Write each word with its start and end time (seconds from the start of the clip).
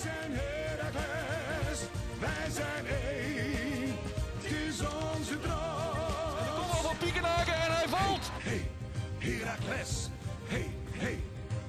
zijn 0.00 0.32
Heracles, 0.32 1.80
wij 2.20 2.50
zijn 2.50 2.86
één. 2.86 3.94
Het 4.36 4.52
is 4.52 4.80
onze 4.80 5.38
droom. 5.40 6.54
Kom 6.54 6.70
al 6.70 6.82
van 6.82 6.96
Piekenhaken 6.96 7.54
en 7.54 7.72
hij 7.72 7.88
valt. 7.88 8.30
Hey, 8.32 8.70
Heracles. 9.18 10.08
Hey, 10.44 10.70
hey, 10.90 11.18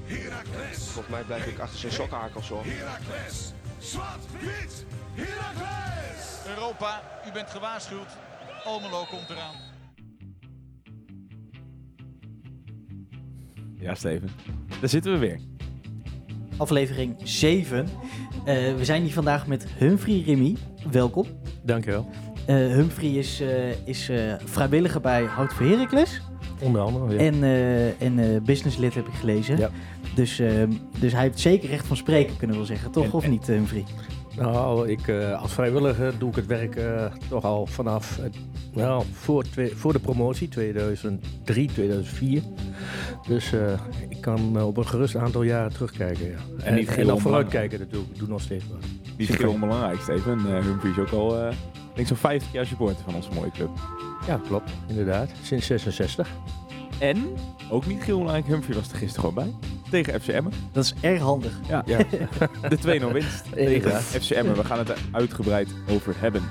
Heracles. 0.05 0.77
Volgens 0.77 1.07
mij 1.07 1.23
blijf 1.23 1.45
ik 1.45 1.59
achter 1.59 1.79
zijn 1.79 1.91
sokkenhakels 1.91 2.49
hoor. 2.49 2.63
Heracles. 2.65 3.53
Zwart, 3.79 4.31
wit, 4.39 4.85
Heracles. 5.13 6.47
Europa, 6.47 7.01
u 7.27 7.31
bent 7.31 7.49
gewaarschuwd. 7.49 8.17
Almelo 8.63 9.05
komt 9.05 9.29
eraan. 9.29 9.55
Ja, 13.75 13.95
Steven. 13.95 14.29
Daar 14.79 14.89
zitten 14.89 15.11
we 15.11 15.17
weer. 15.17 15.50
Aflevering 16.57 17.15
7. 17.23 17.87
Eh, 18.45 18.55
we 18.77 18.85
zijn 18.85 19.01
hier 19.03 19.13
vandaag 19.13 19.47
met 19.47 19.65
Humphrey 19.77 20.23
Remy. 20.25 20.55
Welkom. 20.91 21.25
Dankjewel. 21.63 22.09
Eh 22.45 22.55
Humphrey 22.55 23.09
is, 23.09 23.41
eh, 23.41 23.87
is 23.87 24.09
vrijwilliger 24.45 25.01
bij 25.01 25.23
Hout 25.23 25.53
voor 25.53 25.65
Heracles. 25.65 26.21
Onder 26.61 26.81
andere, 26.81 27.13
ja. 27.13 27.19
En, 27.19 27.43
en 27.99 28.43
businesslid 28.43 28.93
heb 28.93 29.07
ik 29.07 29.13
gelezen. 29.13 29.57
Ja. 29.57 29.69
Dus, 30.15 30.39
eh, 30.39 30.51
dus 30.99 31.11
hij 31.11 31.21
heeft 31.21 31.39
zeker 31.39 31.69
recht 31.69 31.87
van 31.87 31.97
spreken, 31.97 32.37
kunnen 32.37 32.49
we 32.57 32.61
wel 32.67 32.71
zeggen. 32.75 32.91
Toch? 32.91 33.03
En- 33.05 33.11
of 33.13 33.27
niet, 33.27 33.47
Humphrey? 33.47 33.83
Nou, 34.37 34.89
ik, 34.89 35.07
eh, 35.07 35.41
als 35.41 35.53
vrijwilliger 35.53 36.13
doe 36.17 36.29
ik 36.29 36.35
het 36.35 36.45
werk 36.45 36.75
eh, 36.75 37.05
toch 37.29 37.43
al 37.43 37.65
vanaf 37.65 38.17
het, 38.21 38.35
nou, 38.73 39.03
voor, 39.11 39.45
voor 39.75 39.93
de 39.93 39.99
promotie, 39.99 40.47
2003, 40.47 41.67
2004. 41.67 42.41
Dus 43.27 43.53
eh, 43.53 43.79
ik 44.09 44.21
kan 44.21 44.57
eh, 44.57 44.67
op 44.67 44.77
een 44.77 44.87
gerust 44.87 45.15
aantal 45.15 45.43
jaren 45.43 45.73
terugkijken. 45.73 46.25
Ja. 46.25 46.37
En, 46.63 46.75
niet 46.75 46.87
en, 46.87 46.93
heel 46.93 47.05
dan 47.05 47.19
vooruitkijken 47.19 47.79
natuurlijk. 47.79 48.11
Ik 48.11 48.19
doe 48.19 48.27
nog 48.27 48.41
steeds 48.41 48.65
wat. 48.67 48.83
Niet 49.17 49.37
heel 49.37 49.51
onbelangrijk, 49.51 50.01
Steven. 50.01 50.39
Uh, 50.39 50.59
Humphrey 50.59 50.91
is 50.91 50.97
ook 50.97 51.09
al, 51.09 51.37
eh, 51.37 51.53
denk 51.93 52.07
zo'n 52.07 52.17
50 52.17 52.51
jaar 52.51 52.65
supporter 52.65 53.03
van 53.03 53.15
onze 53.15 53.29
mooie 53.33 53.51
club. 53.51 53.69
Ja, 54.27 54.41
klopt. 54.47 54.71
Inderdaad. 54.87 55.29
Sinds 55.41 55.65
66. 55.65 56.29
En, 57.01 57.35
ook 57.69 57.85
niet 57.85 58.03
heel 58.03 58.17
belangrijk, 58.17 58.47
Humphrey 58.47 58.75
was 58.75 58.91
er 58.91 58.97
gisteren 58.97 59.29
gewoon 59.29 59.45
bij. 59.45 59.69
Tegen 59.89 60.21
FCM. 60.21 60.43
Dat 60.71 60.83
is 60.83 60.93
erg 61.01 61.21
handig. 61.21 61.51
Ja. 61.67 61.83
Ja. 61.85 61.97
De 62.69 63.01
2-0 63.09 63.11
winst 63.11 63.43
tegen. 63.53 63.91
FCM. 64.01 64.53
We 64.53 64.63
gaan 64.63 64.77
het 64.77 64.89
er 64.89 64.97
uitgebreid 65.11 65.69
over 65.89 66.13
hebben. 66.17 66.41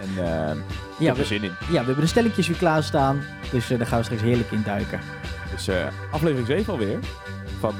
En 0.00 0.24
eh 0.24 0.56
Ja, 0.98 1.14
we, 1.14 1.24
zin 1.24 1.42
in. 1.42 1.50
ja, 1.50 1.66
we 1.68 1.76
hebben 1.76 2.00
de 2.00 2.06
stelletjes 2.06 2.48
weer 2.48 2.56
klaarstaan. 2.56 3.22
Dus 3.50 3.70
eh, 3.70 3.78
daar 3.78 3.86
gaan 3.86 3.98
we 3.98 4.04
straks 4.04 4.22
heerlijk 4.22 4.50
in 4.50 4.62
duiken. 4.62 5.00
Dus 5.50 5.68
eh, 5.68 5.86
aflevering 6.10 6.46
7 6.46 6.72
alweer. 6.72 6.98
Van 7.58 7.74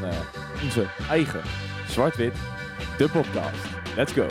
onze 0.62 0.86
eigen 1.08 1.40
Zwart-Wit, 1.88 2.34
de 2.98 3.08
podcast. 3.08 3.66
Let's 3.96 4.12
go. 4.12 4.26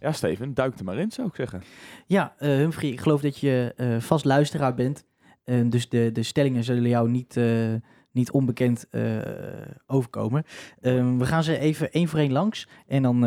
Ja, 0.00 0.12
Steven, 0.12 0.54
duik 0.54 0.78
er 0.78 0.84
maar 0.84 0.98
in, 0.98 1.10
zou 1.10 1.28
ik 1.28 1.34
zeggen. 1.34 1.62
Ja, 2.08 2.34
eh, 2.38 2.48
Humphrey, 2.48 2.90
ik 2.90 3.00
geloof 3.00 3.20
dat 3.20 3.38
je 3.38 3.72
eh, 3.76 4.00
vast 4.00 4.24
luisteraar 4.24 4.74
bent. 4.74 5.04
Eh, 5.48 5.60
dus 5.64 5.88
de, 5.88 6.12
de 6.12 6.22
stellingen 6.22 6.64
zullen 6.64 6.88
jou 6.88 7.10
niet, 7.10 7.36
eh, 7.36 7.74
niet 8.12 8.30
onbekend 8.30 8.86
overkomen. 9.86 10.44
Eh, 10.80 11.16
we 11.16 11.26
gaan 11.26 11.42
ze 11.42 11.58
even 11.58 11.92
één 11.92 12.08
voor 12.08 12.18
één 12.18 12.32
langs. 12.32 12.68
En 12.86 13.02
dan 13.02 13.20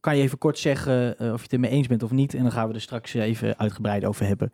kan 0.00 0.16
je 0.16 0.22
even 0.22 0.38
kort 0.38 0.58
zeggen 0.58 1.10
of 1.18 1.36
je 1.36 1.42
het 1.42 1.52
ermee 1.52 1.70
eens 1.70 1.86
bent 1.86 2.02
of 2.02 2.10
niet. 2.10 2.34
En 2.34 2.42
dan 2.42 2.52
gaan 2.52 2.68
we 2.68 2.74
er 2.74 2.80
straks 2.80 3.14
even 3.14 3.58
uitgebreid 3.58 4.04
over 4.04 4.26
hebben. 4.26 4.52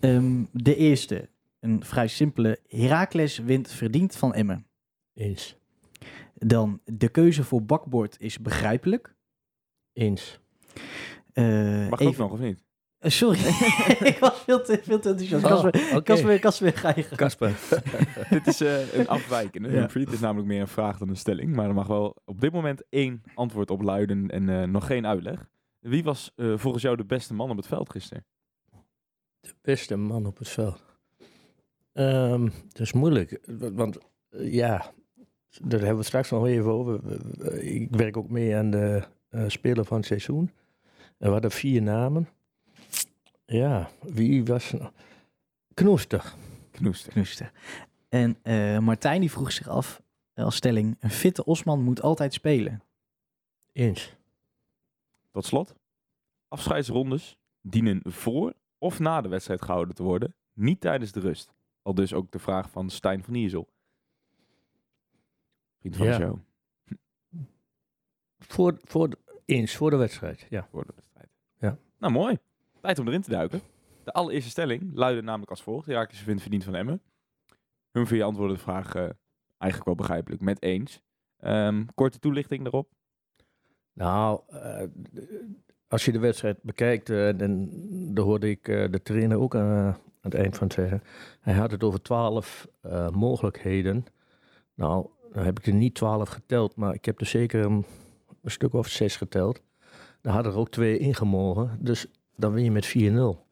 Ehm, 0.00 0.44
de 0.52 0.76
eerste, 0.76 1.28
een 1.60 1.84
vrij 1.84 2.08
simpele. 2.08 2.58
Heracles 2.68 3.38
wint 3.38 3.70
verdiend 3.70 4.16
van 4.16 4.34
Emmen. 4.34 4.66
Eens. 5.14 5.58
Dan, 6.34 6.80
de 6.84 7.08
keuze 7.08 7.44
voor 7.44 7.64
bakbord 7.64 8.16
is 8.18 8.38
begrijpelijk. 8.38 9.14
Eens. 9.92 10.40
Eh, 11.40 11.88
Mag 11.90 12.00
even- 12.00 12.12
ook 12.12 12.16
nog, 12.18 12.32
of 12.32 12.38
niet? 12.38 12.64
Eh, 12.98 13.10
sorry, 13.10 13.38
ik 14.10 14.16
was 14.20 14.40
veel 14.40 14.62
te, 14.62 14.80
veel 14.82 15.00
te 15.00 15.08
enthousiast. 15.08 15.44
Oh, 15.44 15.50
Kasper, 15.50 15.90
oké. 15.96 16.02
Kasper, 16.02 16.38
Kasper, 16.38 16.72
ga 16.72 16.92
je 16.96 17.02
gang. 17.02 17.16
Kasper. 17.16 17.58
Dit 18.30 18.46
is 18.46 18.60
eh, 18.60 18.94
een 18.94 19.08
afwijkende, 19.08 19.70
Ja. 19.70 19.86
Het 19.92 20.12
is 20.12 20.20
namelijk 20.20 20.48
meer 20.48 20.60
een 20.60 20.68
vraag 20.68 20.98
dan 20.98 21.08
een 21.08 21.16
stelling. 21.16 21.54
Maar 21.54 21.68
er 21.68 21.74
mag 21.74 21.86
wel 21.86 22.16
op 22.24 22.40
dit 22.40 22.52
moment 22.52 22.82
één 22.88 23.22
antwoord 23.34 23.70
op 23.70 23.82
luiden 23.82 24.28
en 24.30 24.48
eh, 24.48 24.62
nog 24.68 24.86
geen 24.86 25.06
uitleg. 25.06 25.48
Wie 25.78 26.02
was 26.04 26.32
eh, 26.36 26.52
volgens 26.58 26.82
jou 26.82 26.96
de 26.96 27.04
beste 27.04 27.34
man 27.34 27.50
op 27.50 27.56
het 27.56 27.66
veld 27.66 27.90
gisteren? 27.90 28.24
De 29.40 29.54
beste 29.62 29.96
man 29.96 30.26
op 30.26 30.38
het 30.38 30.48
veld. 30.48 30.84
Ehm, 31.92 32.44
dat 32.68 32.80
is 32.80 32.92
moeilijk, 32.92 33.40
wa- 33.46 33.72
want 33.72 33.98
ja, 34.30 34.92
daar 35.60 35.70
hebben 35.70 35.88
we 35.90 35.96
het 35.96 36.06
straks 36.06 36.30
nog 36.30 36.46
even 36.46 36.70
over. 36.70 37.00
Ik 37.64 37.88
werk 37.96 38.16
ook 38.16 38.30
mee 38.30 38.56
aan 38.56 38.70
de 38.70 39.02
eh, 39.28 39.44
speler 39.46 39.84
van 39.84 39.96
het 39.96 40.06
seizoen. 40.06 40.50
En 41.20 41.26
we 41.26 41.32
hadden 41.32 41.50
vier 41.50 41.82
namen. 41.82 42.28
Ja, 43.46 43.90
wie 44.02 44.44
was... 44.44 44.72
nou- 44.72 44.92
Knoester. 45.74 46.34
Knoester. 46.70 47.12
Knoester. 47.12 47.52
En 48.08 48.38
eh, 48.42 48.78
Martijn 48.78 49.20
die 49.20 49.30
vroeg 49.30 49.52
zich 49.52 49.68
af, 49.68 50.02
eh, 50.32 50.44
als 50.44 50.56
stelling, 50.56 50.96
een 51.00 51.10
fitte 51.10 51.44
Osman 51.44 51.82
moet 51.82 52.02
altijd 52.02 52.32
spelen. 52.34 52.82
Eens. 53.72 54.14
Tot 55.30 55.44
slot, 55.46 55.74
afscheidsrondes 56.48 57.36
dienen 57.60 58.00
voor 58.04 58.54
of 58.78 58.98
na 58.98 59.20
de 59.20 59.28
wedstrijd 59.28 59.62
gehouden 59.62 59.94
te 59.94 60.02
worden, 60.02 60.34
niet 60.52 60.80
tijdens 60.80 61.12
de 61.12 61.20
rust. 61.20 61.52
Al 61.82 61.94
dus 61.94 62.12
ook 62.12 62.30
de 62.30 62.38
vraag 62.38 62.70
van 62.70 62.90
Stijn 62.90 63.24
van 63.24 63.34
Iersel. 63.34 63.68
Vriend 65.80 65.96
van 65.96 66.06
Ja. 66.06 66.18
de 66.18 66.24
show. 66.24 66.38
Voor, 68.38 68.78
voor, 68.84 69.10
de- 69.10 69.18
eens, 69.44 69.76
voor 69.76 69.90
de 69.90 69.96
wedstrijd, 69.96 70.46
ja. 70.50 70.68
Voor 70.70 70.86
de 70.86 70.92
wedstrijd. 70.94 71.09
Nou, 72.00 72.12
mooi. 72.12 72.38
Tijd 72.80 72.98
om 72.98 73.06
erin 73.06 73.22
te 73.22 73.30
duiken. 73.30 73.60
De 74.04 74.12
allereerste 74.12 74.50
stelling 74.50 74.90
luidde 74.94 75.22
namelijk 75.22 75.50
als 75.50 75.62
volgt. 75.62 75.86
Herakles 75.86 76.18
vindt 76.18 76.42
verdiend 76.42 76.64
van 76.64 76.74
Emmen. 76.74 77.02
Humphrey 77.90 78.22
antwoordde 78.22 78.54
de 78.54 78.62
vraag 78.62 78.94
eh, 78.94 79.08
eigenlijk 79.58 79.84
wel 79.84 79.94
begrijpelijk, 79.94 80.42
met 80.42 80.62
eens. 80.62 81.00
Ehm, 81.38 81.84
korte 81.94 82.18
toelichting 82.18 82.62
daarop. 82.62 82.88
Nou, 83.92 84.40
eh, 84.48 84.82
als 85.88 86.04
je 86.04 86.12
de 86.12 86.18
wedstrijd 86.18 86.62
bekijkt, 86.62 87.10
eh, 87.10 87.28
dan, 87.36 87.68
dan 88.14 88.24
hoorde 88.24 88.50
ik 88.50 88.64
de 88.64 89.00
trainer 89.02 89.38
ook 89.38 89.54
aan, 89.54 89.98
het 90.20 90.34
eind 90.34 90.56
van 90.56 90.66
het 90.66 90.76
zeggen. 90.76 91.02
Hij 91.40 91.54
had 91.54 91.70
het 91.70 91.82
over 91.84 92.02
twaalf 92.02 92.68
mogelijkheden. 93.12 94.04
Nou, 94.74 95.06
dan 95.32 95.44
heb 95.44 95.58
ik 95.58 95.66
er 95.66 95.74
niet 95.74 95.94
twaalf 95.94 96.28
geteld, 96.28 96.76
maar 96.76 96.94
ik 96.94 97.04
heb 97.04 97.20
er 97.20 97.26
zeker 97.26 97.64
een, 97.64 97.84
een 98.42 98.50
stuk 98.50 98.72
of 98.72 98.88
zes 98.88 99.16
geteld. 99.16 99.62
Daar 100.20 100.32
hadden 100.34 100.52
er 100.52 100.58
ook 100.58 100.70
twee 100.70 100.98
ingemogen, 100.98 101.78
dus 101.80 102.06
dan 102.36 102.52
win 102.52 102.64
je 102.64 102.70
met 102.70 102.94
4-0. 102.98 103.48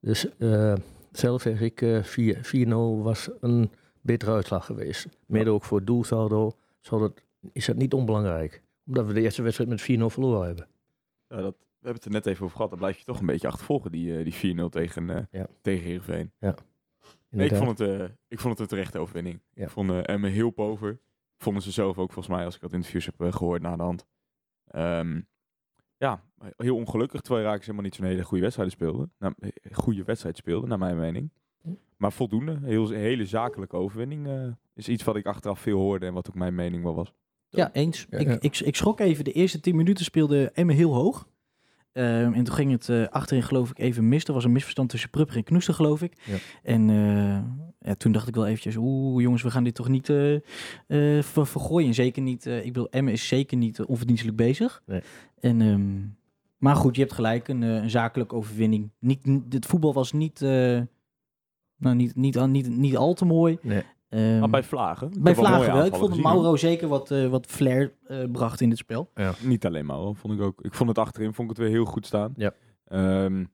Dus 0.00 0.36
eh, 0.38 0.74
zelf 1.12 1.42
zeg 1.42 1.60
ik, 1.60 1.82
eh 1.82 2.02
4 2.02 2.66
4-0 2.66 2.70
was 3.02 3.30
een 3.40 3.70
betere 4.00 4.32
uitslag 4.32 4.66
geweest. 4.66 5.06
Mede 5.26 5.50
ook 5.50 5.64
voor 5.64 5.84
doelsaldo 5.84 6.52
zou 6.80 7.00
dat, 7.00 7.22
is 7.52 7.66
dat 7.66 7.76
niet 7.76 7.92
onbelangrijk 7.94 8.62
omdat 8.86 9.06
we 9.06 9.12
de 9.12 9.20
eerste 9.20 9.42
wedstrijd 9.42 9.70
met 9.70 9.82
4-0 10.00 10.04
verloren 10.12 10.46
hebben. 10.46 10.66
Ja, 11.28 11.36
dat, 11.36 11.54
we 11.58 11.86
hebben 11.86 11.94
het 11.94 12.04
er 12.04 12.10
net 12.10 12.26
even 12.26 12.44
over 12.44 12.56
gehad. 12.56 12.70
Dan 12.70 12.78
blijf 12.78 12.98
je 12.98 13.04
toch 13.04 13.20
een 13.20 13.26
beetje 13.26 13.48
achtervolgen, 13.48 13.90
die, 13.92 14.16
eh, 14.16 14.24
die 14.24 14.34
4-0 14.34 14.68
tegen, 14.68 15.10
eh 15.10 15.22
Ja. 15.30 15.46
tegen 15.60 15.84
Heerenveen. 15.84 16.32
Nee, 17.30 17.48
ik, 17.48 17.56
vond 17.56 17.78
het, 17.78 17.88
eh, 17.88 18.04
ik 18.28 18.40
vond 18.40 18.52
het 18.52 18.60
een 18.60 18.76
terechte 18.76 18.98
overwinning. 18.98 19.40
Ja. 19.54 19.64
Ik 19.64 19.70
vond 19.70 19.90
eh, 19.90 20.08
Emmen 20.08 20.30
heel 20.30 20.50
pover. 20.50 21.00
Vonden 21.36 21.62
ze 21.62 21.70
zelf 21.70 21.98
ook, 21.98 22.12
volgens 22.12 22.34
mij, 22.34 22.44
als 22.44 22.54
ik 22.54 22.60
dat 22.60 22.72
interviews 22.72 23.06
heb 23.06 23.20
eh, 23.20 23.32
gehoord 23.32 23.62
na 23.62 23.76
de 23.76 23.82
hand. 23.82 24.06
Ehm, 24.66 25.20
ja, 26.00 26.22
heel 26.56 26.76
ongelukkig, 26.76 27.20
terwijl 27.20 27.44
Raakjes 27.44 27.64
helemaal 27.66 27.84
niet 27.84 27.94
zo'n 27.94 28.04
hele 28.06 28.24
goede 28.24 28.42
wedstrijd 28.42 28.70
speelde. 28.70 29.08
Nou, 29.18 29.34
eh, 29.38 29.50
goede 29.72 30.04
wedstrijd 30.04 30.36
speelde, 30.36 30.66
naar 30.66 30.78
mijn 30.78 30.96
mening. 30.98 31.30
Hm. 31.62 31.68
Maar 31.96 32.12
voldoende, 32.12 32.58
heel, 32.62 32.92
een 32.92 32.98
hele 33.00 33.26
zakelijke 33.26 33.76
overwinning 33.76 34.26
eh, 34.26 34.46
is 34.74 34.88
iets 34.88 35.04
wat 35.04 35.16
ik 35.16 35.26
achteraf 35.26 35.60
veel 35.60 35.78
hoorde 35.78 36.06
en 36.06 36.12
wat 36.14 36.28
ook 36.28 36.34
mijn 36.34 36.54
mening 36.54 36.82
wel 36.82 36.94
was. 36.94 37.12
Ja, 37.48 37.72
eens. 37.72 38.06
Ja, 38.10 38.18
ik, 38.18 38.26
ja. 38.28 38.36
Ik, 38.40 38.58
ik 38.60 38.76
schrok 38.76 39.00
even. 39.00 39.24
De 39.24 39.32
eerste 39.32 39.60
tien 39.60 39.76
minuten 39.76 40.04
speelde 40.04 40.50
Emmen 40.54 40.74
heel 40.74 40.94
hoog. 40.94 41.28
Ehm, 41.92 42.32
en 42.32 42.44
toen 42.44 42.54
ging 42.54 42.70
het 42.70 42.88
eh, 42.88 43.06
achterin 43.08 43.42
geloof 43.42 43.70
ik 43.70 43.78
even 43.78 44.08
mis. 44.08 44.24
Er 44.24 44.32
was 44.34 44.44
een 44.44 44.52
misverstand 44.52 44.88
tussen 44.90 45.10
Prupper 45.10 45.36
en 45.36 45.44
Knoester 45.44 45.74
geloof 45.74 46.02
ik. 46.02 46.12
Ja. 46.24 46.36
En 46.62 46.90
eh, 46.90 47.42
ja, 47.88 47.94
toen 47.94 48.12
dacht 48.12 48.28
ik 48.28 48.34
wel 48.34 48.46
eventjes, 48.46 48.76
oeh 48.78 49.22
jongens, 49.22 49.42
we 49.42 49.50
gaan 49.50 49.64
dit 49.64 49.74
toch 49.74 49.88
niet 49.88 50.08
eh, 50.08 50.34
eh, 50.34 51.22
ver- 51.22 51.46
vergooien. 51.46 51.94
Zeker 51.94 52.22
niet, 52.22 52.46
eh, 52.46 52.58
ik 52.58 52.72
bedoel, 52.72 52.88
Emmen 52.90 53.12
is 53.12 53.28
zeker 53.28 53.56
niet 53.56 53.80
onverdienstelijk 53.80 54.36
bezig. 54.36 54.82
Nee. 54.86 55.00
En, 55.40 55.60
ehm, 55.60 55.98
maar 56.58 56.76
goed, 56.76 56.94
je 56.96 57.02
hebt 57.02 57.14
gelijk, 57.14 57.48
een, 57.48 57.62
eh, 57.62 57.74
een 57.74 57.90
zakelijke 57.90 58.34
overwinning. 58.34 58.90
Niet, 58.98 59.20
het 59.48 59.66
voetbal 59.66 59.92
was 59.92 60.12
niet, 60.12 60.42
eh, 60.42 60.80
nou, 61.76 61.96
niet, 61.96 62.16
niet, 62.16 62.38
al- 62.38 62.46
niet, 62.48 62.68
niet 62.68 62.96
al 62.96 63.14
te 63.14 63.24
mooi. 63.24 63.58
Nee. 63.62 63.82
Ehm, 64.08 64.38
maar 64.38 64.50
bij 64.50 64.62
Vlagen. 64.64 65.10
bij 65.22 65.34
Vlagen 65.34 65.72
wel. 65.74 65.84
Ik 65.84 65.94
vond 65.94 66.08
gezien, 66.08 66.24
hoor. 66.24 66.34
Mauro 66.34 66.56
zeker 66.56 66.88
wat, 66.88 67.10
eh, 67.10 67.26
wat 67.28 67.46
flair 67.46 67.92
eh, 68.06 68.18
bracht 68.32 68.60
in 68.60 68.68
het 68.68 68.78
spel. 68.78 69.10
Niet 69.42 69.66
alleen 69.66 69.86
maar, 69.86 69.96
hoor, 69.96 70.16
vond 70.16 70.34
ik 70.34 70.40
ook. 70.40 70.60
Ik 70.62 70.74
vond 70.74 70.88
het 70.88 70.98
achterin 70.98 71.34
vond 71.34 71.50
ik 71.50 71.56
het 71.56 71.66
weer 71.66 71.74
heel 71.76 71.84
goed 71.84 72.06
staan. 72.06 72.32
Ja. 72.36 72.52
Ehm, 72.84 73.44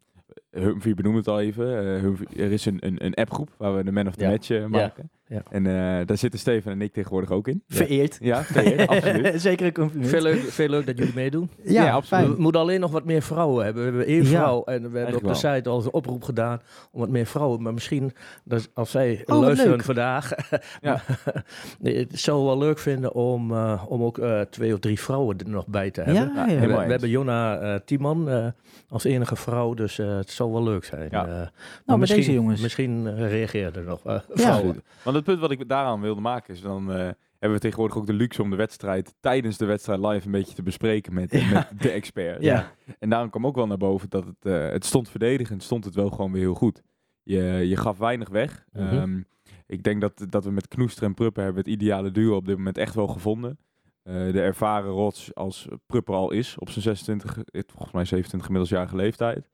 Humphrey 0.61 0.95
benoemde 0.95 1.19
het 1.19 1.29
al 1.29 1.41
even. 1.41 1.79
eh, 1.95 2.01
Humphrey- 2.01 2.45
er 2.45 2.53
is 2.53 2.65
een, 2.67 2.77
een, 2.81 3.05
een 3.05 3.15
appgroep 3.15 3.49
waar 3.57 3.77
we 3.77 3.85
de 3.85 3.93
Man 3.93 4.07
of 4.07 4.15
the 4.15 4.25
Ja. 4.25 4.31
Match 4.31 4.51
eh, 4.51 4.65
maken. 4.67 5.11
Ja. 5.29 5.43
En 5.51 5.67
eh, 5.67 6.07
daar 6.07 6.17
zitten 6.17 6.41
Steven 6.41 6.73
en 6.73 6.81
ik 6.83 6.93
tegenwoordig 6.93 7.31
ook 7.31 7.49
in. 7.49 7.63
Vereerd. 7.69 8.19
Ja, 8.21 8.43
vereerd, 8.45 8.89
absoluut. 8.89 9.41
Zeker 9.41 9.67
een 9.67 9.73
compliment. 9.73 10.11
Veel 10.11 10.23
leuk, 10.23 10.39
veel 10.41 10.69
leuk 10.69 10.87
dat 10.87 10.99
jullie 10.99 11.15
meedoen. 11.15 11.51
ja, 11.63 11.85
Ja, 11.85 11.93
absoluut. 11.93 12.35
We 12.37 12.41
moeten 12.43 12.61
alleen 12.61 12.81
nog 12.81 12.91
wat 12.91 13.05
meer 13.05 13.23
vrouwen 13.23 13.65
hebben. 13.65 13.83
We 13.83 13.89
hebben 13.89 14.07
één 14.07 14.23
Ja. 14.23 14.29
vrouw 14.29 14.65
en 14.65 14.91
we 14.93 14.99
hebben 14.99 15.17
op 15.17 15.27
de 15.27 15.35
site 15.35 15.69
al 15.69 15.83
een 15.85 15.93
oproep 15.93 16.23
gedaan 16.23 16.61
om 16.93 17.01
wat 17.01 17.09
meer 17.09 17.27
vrouwen. 17.27 17.63
Maar 17.63 17.75
misschien, 17.75 18.13
dat 18.45 18.71
als 18.75 18.91
zij 18.91 19.23
wat 19.25 19.41
luisteren 19.41 19.71
leuk. 19.73 19.83
vandaag, 19.85 20.31
Ja. 20.81 21.01
nee, 21.81 21.99
het 21.99 22.19
zou 22.21 22.45
wel 22.45 22.59
leuk 22.59 22.79
vinden 22.79 23.15
om, 23.15 23.53
eh, 23.53 23.85
om 23.89 24.03
ook 24.03 24.19
eh, 24.19 24.41
twee 24.41 24.73
of 24.73 24.79
drie 24.79 25.01
vrouwen 25.01 25.39
er 25.39 25.49
nog 25.49 25.67
bij 25.67 25.91
te 25.91 26.01
hebben. 26.03 26.23
Ja, 26.23 26.33
Ja, 26.35 26.41
ja. 26.41 26.45
We, 26.55 26.61
helemaal 26.61 26.85
we 26.85 26.91
hebben 26.91 27.09
Jonna 27.11 27.59
eh 27.59 27.81
Tiemann 27.85 28.29
eh, 28.29 28.47
als 28.89 29.05
enige 29.05 29.37
vrouw, 29.37 29.75
dus 29.75 29.99
eh, 29.99 30.17
het 30.17 30.31
zou 30.31 30.46
wel 30.53 30.63
leuk 30.63 30.85
zijn. 30.85 31.09
Ja. 31.11 31.27
Eh, 31.27 31.33
maar 31.33 31.51
bij 31.85 31.97
misschien, 31.97 32.21
deze 32.21 32.33
jongens. 32.33 32.61
Misschien 32.61 33.07
eh, 33.07 33.31
reageert 33.31 33.77
er 33.77 33.85
nog 33.85 34.05
eh, 34.05 34.21
Ja. 34.35 34.63
Want 35.03 35.17
het 35.17 35.25
punt 35.25 35.41
wat 35.41 35.51
ik 35.51 35.69
daaraan 35.69 36.01
wilde 36.01 36.21
maken 36.21 36.55
is, 36.55 36.61
dan 36.61 36.93
eh, 36.93 37.09
hebben 37.39 37.59
we 37.59 37.59
tegenwoordig 37.59 37.97
ook 37.97 38.07
de 38.07 38.13
luxe 38.13 38.43
om 38.43 38.51
de 38.51 38.57
wedstrijd 38.57 39.15
tijdens 39.21 39.57
de 39.57 39.65
wedstrijd 39.65 40.01
live 40.01 40.27
een 40.27 40.33
beetje 40.33 40.55
te 40.55 40.63
bespreken 40.63 41.15
met, 41.15 41.33
met 41.53 41.69
de 41.83 41.91
expert. 41.91 42.43
Ja. 42.43 42.73
En 42.99 43.09
daarom 43.11 43.31
kwam 43.31 43.47
ook 43.47 43.55
wel 43.57 43.67
naar 43.67 43.77
boven 43.77 44.11
dat 44.11 44.25
het, 44.25 44.53
eh, 44.53 44.69
het 44.69 44.85
stond 44.85 45.09
verdedigend, 45.09 45.63
stond 45.63 45.85
het 45.85 45.95
wel 45.95 46.11
gewoon 46.11 46.33
weer 46.33 46.43
heel 46.43 46.55
goed. 46.55 46.83
Je, 47.23 47.43
je 47.43 47.77
gaf 47.77 47.99
weinig 47.99 48.29
weg. 48.29 48.65
Mhm. 48.73 48.85
Ehm, 48.85 49.21
ik 49.67 49.83
denk 49.83 50.01
dat, 50.01 50.27
dat 50.29 50.45
we 50.45 50.51
met 50.51 50.69
Knoester 50.69 51.05
en 51.05 51.15
Prupper 51.15 51.45
hebben 51.45 51.63
het 51.63 51.73
ideale 51.73 52.11
duo 52.11 52.37
op 52.37 52.47
dit 52.47 52.57
moment 52.57 52.79
echt 52.79 52.95
wel 52.95 53.07
gevonden. 53.07 53.59
Eh, 54.03 54.15
de 54.15 54.41
ervaren 54.41 54.91
rots 54.91 55.35
als 55.35 55.69
Prupper 55.87 56.15
al 56.15 56.31
is 56.31 56.59
op 56.59 56.71
zijn 56.71 56.85
26, 56.85 57.39
eh, 57.39 57.63
volgens 57.67 57.93
mij 57.93 58.05
27 58.05 58.49
inmiddels 58.49 58.71
jarige 58.71 58.97
leeftijd. 58.97 59.49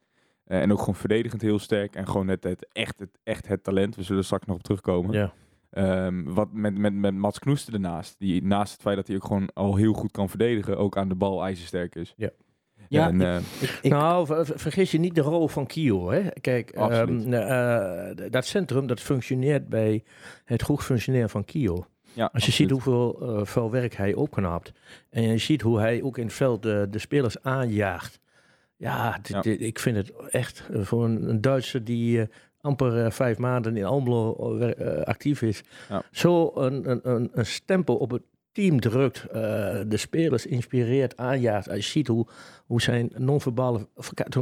Eh, 0.53 0.61
en 0.61 0.73
ook 0.73 0.79
gewoon 0.79 0.95
verdedigend 0.95 1.43
heel 1.43 1.59
sterk. 1.59 1.95
En 1.97 2.07
gewoon 2.09 2.29
het, 2.29 2.45
het, 2.45 2.67
echt, 2.73 2.99
het, 2.99 3.19
echt 3.23 3.49
het 3.49 3.65
talent. 3.65 3.97
We 3.97 4.03
zullen 4.03 4.19
er 4.19 4.25
straks 4.25 4.47
nog 4.47 4.57
op 4.57 4.63
terugkomen. 4.63 5.13
Ja. 5.13 5.33
Ehm, 5.71 6.23
wat 6.25 6.49
met, 6.53 6.79
met, 6.79 6.95
met 6.95 7.15
Mats 7.15 7.39
Knoester 7.39 7.75
ernaast. 7.75 8.15
Die 8.19 8.43
naast 8.45 8.73
het 8.73 8.81
feit 8.83 8.97
dat 8.97 9.07
hij 9.07 9.17
ook 9.17 9.25
gewoon 9.25 9.51
al 9.55 9.77
heel 9.77 9.93
goed 9.93 10.11
kan 10.11 10.29
verdedigen. 10.29 10.79
Ook 10.79 10.97
aan 10.97 11.09
de 11.09 11.15
bal 11.15 11.45
ijzersterk 11.45 11.95
is. 11.95 12.15
Ja. 12.17 12.31
Ja, 12.89 13.09
en, 13.09 13.21
eh, 13.21 13.37
Ik- 13.61 13.93
nou, 13.93 14.27
ver- 14.27 14.47
ver- 14.47 14.59
vergis 14.59 14.91
je 14.91 14.99
niet 14.99 15.15
de 15.15 15.21
rol 15.21 15.49
van 15.49 15.67
Kio. 15.67 16.11
Hè? 16.11 16.31
Kijk, 16.41 16.71
ehm, 16.71 17.33
eh, 17.33 18.31
dat 18.31 18.45
centrum 18.47 18.87
dat 18.87 19.01
functioneert 19.01 19.69
bij 19.69 20.05
het 20.45 20.63
goed 20.63 20.83
functioneren 20.85 21.31
van 21.31 21.45
Kio. 21.45 21.75
ja, 21.75 21.83
Als 21.83 22.17
je 22.17 22.23
absoluut. 22.25 22.55
ziet 22.55 22.71
hoeveel 22.71 23.41
veel 23.47 23.71
werk 23.71 23.95
hij 23.95 24.15
opknapt. 24.15 24.73
En 25.11 25.23
je 25.23 25.39
ziet 25.39 25.63
hoe 25.63 25.79
hij 25.81 26.03
ook 26.03 26.19
in 26.19 26.25
het 26.25 26.35
veld 26.35 26.63
de 26.63 26.89
spelers 26.99 27.43
aanjaagt. 27.43 28.21
Ja, 28.83 29.19
ik 29.43 29.79
vind 29.79 29.97
het 29.97 30.13
echt 30.31 30.63
eh, 30.73 30.83
voor 30.83 31.05
een, 31.05 31.29
een 31.29 31.41
Duitser 31.41 31.85
die 31.85 32.21
eh, 32.21 32.27
amper 32.61 33.05
eh, 33.05 33.11
vijf 33.11 33.39
maanden 33.39 33.77
in 33.77 33.85
Almelo 33.85 34.59
actief 35.05 35.43
is. 35.43 35.63
Ja. 35.89 36.03
Zo 36.11 36.53
een, 36.55 36.91
een, 36.91 37.01
een, 37.03 37.31
een 37.33 37.47
stempel 37.47 37.97
op 37.97 38.11
het 38.11 38.23
team 38.53 38.81
drukt. 38.81 39.27
de 39.89 39.97
spelers 39.97 40.47
inspireert, 40.47 41.17
aanjaagt. 41.17 41.69
Als 41.69 41.85
je 41.85 41.91
ziet 41.91 42.07
hoe, 42.07 42.27
hoe 42.67 42.83
zijn 42.83 43.13
non-verbale 43.17 43.89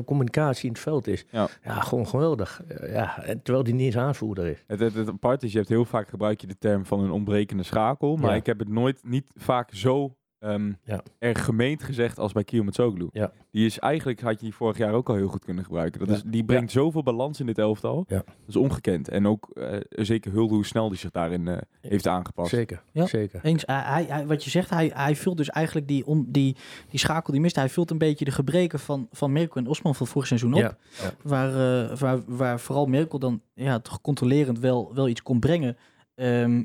communicatie 0.05 0.67
in 0.67 0.73
het 0.73 0.83
veld 0.83 1.07
is. 1.07 1.25
Ja. 1.31 1.49
gewoon 1.63 2.07
geweldig. 2.07 2.63
Ja, 2.87 3.25
terwijl 3.43 3.65
hij 3.65 3.73
niet 3.73 3.87
eens 3.87 3.97
aanvoerder 3.97 4.47
is. 4.47 4.65
Het, 4.67 4.81
het, 4.81 4.95
het 4.95 5.09
apart 5.09 5.43
is, 5.43 5.53
je 5.53 5.59
hebt 5.59 5.71
heel 5.71 5.85
vaak 5.85 6.09
gebruik 6.09 6.41
je 6.41 6.47
de 6.47 6.59
term 6.59 6.87
van 6.87 7.01
een 7.01 7.11
ontbrekende 7.11 7.63
schakel. 7.63 8.17
Maar 8.17 8.37
ik 8.37 8.47
heb 8.47 8.59
het 8.59 8.69
nooit, 8.69 9.01
niet 9.05 9.27
vaak 9.35 9.75
zo 9.75 10.15
ehm, 10.41 10.73
Ja. 10.85 11.03
erg 11.19 11.45
gemeend 11.45 11.83
gezegd 11.83 12.19
als 12.19 12.33
bij 12.33 12.45
Kiel 12.45 12.63
Metsoglu. 12.63 13.09
Ja. 13.13 13.33
Die 13.51 13.67
is 13.67 13.79
eigenlijk, 13.79 14.21
had 14.21 14.33
je 14.39 14.45
die 14.47 14.55
vorig 14.55 14.77
jaar 14.79 14.93
ook 14.93 15.09
al 15.09 15.15
heel 15.15 15.29
goed 15.29 15.45
kunnen 15.45 15.65
gebruiken. 15.65 16.01
Dat 16.01 16.09
Ja. 16.09 16.15
is, 16.15 16.23
die 16.27 16.45
brengt 16.45 16.73
zoveel 16.73 17.03
balans 17.03 17.41
in 17.41 17.47
dit 17.47 17.59
elftal. 17.59 18.05
Ja. 18.09 18.17
Dat 18.17 18.27
is 18.47 18.57
ongekend. 18.57 19.09
En 19.09 19.27
ook 19.27 19.51
eh, 19.55 19.77
zeker 19.91 20.33
hulde 20.33 20.55
hoe 20.55 20.67
snel 20.67 20.89
die 20.89 20.99
zich 20.99 21.11
daarin 21.11 21.49
eh, 21.49 21.59
heeft 21.81 22.07
aangepast. 22.07 22.51
Zeker, 22.51 22.83
Ja. 22.93 23.07
zeker. 23.07 23.41
Eens, 23.43 23.63
hij, 23.67 23.83
hij, 23.85 24.05
hij- 24.05 24.27
wat 24.27 24.45
je 24.45 24.51
zegt, 24.51 24.71
hij, 24.71 24.91
hij 24.95 25.17
vult 25.17 25.37
dus 25.37 25.49
eigenlijk 25.51 25.89
die, 25.89 26.05
die, 26.27 26.57
die 26.89 26.99
schakel 26.99 27.33
die 27.33 27.43
mist. 27.43 27.57
Hij 27.57 27.69
vult 27.69 27.91
een 27.91 27.99
beetje 27.99 28.25
de 28.25 28.31
gebreken 28.31 28.79
van, 28.79 29.09
van 29.13 29.33
Merkel 29.33 29.61
en 29.61 29.67
Osman 29.67 29.95
van 29.95 30.07
vorig 30.07 30.27
seizoen 30.27 30.55
op. 30.55 30.61
Ja, 30.61 30.77
ja. 31.03 31.11
Waar, 31.23 31.49
eh, 31.91 31.97
waar, 31.97 32.19
waar 32.27 32.61
vooral 32.61 32.87
Merkel 32.87 33.19
dan 33.19 33.43
ja, 33.55 33.79
toch 33.79 34.01
controlerend 34.01 34.59
wel, 34.59 34.95
wel 34.95 35.09
iets 35.09 35.23
kon 35.23 35.41
brengen. 35.41 35.77
ehm, 36.15 36.63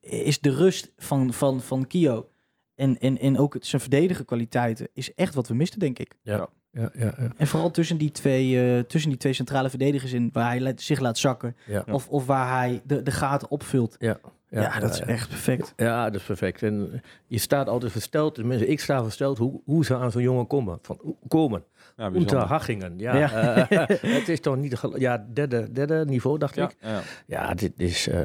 is 0.00 0.40
de 0.40 0.50
rust 0.54 0.92
van, 0.96 1.32
van, 1.32 1.60
van 1.60 1.86
Kio 1.86 2.28
en, 2.76 2.98
en, 2.98 3.18
en 3.18 3.38
ook 3.38 3.54
het, 3.54 3.66
zijn 3.66 3.80
verdedigen 3.82 4.24
kwaliteiten 4.24 4.88
is 4.92 5.14
echt 5.14 5.34
wat 5.34 5.48
we 5.48 5.54
misten, 5.54 5.78
denk 5.78 5.98
ik. 5.98 6.14
Ja, 6.22 6.48
ja, 6.72 6.90
ja. 6.94 7.14
En 7.36 7.46
vooral 7.46 7.70
tussen 7.70 7.96
die 7.96 8.10
twee, 8.10 8.74
eh, 8.76 8.80
tussen 8.80 9.10
die 9.10 9.18
twee 9.18 9.32
centrale 9.32 9.70
verdedigers 9.70 10.12
in, 10.12 10.28
waar 10.32 10.50
hij 10.58 10.72
zich 10.76 11.00
laat 11.00 11.18
zakken. 11.18 11.56
Ja. 11.66 11.84
Of, 11.90 12.08
of 12.08 12.26
waar 12.26 12.58
hij 12.58 12.80
de, 12.84 13.02
de 13.02 13.10
gaten 13.10 13.50
opvult. 13.50 13.96
Ja, 13.98 14.18
Ja, 14.48 14.78
dat 14.80 14.90
is 14.90 14.98
ja. 14.98 15.04
echt 15.06 15.28
perfect. 15.28 15.72
Ja, 15.76 16.04
dat 16.10 16.20
is 16.20 16.26
perfect. 16.26 16.62
En 16.62 17.02
je 17.26 17.38
staat 17.38 17.68
altijd 17.68 17.92
versteld, 17.92 18.34
tenminste 18.34 18.66
ik 18.66 18.80
sta 18.80 19.02
versteld 19.02 19.38
hoe, 19.38 19.60
hoe 19.64 19.84
ze 19.84 19.96
aan 19.96 20.10
zo'n 20.10 20.22
jongen 20.22 20.46
komen. 20.46 20.78
Van, 20.82 20.98
hoe- 21.00 21.16
komen. 21.28 21.64
Ja. 21.96 22.46
Hachingen. 22.46 22.94
Ja, 22.98 23.16
Ja. 23.16 23.68
eh, 23.68 23.86
het 24.18 24.28
is 24.28 24.40
toch 24.40 24.56
niet 24.56 24.80
ja, 24.96 25.26
derde, 25.32 25.72
derde 25.72 26.04
niveau, 26.04 26.38
dacht 26.38 26.54
Ja, 26.54 26.64
ik. 26.64 26.76
ja. 26.80 27.00
Ja, 27.26 27.54
dit 27.54 27.72
is 27.76 28.08
eh, 28.08 28.20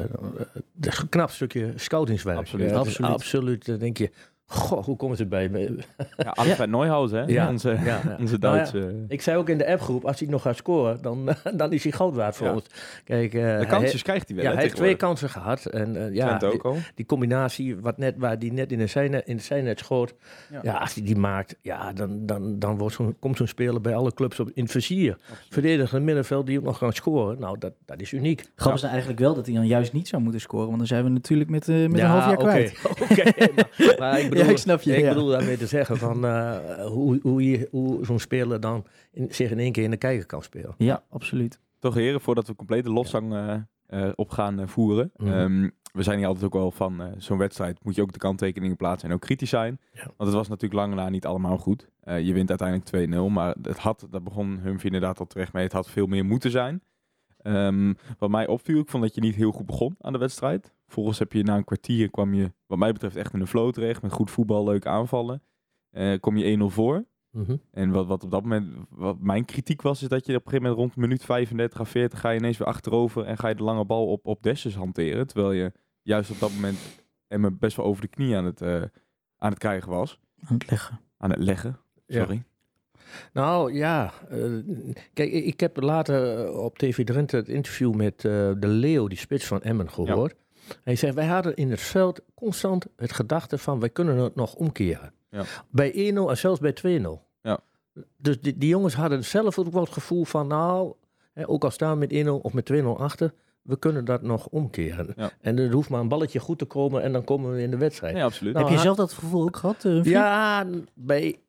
een 0.80 1.10
knap 1.10 1.30
stukje 1.30 1.72
scoutingswerk. 1.76 2.38
Absoluut. 2.38 2.70
Ja, 2.70 2.76
Absoluut. 2.76 3.12
absoluut. 3.12 3.80
Denk 3.80 3.98
je, 3.98 4.12
goh, 4.52 4.84
hoe 4.86 4.96
komen 4.98 5.18
ze 5.18 5.26
bij 5.26 5.50
me? 5.50 5.78
ja 6.18 6.30
Alfred 6.30 6.70
Neuhaus, 6.70 7.12
hè? 7.12 7.22
Ja. 7.22 7.50
Onze, 7.50 7.70
Ja, 7.70 7.78
ja. 7.86 8.16
onze 8.20 8.38
Nou 8.38 8.56
ja, 8.58 8.62
Duitse... 8.72 8.96
Ik 9.08 9.22
zei 9.22 9.38
ook 9.38 9.50
in 9.50 9.58
de 9.58 9.68
appgroep, 9.72 10.06
als 10.06 10.20
hij 10.20 10.30
nog 10.30 10.42
gaat 10.42 10.56
scoren, 10.56 11.02
dan, 11.02 11.30
dan 11.54 11.72
is 11.74 11.84
hij 11.84 11.92
goud 11.92 12.16
waard 12.16 12.36
voor 12.36 12.48
Ja. 12.48 12.54
ons. 12.54 12.66
Kijk, 13.04 13.34
eh, 13.34 13.42
de 13.42 13.48
hij- 13.48 13.66
kansjes 13.66 14.02
krijgt 14.02 14.28
hij 14.28 14.36
wel, 14.36 14.46
ja, 14.46 14.50
hè, 14.52 14.56
hij 14.56 14.66
heeft 14.66 14.76
twee 14.78 14.96
kansen 14.96 15.30
gehad. 15.30 15.66
En 15.66 15.96
eh, 16.08 16.14
ja, 16.14 16.38
Twente 16.38 16.56
ook 16.56 16.64
al. 16.66 16.78
die 16.96 17.06
combinatie 17.06 17.76
wat 17.76 17.98
net, 17.98 18.16
waar 18.18 18.40
die 18.40 18.54
net 18.54 18.72
in 18.72 18.78
de 18.78 18.88
zijnet, 18.88 19.28
in 19.28 19.36
de 19.38 19.44
zijnet 19.44 19.80
schoot. 19.80 20.14
Ja. 20.52 20.60
Ja. 20.64 20.74
als 20.74 20.94
hij 20.94 21.04
die 21.04 21.16
maakt, 21.16 21.56
ja, 21.62 21.94
dan, 21.94 22.26
dan, 22.26 22.60
dan 22.60 22.78
wordt 22.78 22.96
zo'n, 22.96 23.16
komt 23.20 23.38
zo'n 23.38 23.48
speler 23.48 23.82
bij 23.82 23.96
alle 23.96 24.14
clubs 24.14 24.40
op, 24.40 24.50
in 24.54 24.64
het 24.64 24.72
vizier. 24.72 25.18
Verdediger 25.50 26.02
middenveld 26.02 26.46
die 26.46 26.58
ook 26.60 26.64
nog 26.66 26.78
kan 26.78 26.94
scoren. 26.94 27.40
Nou, 27.40 27.58
dat, 27.60 27.74
dat 27.86 28.02
is 28.02 28.12
uniek. 28.12 28.46
Grappig 28.56 28.84
is 28.84 28.90
eigenlijk 28.90 29.20
wel 29.20 29.34
dat 29.34 29.46
hij 29.46 29.56
dan 29.56 29.68
juist 29.68 29.94
niet 29.94 30.08
zou 30.08 30.22
moeten 30.22 30.42
scoren. 30.42 30.66
Want 30.66 30.78
dan 30.78 30.88
zijn 30.88 31.04
we 31.04 31.10
natuurlijk 31.10 31.50
met, 31.50 31.68
eh, 31.68 31.76
met 31.76 31.98
ja, 31.98 32.04
een 32.04 32.10
half 32.10 32.26
jaar 32.26 32.34
oké, 32.38 32.44
kwijt. 32.48 32.80
oké. 33.10 33.24
maar, 33.56 33.96
maar 34.00 34.20
ik 34.20 34.30
bedoel, 34.30 34.41
Ja, 34.46 34.50
ik 34.52 34.58
snap 34.58 34.82
je, 34.82 34.96
ik 34.96 35.02
ja. 35.04 35.14
bedoel 35.14 35.28
daarmee 35.30 35.58
te 35.58 35.68
zeggen 35.68 35.98
van 35.98 36.26
eh, 36.26 36.58
hoe, 36.86 37.20
hoe, 37.22 37.50
je- 37.50 37.68
hoe 37.72 38.06
zo'n 38.06 38.20
speler 38.20 38.60
dan 38.60 38.86
in, 39.12 39.28
zich 39.34 39.52
in 39.52 39.60
één 39.60 39.72
keer 39.72 39.84
in 39.84 39.92
de 39.92 39.98
kijker 39.98 40.26
kan 40.26 40.44
spelen. 40.44 40.74
Ja, 40.78 41.04
absoluut. 41.10 41.60
Toch 41.80 41.94
heren, 41.94 42.22
voordat 42.22 42.48
we 42.48 42.56
complete 42.56 42.90
loszang 42.90 43.34
eh, 43.34 43.54
eh, 43.88 44.12
op 44.16 44.30
gaan 44.30 44.70
voeren. 44.70 45.12
Mhm. 45.16 45.32
Ehm, 45.32 45.70
we 45.94 46.04
zijn 46.04 46.18
hier 46.18 46.28
altijd 46.28 46.46
ook 46.46 46.54
wel 46.54 46.72
van, 46.72 47.02
eh, 47.02 47.08
zo'n 47.18 47.38
wedstrijd 47.38 47.84
moet 47.84 47.96
je 47.96 48.02
ook 48.02 48.12
de 48.14 48.20
kanttekeningen 48.20 48.76
plaatsen 48.78 49.10
en 49.10 49.16
ook 49.16 49.22
kritisch 49.22 49.50
zijn. 49.50 49.80
Ja. 49.94 50.02
Want 50.04 50.18
het 50.30 50.34
was 50.34 50.48
natuurlijk 50.48 50.82
lang 50.82 50.94
na 50.96 51.10
niet 51.10 51.26
allemaal 51.26 51.58
goed. 51.58 51.88
Eh, 52.02 52.20
je 52.26 52.34
wint 52.34 52.50
uiteindelijk 52.50 52.88
2-0, 52.90 53.30
maar 53.30 53.56
het 53.62 53.78
had, 53.78 54.08
daar 54.12 54.24
begon 54.24 54.48
Humphrey 54.64 54.92
inderdaad 54.92 55.20
al 55.20 55.28
terecht 55.28 55.54
mee, 55.54 55.64
het 55.64 55.74
had 55.74 55.90
veel 55.90 56.06
meer 56.06 56.26
moeten 56.26 56.52
zijn. 56.52 56.82
Ehm, 57.42 57.94
wat 58.18 58.30
mij 58.30 58.48
opviel, 58.48 58.80
ik 58.80 58.90
vond 58.90 59.04
dat 59.04 59.16
je 59.16 59.22
niet 59.22 59.36
heel 59.36 59.52
goed 59.52 59.66
begon 59.66 59.96
aan 60.00 60.14
de 60.14 60.20
wedstrijd. 60.20 60.74
Volgens 60.88 61.20
heb 61.20 61.34
je 61.34 61.44
na 61.44 61.58
een 61.58 61.64
kwartier, 61.64 62.10
kwam 62.10 62.34
je 62.34 62.52
wat 62.66 62.78
mij 62.78 62.92
betreft 62.94 63.16
echt 63.16 63.34
in 63.34 63.40
een 63.40 63.48
flow 63.48 63.72
terecht, 63.72 64.02
met 64.02 64.12
goed 64.12 64.32
voetbal, 64.32 64.64
leuke 64.64 64.90
aanvallen. 64.90 65.44
Eh, 65.90 66.20
kom 66.20 66.38
je 66.38 66.46
1-0 66.46 66.70
voor. 66.70 67.06
Mhm. 67.32 67.56
En 67.72 67.92
wat, 67.92 68.08
wat 68.08 68.24
op 68.24 68.32
dat 68.32 68.42
moment, 68.42 68.74
wat 68.90 69.20
mijn 69.20 69.46
kritiek 69.46 69.82
was, 69.82 70.02
is 70.02 70.08
dat 70.08 70.26
je 70.26 70.36
op 70.36 70.46
een 70.46 70.52
gegeven 70.52 70.70
moment 70.70 70.82
rond 70.82 70.96
minuut 70.96 71.24
35 71.26 71.80
à 71.80 71.84
40 71.84 72.20
ga 72.20 72.30
je 72.30 72.40
ineens 72.40 72.58
weer 72.58 72.68
achterover 72.68 73.26
en 73.26 73.38
ga 73.38 73.48
je 73.48 73.56
de 73.56 73.64
lange 73.64 73.86
bal 73.86 74.08
op, 74.08 74.26
op 74.26 74.44
Dessus 74.44 74.76
hanteren. 74.76 75.28
Terwijl 75.28 75.52
je 75.52 75.72
juist 76.02 76.32
op 76.32 76.40
dat 76.40 76.54
moment 76.54 77.60
best 77.60 77.76
wel 77.76 77.86
over 77.86 78.02
de 78.02 78.08
knie 78.08 78.38
aan 78.38 78.46
het, 78.46 78.62
eh, 78.62 78.82
aan 79.38 79.50
het 79.50 79.58
krijgen 79.58 79.90
was. 79.90 80.20
Aan 80.44 80.54
het 80.54 80.70
leggen. 80.70 81.00
Aan 81.18 81.30
het 81.30 81.40
leggen, 81.40 81.80
Ja. 82.06 82.28
Nou 83.34 83.74
ja, 83.74 84.12
eh, 84.30 84.40
kijk, 85.14 85.32
ik 85.32 85.60
heb 85.60 85.82
later 85.82 86.46
eh, 86.46 86.58
op 86.58 86.78
TV 86.78 87.06
Drenthe 87.06 87.36
het 87.36 87.48
interview 87.50 87.94
met 87.94 88.16
eh, 88.26 88.32
de 88.58 88.68
Leo, 88.68 89.08
die 89.08 89.18
spits 89.18 89.46
van 89.46 89.62
Emmen, 89.62 89.90
gehoord. 89.92 90.36
Hij 90.84 90.96
zegt, 90.96 91.14
wij 91.16 91.26
hadden 91.26 91.56
in 91.56 91.70
het 91.72 91.82
veld 91.82 92.22
constant 92.34 92.86
het 92.96 93.14
gedachte 93.14 93.58
van, 93.58 93.80
wij 93.80 93.90
kunnen 93.90 94.18
het 94.18 94.36
nog 94.36 94.54
omkeren. 94.56 95.14
Ja. 95.30 95.44
Bij 95.70 95.92
1-0 95.92 96.30
en 96.30 96.38
zelfs 96.38 96.60
bij 96.60 96.74
2-0. 96.74 97.22
Ja. 97.42 97.60
Dus 98.18 98.40
die, 98.42 98.58
die 98.58 98.70
jongens 98.70 98.94
hadden 98.94 99.24
zelf 99.26 99.60
ook 99.60 99.72
wel 99.72 99.84
het 99.84 99.92
gevoel 99.94 100.24
van, 100.26 100.48
nou, 100.48 100.94
hè, 101.34 101.50
ook 101.50 101.64
al 101.64 101.72
staan 101.72 102.00
we 102.00 102.08
met 102.10 102.26
1-0 102.26 102.30
of 102.42 102.54
met 102.54 102.72
2-0 102.74 102.86
achter, 102.98 103.34
we 103.62 103.78
kunnen 103.80 104.06
dat 104.06 104.22
nog 104.22 104.48
omkeren. 104.48 105.14
Ja. 105.16 105.32
En 105.42 105.58
er 105.58 105.72
hoeft 105.72 105.90
maar 105.90 106.00
een 106.00 106.08
balletje 106.08 106.40
goed 106.40 106.58
te 106.60 106.66
komen 106.66 107.02
en 107.04 107.12
dan 107.12 107.24
komen 107.24 107.52
we 107.52 107.62
in 107.62 107.72
de 107.72 107.78
wedstrijd. 107.78 108.16
Absoluut. 108.16 108.54
Nou, 108.54 108.66
Heb 108.66 108.76
je 108.76 108.82
zelf 108.82 108.98
dat 108.98 109.14
gevoel 109.14 109.44
ook 109.44 109.58
gehad? 109.58 109.86
eh? 109.86 110.04
Ja, 110.04 110.66
bij, 110.94 111.40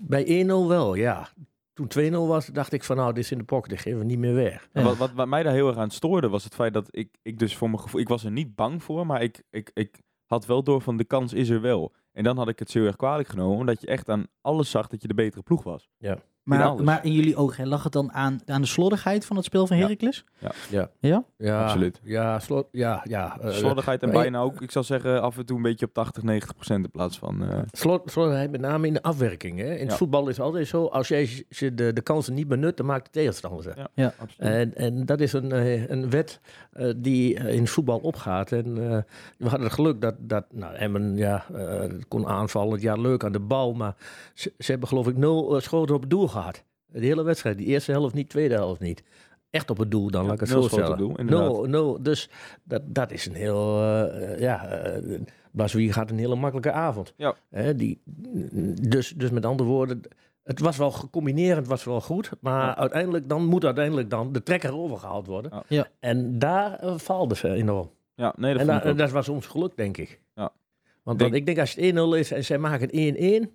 bij 0.00 0.44
1-0 0.44 0.46
wel, 0.46 0.94
ja. 0.94 1.28
Toen 1.72 2.12
2-0 2.12 2.12
was, 2.12 2.46
dacht 2.46 2.72
ik 2.72 2.84
van 2.84 2.96
nou, 2.96 3.12
dit 3.12 3.24
is 3.24 3.30
in 3.30 3.38
de 3.38 3.44
pocket, 3.44 3.70
dit 3.70 3.80
geven 3.80 3.98
we 3.98 4.04
niet 4.04 4.18
meer 4.18 4.34
weg. 4.34 4.68
Ja. 4.72 4.82
wat, 4.82 4.96
wat, 4.96 5.12
wat 5.12 5.28
mij 5.28 5.42
daar 5.42 5.52
heel 5.52 5.68
erg 5.68 5.76
aan 5.76 5.90
stoorde, 5.90 6.28
was 6.28 6.44
het 6.44 6.54
feit 6.54 6.74
dat 6.74 6.88
ik, 6.90 7.14
ik 7.22 7.38
dus 7.38 7.56
voor 7.56 7.70
mijn 7.70 7.82
gevoel, 7.82 8.00
ik 8.00 8.08
was 8.08 8.24
er 8.24 8.30
niet 8.30 8.54
bang 8.54 8.82
voor, 8.82 9.06
maar 9.06 9.22
ik, 9.22 9.42
ik, 9.50 9.70
ik 9.74 10.00
had 10.26 10.46
wel 10.46 10.62
door 10.62 10.80
van 10.80 10.96
de 10.96 11.04
kans 11.04 11.32
is 11.32 11.48
er 11.48 11.60
wel. 11.60 11.92
En 12.12 12.24
dan 12.24 12.36
had 12.36 12.48
ik 12.48 12.58
het 12.58 12.70
zo 12.70 12.84
erg 12.84 12.96
kwalijk 12.96 13.28
genomen, 13.28 13.58
omdat 13.58 13.80
je 13.80 13.86
echt 13.86 14.08
aan 14.08 14.26
alles 14.40 14.70
zag 14.70 14.86
dat 14.86 15.02
je 15.02 15.08
de 15.08 15.14
betere 15.14 15.42
ploeg 15.42 15.62
was. 15.62 15.88
Ja. 15.98 16.18
Maar, 16.42 16.82
maar 16.82 17.04
in 17.04 17.12
jullie 17.12 17.36
ogen, 17.36 17.62
hè, 17.62 17.68
lag 17.68 17.82
het 17.82 17.92
dan 17.92 18.12
aan, 18.12 18.40
aan 18.46 18.60
de 18.60 18.66
slordigheid 18.66 19.24
van 19.26 19.36
het 19.36 19.44
spel 19.44 19.66
van 19.66 19.76
Ja. 19.76 19.82
Heracles? 19.82 20.24
Ja. 20.70 20.88
Ja? 21.00 21.24
Ja, 21.36 21.62
Absoluut. 21.62 22.00
Ja, 22.04 22.38
slot, 22.38 22.66
ja, 22.72 23.00
ja. 23.08 23.38
eh, 23.40 23.50
Slordigheid 23.50 24.02
en 24.02 24.10
bijna 24.10 24.38
ook, 24.40 24.60
ik 24.62 24.70
zou 24.70 24.84
zeggen, 24.84 25.22
af 25.22 25.38
en 25.38 25.46
toe 25.46 25.56
een 25.56 25.62
beetje 25.62 25.86
op 25.86 25.94
80, 25.94 26.22
90 26.22 26.54
procent 26.54 26.84
in 26.84 26.90
plaats 26.90 27.18
van... 27.18 27.42
eh, 27.48 27.58
Slot, 27.72 28.10
slottigheid 28.10 28.50
met 28.50 28.60
name 28.60 28.86
in 28.86 28.92
de 28.92 29.02
afwerking. 29.02 29.58
Hè. 29.58 29.64
In 29.74 29.80
het 29.80 29.90
Ja. 29.90 29.96
voetbal 29.96 30.28
is 30.28 30.36
het 30.36 30.46
altijd 30.46 30.66
zo, 30.66 30.84
als 30.86 31.08
jij 31.08 31.44
je 31.48 31.74
de, 31.74 31.92
de 31.92 32.00
kansen 32.00 32.34
niet 32.34 32.48
benut, 32.48 32.76
dan 32.76 32.86
maakt 32.86 33.04
de 33.04 33.10
tegenstander 33.10 33.62
ze. 33.62 33.72
ja, 33.76 33.88
Ja. 33.94 34.14
absoluut. 34.18 34.52
En, 34.52 34.74
en 34.74 35.06
dat 35.06 35.20
is 35.20 35.32
een, 35.32 35.52
eh, 35.52 35.88
een 35.88 36.10
wet 36.10 36.40
eh, 36.72 36.92
die 36.96 37.34
in 37.34 37.60
het 37.60 37.70
voetbal 37.70 37.98
opgaat. 37.98 38.52
En 38.52 38.66
eh, 38.90 38.98
we 39.38 39.48
hadden 39.48 39.62
het 39.66 39.72
geluk 39.72 40.00
dat, 40.00 40.14
dat 40.18 40.44
nou, 40.50 40.74
Emmen 40.74 41.16
ja, 41.16 41.44
eh, 41.54 41.82
kon 42.08 42.26
aanvallen. 42.26 42.80
Ja, 42.80 42.94
leuk 42.94 43.24
aan 43.24 43.32
de 43.32 43.40
bal. 43.40 43.72
Maar 43.74 43.94
ze, 44.34 44.52
ze 44.58 44.70
hebben 44.70 44.88
geloof 44.88 45.08
ik 45.08 45.16
nul 45.16 45.60
schoten 45.60 45.94
op 45.94 46.00
het 46.00 46.10
doel 46.10 46.30
gehad. 46.32 46.64
De 46.86 46.98
hele 47.06 47.22
wedstrijd. 47.22 47.58
Die 47.58 47.66
eerste 47.66 47.90
helft 47.92 48.14
niet, 48.14 48.28
tweede 48.28 48.54
helft 48.54 48.80
niet. 48.80 49.02
Echt 49.50 49.70
op 49.70 49.78
het 49.78 49.90
doel 49.90 50.10
dan, 50.10 50.20
Ja, 50.22 50.26
laat 50.26 50.34
ik 50.42 50.48
het 50.48 50.70
zo 50.70 50.94
doel, 50.96 51.14
nul, 51.22 51.64
nul. 51.64 52.02
Dus 52.02 52.28
dat, 52.64 52.82
dat 52.86 53.12
is 53.12 53.26
een 53.26 53.34
heel... 53.34 53.82
eh, 53.82 54.40
ja, 54.40 54.82
Blaswier 55.50 55.92
gaat 55.92 56.10
een 56.10 56.18
hele 56.18 56.34
makkelijke 56.34 56.72
avond. 56.72 57.12
Ja. 57.16 57.34
Hè, 57.50 57.74
die, 57.74 58.00
dus, 58.88 59.12
dus 59.16 59.30
met 59.30 59.46
andere 59.46 59.68
woorden... 59.68 60.00
Het 60.42 60.60
was 60.60 60.76
wel 60.76 60.90
gecombineerd, 60.90 61.56
het 61.56 61.66
was 61.66 61.84
wel 61.84 62.00
goed. 62.00 62.30
Maar 62.40 62.66
Ja. 62.66 62.76
uiteindelijk 62.76 63.28
dan 63.28 63.44
moet 63.44 63.64
uiteindelijk 63.64 64.10
dan 64.10 64.32
de 64.32 64.42
trekker 64.42 64.74
overgehaald 64.76 65.26
worden. 65.26 65.50
Ja. 65.52 65.62
Ja. 65.68 65.86
En 66.00 66.38
daar 66.38 66.84
uh, 66.84 66.98
faalde 66.98 67.36
ze 67.36 67.48
enorm. 67.52 67.90
ja, 68.14 68.34
nee, 68.36 68.52
dat 68.52 68.60
En 68.60 68.66
da- 68.66 68.92
dat 68.92 69.10
was 69.10 69.28
ons 69.28 69.46
geluk, 69.46 69.76
denk 69.76 69.96
ik. 69.96 70.20
Ja. 70.34 70.52
Want 71.02 71.18
Denk- 71.18 71.30
dan, 71.30 71.40
ik 71.40 71.46
denk 71.46 71.58
als 71.58 71.74
het 71.74 71.94
1-0 71.94 72.18
is 72.18 72.30
en 72.32 72.44
zij 72.44 72.58
maken 72.58 72.88
het 72.90 73.46
1-1, 73.46 73.50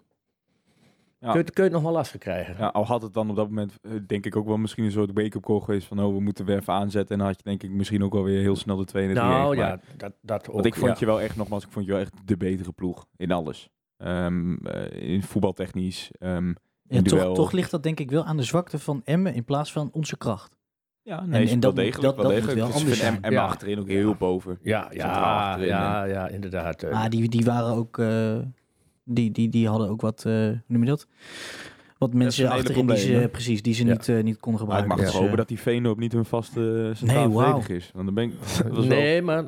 Ja. 1.19 1.31
kun, 1.31 1.37
je, 1.45 1.51
kun 1.51 1.63
je 1.63 1.69
het 1.69 1.71
nog 1.71 1.81
wel 1.81 1.91
lastig 1.91 2.19
krijgen. 2.19 2.55
Ja, 2.57 2.67
al 2.67 2.85
had 2.85 3.01
het 3.01 3.13
dan 3.13 3.29
op 3.29 3.35
dat 3.35 3.47
moment, 3.47 3.73
eh, 3.81 3.91
denk 4.07 4.25
ik 4.25 4.35
ook 4.35 4.45
wel 4.47 4.57
misschien 4.57 4.83
een 4.83 4.91
soort 4.91 5.11
wake-up 5.13 5.41
call 5.43 5.59
geweest 5.59 5.87
van, 5.87 5.99
oh, 6.03 6.13
we 6.15 6.21
moeten 6.21 6.45
weer 6.45 6.57
even 6.57 6.73
aanzetten. 6.73 7.11
En 7.11 7.17
dan 7.17 7.27
had 7.27 7.37
je 7.37 7.43
denk 7.43 7.63
ik 7.63 7.69
misschien 7.71 8.03
ook 8.03 8.13
wel 8.13 8.23
weer 8.23 8.39
heel 8.41 8.55
snel 8.55 8.75
de 8.77 8.85
2 8.85 9.03
en 9.07 9.13
de 9.13 9.19
3 9.19 9.27
nou 9.29 9.55
ja, 9.57 9.79
dat, 9.97 10.13
dat 10.21 10.47
ook. 10.47 10.53
Want 10.53 10.65
ik 10.65 10.75
vond 10.75 10.91
ja. 10.91 10.95
je 10.99 11.05
wel 11.05 11.21
echt, 11.21 11.35
nogmaals, 11.35 11.63
ik 11.65 11.71
vond 11.71 11.85
je 11.85 11.91
wel 11.91 12.01
echt 12.01 12.13
de 12.25 12.37
betere 12.37 12.71
ploeg 12.71 13.05
in 13.15 13.31
alles. 13.31 13.69
Ehm, 13.97 14.55
eh, 14.55 15.09
in 15.13 15.23
voetbaltechnisch, 15.23 16.11
ehm 16.19 16.47
Ja, 16.47 16.97
in 16.97 17.03
toch, 17.03 17.51
ligt 17.51 17.71
dat 17.71 17.83
denk 17.83 17.99
ik 17.99 18.11
wel 18.11 18.23
aan 18.25 18.37
de 18.37 18.43
zwakte 18.43 18.79
van 18.79 19.01
Emmen 19.03 19.33
in 19.33 19.43
plaats 19.45 19.71
van 19.71 19.89
onze 19.91 20.17
kracht. 20.17 20.57
Ja, 21.01 21.19
En- 21.19 21.29
nee, 21.29 21.49
en 21.49 21.59
dat 21.59 21.75
degelijk. 21.75 22.01
dat- 22.01 22.15
wel 22.15 22.23
dat 22.23 22.33
degelijk. 22.33 22.59
moet 22.73 22.73
wel 22.73 22.85
Dus. 22.85 22.99
Emma 23.01 23.29
Ja. 23.29 23.45
achterin 23.45 23.79
ook 23.79 23.87
heel 23.87 24.15
boven. 24.15 24.59
Ja, 24.61 24.81
Centraal 24.89 25.11
ja, 25.13 25.47
achterin, 25.49 25.67
ja, 25.67 26.03
ja, 26.03 26.27
inderdaad. 26.27 26.83
eh. 26.83 26.91
Maar 26.91 27.09
die, 27.09 27.29
die 27.29 27.45
waren 27.45 27.73
ook, 27.75 27.97
eh, 27.99 28.37
die, 29.07 29.31
die, 29.31 29.49
die 29.49 29.67
hadden 29.67 29.89
ook 29.89 30.01
wat, 30.01 30.23
eh, 30.25 30.33
hoe 30.33 30.61
noem 30.67 30.83
je 30.83 30.89
dat? 30.89 31.07
Wat 31.97 32.13
mensen 32.13 32.49
achterin 32.49 32.87
die 32.87 32.97
ze, 32.97 33.29
precies, 33.31 33.61
die 33.61 33.73
ze 33.73 33.85
Ja. 33.85 33.91
niet, 33.91 34.07
eh, 34.09 34.23
niet 34.23 34.39
konden 34.39 34.67
Maar 34.67 34.77
ik 34.77 34.83
gebruiken. 34.83 34.87
mag 34.87 34.99
Dus, 34.99 35.13
hopen 35.13 35.29
eh, 35.31 35.37
dat 35.37 35.47
die 35.47 35.59
Veenhoop 35.59 35.99
niet 35.99 36.11
hun 36.11 36.25
vaste 36.25 36.91
centraal 36.95 37.29
Nee, 37.29 37.77
is. 37.77 37.91
Want 37.93 38.05
dan 38.05 38.13
ben 38.13 38.23
ik... 38.23 38.33
wel- 38.73 38.83
nee, 38.85 39.21
maar 39.21 39.43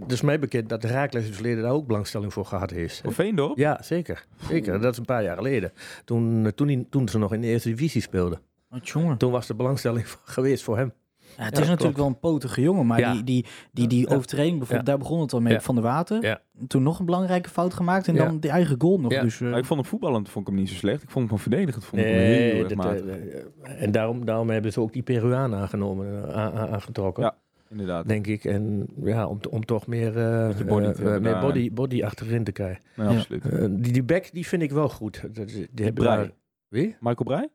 het 0.00 0.12
is 0.12 0.20
mij 0.20 0.38
bekend 0.38 0.68
dat 0.68 0.82
de 0.82 0.88
Raakles 0.88 1.22
in 1.22 1.28
het 1.28 1.36
verleden 1.36 1.62
daar 1.62 1.72
ook 1.72 1.86
belangstelling 1.86 2.32
voor 2.32 2.44
gehad 2.44 2.70
heeft. 2.70 3.00
Voor 3.00 3.12
Veendorp? 3.12 3.56
Ja, 3.58 3.82
zeker. 3.82 4.26
zeker. 4.48 4.80
Dat 4.80 4.92
is 4.92 4.98
een 4.98 5.04
paar 5.04 5.22
jaar 5.22 5.36
geleden. 5.36 5.72
Toen, 6.04 6.52
toen, 6.54 6.66
die- 6.66 6.86
toen 6.90 7.08
ze 7.08 7.18
nog 7.18 7.32
in 7.34 7.40
de 7.40 7.46
eerste 7.46 7.68
divisie 7.68 8.00
speelden. 8.02 8.40
jongen. 8.82 9.16
Toen 9.16 9.30
was 9.32 9.46
de 9.46 9.54
belangstelling 9.54 10.06
geweest 10.24 10.62
voor 10.62 10.76
hem. 10.76 10.92
Ja, 11.36 11.44
het 11.44 11.56
Ja, 11.56 11.62
is 11.62 11.68
natuurlijk 11.68 11.78
klopt. 11.78 11.96
wel 11.96 12.06
een 12.06 12.18
potige 12.18 12.60
jongen, 12.60 12.86
maar 12.86 12.98
Ja. 12.98 13.12
die, 13.12 13.24
die, 13.24 13.44
die, 13.72 13.86
die 13.86 14.08
overtreding 14.08 14.56
bijvoorbeeld, 14.56 14.86
daar 14.86 14.98
begon 14.98 15.20
het 15.20 15.32
al 15.32 15.40
mee 15.40 15.52
Ja. 15.52 15.60
van 15.60 15.74
de 15.74 15.80
water. 15.80 16.22
Ja. 16.22 16.40
Toen 16.66 16.82
nog 16.82 16.98
een 16.98 17.04
belangrijke 17.04 17.48
fout 17.48 17.74
gemaakt 17.74 18.08
en 18.08 18.14
Ja. 18.14 18.24
dan 18.24 18.38
die 18.38 18.50
eigen 18.50 18.76
goal 18.80 19.00
nog. 19.00 19.12
Ja. 19.12 19.22
Dus, 19.22 19.40
eh, 19.40 19.56
ik 19.56 19.64
vond 19.64 19.80
hem 19.80 19.88
voetballend 19.88 20.28
vond 20.28 20.46
ik 20.48 20.52
hem 20.52 20.60
niet 20.62 20.70
zo 20.70 20.76
slecht. 20.76 21.02
Ik 21.02 21.10
vond 21.10 21.28
hem 21.28 21.38
van 21.38 21.38
verdedigend 21.38 21.84
vond 21.84 22.02
ik 22.02 22.08
hem 22.08 22.16
heel 22.16 22.28
Nee, 22.52 22.64
erg 22.64 22.74
matig. 22.74 23.04
eh, 23.06 23.14
eh, 23.38 23.82
en 23.82 23.90
daarom, 23.92 24.24
daarom 24.24 24.50
hebben 24.50 24.72
ze 24.72 24.80
ook 24.80 24.92
die 24.92 25.02
Peruaan 25.02 25.54
aangenomen, 25.54 26.34
aangetrokken. 26.34 27.22
Ja. 27.22 27.34
Inderdaad. 27.70 28.08
Denk 28.08 28.26
ik. 28.26 28.44
En 28.44 28.86
ja, 29.04 29.26
om, 29.26 29.38
om 29.50 29.64
toch 29.64 29.86
meer, 29.86 30.18
eh, 30.18 30.48
body 30.66 31.02
meer 31.20 31.38
body, 31.40 31.72
body 31.72 32.02
achterin 32.04 32.44
te 32.44 32.52
krijgen. 32.52 32.82
Ja. 32.96 33.04
absoluut. 33.06 33.42
Die, 33.82 33.92
die 33.92 34.02
back 34.02 34.32
die 34.32 34.46
vind 34.46 34.62
ik 34.62 34.70
wel 34.70 34.88
goed. 34.88 35.22
Dat 35.32 35.46
is- 35.48 35.52
Die 35.54 35.84
hebben 35.84 36.04
Breij. 36.04 36.16
daar- 36.16 36.30
Wie? 36.68 36.96
Michael 37.00 37.24
Breij? 37.24 37.48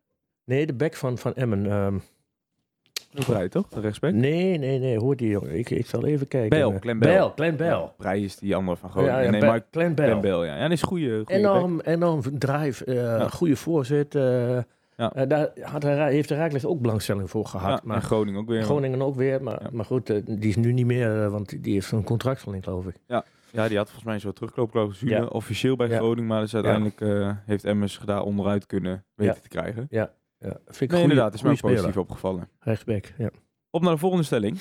Nee, 0.45 0.65
de 0.65 0.73
back 0.73 0.93
van, 0.95 1.17
van 1.17 1.33
Emmen. 1.33 1.65
ehm, 1.71 1.97
Breij, 3.25 3.49
toch? 3.49 3.67
De 3.67 3.79
rechtsback? 3.79 4.11
nee, 4.13 4.57
nee, 4.57 4.79
nee. 4.79 4.97
Hoort 4.99 5.17
die 5.17 5.29
jongen. 5.29 5.57
Ik, 5.57 5.69
ik 5.69 5.85
zal 5.85 6.05
even 6.05 6.27
kijken. 6.27 6.49
Bel, 6.59 6.79
Clem 6.79 6.99
Bel. 6.99 7.13
Bel, 7.13 7.33
Clem 7.33 7.55
Bel. 7.57 7.67
Ja, 7.81 7.93
Breij 7.97 8.21
is 8.21 8.35
die 8.37 8.55
andere 8.55 8.77
van 8.77 8.89
Ja, 8.89 8.95
Groningen. 8.95 9.23
ja, 9.23 9.29
nee, 9.31 9.39
Bel- 9.39 9.49
maar 9.49 9.63
Clem 9.71 9.95
Clem 9.95 10.09
Bel. 10.09 10.19
Bel, 10.19 10.45
ja. 10.45 10.55
Ja, 10.57 10.69
is 10.69 10.81
goede, 10.81 11.05
goede 11.05 11.23
back. 11.23 11.37
Enorm, 11.37 11.79
enorm 11.79 12.21
drive, 12.39 12.93
Ja. 12.93 13.29
goede 13.29 13.55
voorzet. 13.55 14.15
eh, 14.15 14.57
Ja. 14.97 15.13
eh, 15.13 15.27
daar 15.27 15.49
had 15.61 15.83
hij, 15.83 16.11
heeft 16.11 16.29
de 16.29 16.35
Raakles 16.35 16.65
ook 16.65 16.81
belangstelling 16.81 17.29
voor 17.29 17.45
gehad. 17.45 17.69
Ja, 17.69 17.79
maar 17.83 17.95
en 17.95 18.01
Groningen 18.01 18.39
ook 18.39 18.47
weer. 18.47 18.63
Groningen 18.63 19.01
ook 19.01 19.15
weer, 19.15 19.43
maar, 19.43 19.59
Ja. 19.61 19.69
maar 19.71 19.85
goed, 19.85 20.05
die 20.25 20.49
is 20.49 20.55
nu 20.55 20.73
niet 20.73 20.85
meer, 20.85 21.29
want 21.29 21.63
die 21.63 21.73
heeft 21.73 21.91
een 21.91 22.03
contractverlenging, 22.03 22.63
geloof 22.65 22.85
ik. 22.85 22.95
Ja, 23.51 23.67
die 23.67 23.77
had 23.77 23.85
volgens 23.85 24.03
mij 24.05 24.19
soort 24.19 24.35
terugloopclausule 24.35 25.11
Ja. 25.11 25.25
officieel 25.25 25.75
bij 25.75 25.87
Ja. 25.87 25.95
Groningen, 25.97 26.27
maar 26.27 26.41
dus 26.41 26.53
uiteindelijk 26.53 26.99
heeft 27.45 27.63
Emmers 27.63 27.99
daar 28.05 28.21
onderuit 28.23 28.65
kunnen 28.65 29.03
weten 29.15 29.33
Ja. 29.35 29.41
te 29.41 29.47
krijgen. 29.47 29.87
Ja, 29.89 30.11
vind 30.39 30.55
ik 30.67 30.79
Nee, 30.79 30.87
goeie- 30.89 31.01
inderdaad, 31.01 31.33
is 31.33 31.41
mij 31.41 31.51
ook 31.51 31.59
positief 31.59 31.83
speler. 31.83 31.99
opgevallen. 31.99 32.49
Rechtsback, 32.59 33.13
ja. 33.17 33.29
Op 33.69 33.81
naar 33.81 33.91
de 33.93 33.97
volgende 33.97 34.23
stelling. 34.25 34.57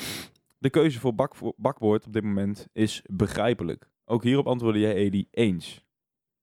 De 0.59 0.71
keuze 0.71 1.01
voor 1.01 1.15
bak, 1.15 1.35
bakboord 1.57 2.07
op 2.07 2.13
dit 2.13 2.23
moment 2.23 2.67
is 2.73 3.03
begrijpelijk. 3.11 3.91
Ook 4.05 4.23
hierop 4.23 4.47
antwoordde 4.47 4.81
jij, 4.81 4.95
Edi, 4.95 5.29
eens. 5.31 5.85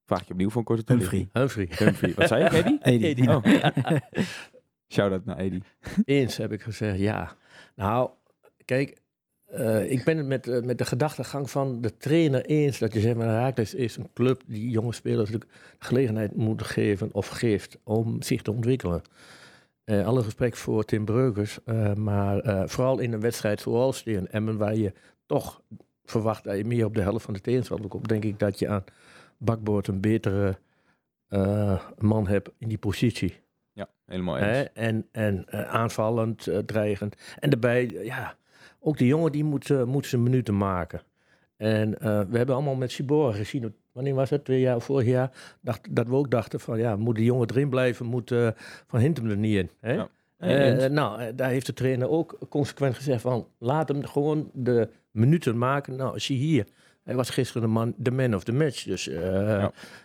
Vraag 0.06 0.26
je 0.26 0.32
opnieuw 0.32 0.48
voor 0.50 0.58
een 0.60 0.66
korte 0.66 0.84
toelichting. 0.84 1.28
Humphrey. 1.32 1.64
Humphrey. 1.68 1.86
Humphrey. 1.88 2.14
Wat 2.14 2.28
zei 2.28 2.42
je, 2.44 2.50
Edi? 2.50 2.78
Edi. 2.92 3.04
Edi. 3.06 3.28
Oh. 3.28 3.44
Shout-out 4.94 5.24
naar 5.24 5.36
Edi. 5.38 5.62
Eens 6.04 6.36
heb 6.36 6.52
ik 6.52 6.62
gezegd, 6.62 6.98
ja. 6.98 7.36
Nou, 7.74 8.10
kijk, 8.64 9.00
eh, 9.54 9.90
ik 9.90 10.04
ben 10.04 10.16
het 10.16 10.26
met, 10.26 10.48
eh, 10.48 10.62
met 10.62 10.78
de 10.78 10.84
gedachtegang 10.84 11.50
van 11.50 11.80
de 11.80 11.96
trainer 11.96 12.44
eens 12.44 12.78
dat 12.78 12.92
je 12.92 13.00
zegt, 13.00 13.16
maar 13.16 13.26
Herakles 13.26 13.74
is 13.74 13.96
een 13.96 14.08
club 14.14 14.42
die 14.46 14.70
jonge 14.70 14.92
spelers 14.92 15.30
natuurlijk 15.30 15.60
de 15.78 15.86
gelegenheid 15.86 16.36
moet 16.36 16.62
geven 16.62 17.08
of 17.12 17.28
geeft 17.28 17.78
om 17.84 18.22
zich 18.22 18.42
te 18.42 18.52
ontwikkelen. 18.52 19.02
Eh, 19.84 20.06
alle 20.06 20.22
respect 20.22 20.58
voor 20.58 20.84
Tim 20.84 21.04
Breukers, 21.04 21.58
maar 21.96 22.68
vooral 22.68 22.98
in 22.98 23.12
een 23.12 23.20
wedstrijd 23.20 23.60
zoals 23.60 24.02
tegen 24.02 24.32
Emmen, 24.32 24.56
waar 24.56 24.74
je 24.74 24.92
toch 25.26 25.62
verwacht 26.04 26.44
dat 26.44 26.56
je 26.56 26.64
meer 26.64 26.84
op 26.84 26.94
de 26.94 27.02
helft 27.02 27.24
van 27.24 27.34
de 27.34 27.40
tegenstander 27.40 27.88
komt, 27.88 28.08
denk 28.08 28.24
ik 28.24 28.38
dat 28.38 28.58
je 28.58 28.68
aan 28.68 28.84
bakboord 29.38 29.86
een 29.86 30.00
betere 30.00 30.58
man 31.98 32.26
hebt 32.26 32.50
in 32.58 32.68
die 32.68 32.78
positie. 32.78 33.42
Ja, 33.72 33.88
helemaal 34.06 34.38
eens. 34.38 34.68
En, 34.72 35.08
en 35.12 35.48
aanvallend, 35.68 36.48
dreigend. 36.66 37.16
En 37.38 37.50
daarbij, 37.50 37.86
ja, 38.02 38.36
ook 38.84 38.98
die 38.98 39.06
jongen 39.06 39.32
die 39.32 39.44
moet, 39.44 39.70
eh, 39.70 39.84
moet 39.84 40.06
zijn 40.06 40.22
minuten 40.22 40.56
maken. 40.56 41.02
En 41.56 41.98
eh, 42.00 42.20
we 42.28 42.36
hebben 42.36 42.54
allemaal 42.54 42.74
met 42.74 42.92
Sibora 42.92 43.36
gezien, 43.36 43.74
wanneer 43.92 44.14
was 44.14 44.30
het, 44.30 44.44
twee 44.44 44.60
jaar 44.60 44.76
of 44.76 44.84
vorig 44.84 45.06
jaar, 45.06 45.56
dacht, 45.60 45.80
dat 45.90 46.06
we 46.06 46.14
ook 46.14 46.30
dachten 46.30 46.60
van, 46.60 46.78
ja, 46.78 46.96
moet 46.96 47.16
die 47.16 47.24
jongen 47.24 47.50
erin 47.50 47.68
blijven, 47.68 48.06
moet 48.06 48.30
eh, 48.30 48.48
Van 48.86 49.00
Hintem 49.00 49.30
er 49.30 49.36
niet 49.36 49.56
in. 49.56 49.70
Hè? 49.80 49.92
Ja. 49.92 50.08
Nou, 50.88 51.34
daar 51.34 51.50
heeft 51.50 51.66
de 51.66 51.72
trainer 51.72 52.08
ook 52.08 52.38
consequent 52.48 52.94
gezegd 52.94 53.20
van, 53.20 53.46
laat 53.58 53.88
hem 53.88 54.06
gewoon 54.06 54.50
de 54.52 54.88
minuten 55.10 55.58
maken. 55.58 55.96
Nou, 55.96 56.20
zie 56.20 56.38
hier. 56.38 56.66
Hij 57.04 57.14
was 57.14 57.30
gisteren 57.30 57.62
de 57.62 57.68
man, 57.68 57.94
de 57.96 58.10
man 58.10 58.34
of 58.34 58.44
the 58.44 58.52
match. 58.52 58.84
Dus 58.84 59.10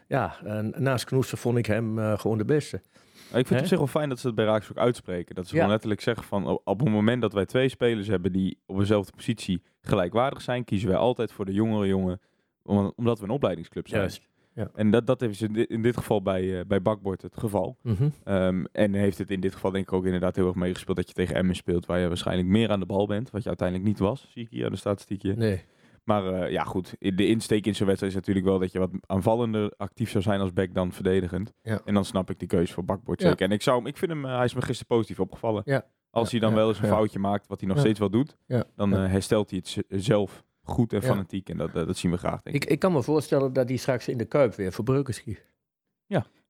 ja, 0.07 0.35
naast 0.77 1.05
Knoester 1.05 1.37
vond 1.37 1.57
ik 1.57 1.65
hem 1.65 2.17
gewoon 2.17 2.37
de 2.37 2.45
beste. 2.45 2.81
Ik 3.29 3.47
vind 3.47 3.49
het 3.49 3.59
op 3.61 3.65
zich 3.67 3.77
wel 3.77 3.87
fijn 3.87 4.09
dat 4.09 4.19
ze 4.19 4.27
het 4.27 4.35
bij 4.35 4.45
Raaks 4.45 4.71
ook 4.71 4.77
uitspreken. 4.77 5.35
Dat 5.35 5.47
ze 5.47 5.53
gewoon 5.53 5.69
letterlijk 5.69 6.01
zeggen 6.01 6.23
van 6.23 6.47
op, 6.63 6.79
het 6.79 6.89
moment 6.89 7.21
dat 7.21 7.33
wij 7.33 7.45
twee 7.45 7.69
spelers 7.69 8.07
hebben 8.07 8.31
die 8.31 8.57
op 8.65 8.77
dezelfde 8.77 9.11
positie 9.15 9.61
gelijkwaardig 9.81 10.41
zijn, 10.41 10.63
kiezen 10.63 10.89
wij 10.89 10.97
altijd 10.97 11.31
voor 11.31 11.45
de 11.45 11.53
jongere 11.53 11.87
jongen, 11.87 12.19
om- 12.63 12.93
omdat 12.95 13.19
we 13.19 13.23
een 13.25 13.29
opleidingsclub 13.31 13.87
zijn. 13.87 14.01
Juist. 14.01 14.27
Ja. 14.53 14.69
En 14.75 14.91
dat, 14.91 15.07
dat 15.07 15.21
is 15.21 15.41
in 15.41 15.53
dit, 15.53 15.69
in 15.69 15.81
dit 15.81 15.97
geval 15.97 16.21
bij, 16.21 16.59
eh, 16.59 16.65
bij 16.65 16.81
Bakbord 16.81 17.21
het 17.21 17.37
geval. 17.37 17.77
Mhm. 17.81 18.09
Ehm, 18.23 18.63
en 18.71 18.93
heeft 18.93 19.17
het 19.17 19.31
in 19.31 19.39
dit 19.39 19.53
geval 19.53 19.71
denk 19.71 19.83
ik 19.87 19.93
ook 19.93 20.05
inderdaad 20.05 20.35
heel 20.35 20.45
erg 20.47 20.55
meegespeeld 20.55 20.97
dat 20.97 21.07
je 21.07 21.13
tegen 21.13 21.35
Emmen 21.35 21.55
speelt, 21.55 21.85
waar 21.85 21.99
je 21.99 22.07
waarschijnlijk 22.07 22.47
meer 22.47 22.69
aan 22.69 22.79
de 22.79 22.85
bal 22.85 23.07
bent, 23.07 23.29
wat 23.31 23.41
je 23.41 23.47
uiteindelijk 23.47 23.87
niet 23.87 23.99
was, 23.99 24.27
zie 24.31 24.43
ik 24.43 24.49
hier 24.49 24.65
aan 24.65 24.71
de 24.71 24.77
statistiekje. 24.77 25.35
Nee. 25.35 25.61
Maar 26.09 26.25
eh, 26.33 26.51
ja 26.51 26.63
goed, 26.63 26.95
in 26.99 27.15
de 27.15 27.27
insteek 27.27 27.65
in 27.65 27.75
zo'n 27.75 27.85
wedstrijd 27.87 28.13
is 28.13 28.19
natuurlijk 28.19 28.45
wel 28.45 28.59
dat 28.59 28.71
je 28.71 28.79
wat 28.79 28.89
aanvallender 29.05 29.73
actief 29.77 30.09
zou 30.09 30.23
zijn 30.23 30.39
als 30.39 30.53
back 30.53 30.73
dan 30.73 30.91
verdedigend. 30.91 31.53
Ja. 31.61 31.81
En 31.85 31.93
dan 31.93 32.05
snap 32.05 32.29
ik 32.29 32.39
die 32.39 32.47
keuze 32.47 32.73
voor 32.73 32.85
Bakbord 32.85 33.21
Ja. 33.21 33.27
zeker. 33.27 33.45
En 33.45 33.51
ik, 33.51 33.61
zou, 33.61 33.77
hem- 33.77 33.87
ik 33.87 33.97
vind 33.97 34.11
hem, 34.11 34.25
eh, 34.25 34.35
hij 34.35 34.45
is 34.45 34.53
me 34.53 34.61
gisteren 34.61 34.95
positief 34.95 35.19
opgevallen. 35.19 35.61
Ja. 35.65 35.85
Als 36.09 36.25
Ja, 36.25 36.31
hij 36.31 36.39
dan 36.39 36.49
ja, 36.49 36.55
wel 36.55 36.67
eens 36.67 36.79
een 36.79 36.85
ja. 36.87 36.91
foutje 36.93 37.19
maakt, 37.19 37.47
wat 37.47 37.59
hij 37.59 37.67
nog 37.67 37.77
Ja. 37.77 37.83
steeds 37.83 37.99
wel 37.99 38.09
doet, 38.09 38.37
Ja. 38.45 38.63
dan 38.75 38.89
Ja. 38.89 39.03
eh, 39.03 39.11
herstelt 39.11 39.49
hij 39.49 39.61
het 39.63 40.03
zelf 40.03 40.43
goed 40.63 40.93
en 40.93 41.01
Ja. 41.01 41.07
fanatiek. 41.07 41.49
En 41.49 41.57
dat, 41.57 41.73
dat 41.73 41.97
zien 41.97 42.11
we 42.11 42.17
graag, 42.17 42.41
denk 42.41 42.55
ik. 42.55 42.63
Ik, 42.63 42.69
ik 42.69 42.79
kan 42.79 42.91
me 42.91 43.03
voorstellen 43.03 43.53
dat 43.53 43.67
hij 43.67 43.77
straks 43.77 44.07
in 44.07 44.17
de 44.17 44.25
Kuip 44.25 44.53
weer 44.55 44.71
voor 44.71 44.83
Breukers 44.83 45.23
kiest. 45.23 45.47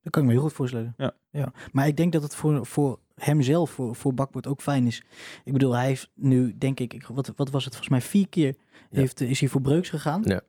Dat 0.01 0.11
kan 0.11 0.21
ik 0.21 0.27
me 0.27 0.33
heel 0.33 0.43
goed 0.43 0.53
voorstellen. 0.53 0.93
Ja. 0.97 1.11
Ja. 1.31 1.51
Maar 1.71 1.87
ik 1.87 1.97
denk 1.97 2.11
dat 2.13 2.23
het 2.23 2.35
voor, 2.35 2.65
voor 2.65 2.99
hemzelf, 3.15 3.69
voor, 3.69 3.95
voor 3.95 4.13
Bakboord 4.13 4.47
ook 4.47 4.61
fijn 4.61 4.87
is. 4.87 5.03
Ik 5.43 5.53
bedoel, 5.53 5.75
hij 5.75 5.85
heeft 5.85 6.09
nu, 6.15 6.55
denk 6.57 6.79
ik, 6.79 6.93
ik- 6.93 7.05
wat, 7.07 7.31
wat 7.35 7.49
was 7.49 7.63
het, 7.65 7.73
volgens 7.75 7.89
mij 7.99 8.01
vier 8.09 8.29
keer 8.29 8.55
Ja. 8.89 8.99
heeft, 8.99 9.21
is 9.21 9.39
hij 9.39 9.49
voor 9.49 9.61
Breuks 9.61 9.89
gegaan. 9.89 10.21
Ja. 10.25 10.41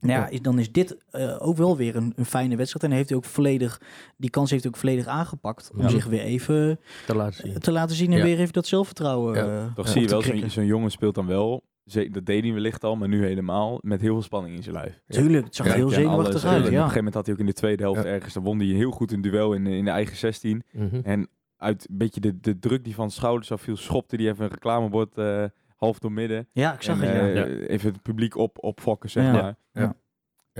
Nou 0.00 0.12
ja, 0.20 0.26
is, 0.28 0.40
dan 0.42 0.58
is 0.58 0.72
dit 0.72 0.96
eh, 1.10 1.36
ook 1.38 1.56
wel 1.56 1.76
weer 1.76 1.96
een, 1.96 2.12
een 2.16 2.24
fijne 2.24 2.56
wedstrijd. 2.56 2.84
En 2.84 2.90
heeft 2.96 3.08
hij 3.08 3.18
ook 3.18 3.24
volledig, 3.24 3.80
die 4.16 4.30
kans 4.30 4.50
heeft 4.50 4.62
hij 4.62 4.72
ook 4.72 4.78
volledig 4.78 5.06
aangepakt. 5.06 5.70
Om 5.74 5.80
Ja. 5.82 5.88
zich 5.88 6.04
weer 6.06 6.20
even 6.20 6.80
Te 7.06 7.14
laten 7.14 7.34
zien. 7.48 7.58
te 7.58 7.72
laten 7.72 7.96
zien 7.96 8.12
en 8.12 8.18
Ja. 8.18 8.24
weer 8.24 8.38
even 8.38 8.52
dat 8.52 8.66
zelfvertrouwen. 8.66 9.34
Ja. 9.36 9.64
eh, 9.66 9.74
Toch 9.74 9.88
zie 9.88 10.02
je 10.02 10.08
wel, 10.08 10.50
zo'n 10.50 10.66
jongen 10.66 10.90
speelt 10.90 11.14
dan 11.14 11.26
wel, 11.26 11.62
dat 11.92 12.26
deed 12.26 12.42
hij 12.44 12.52
wellicht 12.52 12.84
al, 12.84 12.96
maar 12.96 13.08
nu 13.08 13.24
helemaal, 13.24 13.78
met 13.82 14.00
heel 14.00 14.12
veel 14.12 14.22
spanning 14.22 14.56
in 14.56 14.62
zijn 14.62 14.74
lijf. 14.74 15.00
Tuurlijk, 15.08 15.44
het 15.44 15.54
zag 15.54 15.66
Ja, 15.66 15.72
heel 15.72 15.88
Ja, 15.88 15.94
zenuwachtig 15.94 16.44
uit. 16.44 16.54
En 16.54 16.60
Op 16.60 16.66
een 16.66 16.72
Ja. 16.72 16.78
gegeven 16.78 16.96
moment 16.96 17.14
had 17.14 17.24
hij 17.24 17.34
ook 17.34 17.40
in 17.40 17.46
de 17.46 17.52
tweede 17.52 17.82
helft 17.82 18.02
Ja. 18.02 18.08
ergens, 18.08 18.34
dan 18.34 18.42
won 18.42 18.58
hij 18.58 18.66
heel 18.66 18.90
goed 18.90 19.12
een 19.12 19.20
duel 19.20 19.52
in, 19.52 19.66
in 19.66 19.84
de 19.84 19.90
eigen 19.90 20.16
16. 20.16 20.62
Mhm. 20.72 21.00
En 21.02 21.28
uit 21.56 21.86
een 21.90 21.96
beetje 21.98 22.20
de, 22.20 22.40
de 22.40 22.58
druk 22.58 22.84
die 22.84 22.94
van 22.94 23.10
schouders 23.10 23.52
afviel, 23.52 23.76
schopte 23.76 24.16
hij 24.16 24.26
even 24.28 24.44
een 24.44 24.50
reclamebord 24.50 25.18
eh, 25.18 25.44
half 25.76 25.98
door 25.98 26.12
midden. 26.12 26.48
ja, 26.52 26.74
ik 26.74 26.82
zag 26.82 27.00
en, 27.02 27.08
het. 27.26 27.34
Ja. 27.36 27.44
eh, 27.44 27.60
Ja. 27.60 27.66
Even 27.66 27.92
het 27.92 28.02
publiek 28.02 28.36
op, 28.36 28.56
opfokken, 28.64 29.10
zeg 29.10 29.24
Ja. 29.24 29.32
maar. 29.32 29.56
Ja. 29.72 29.94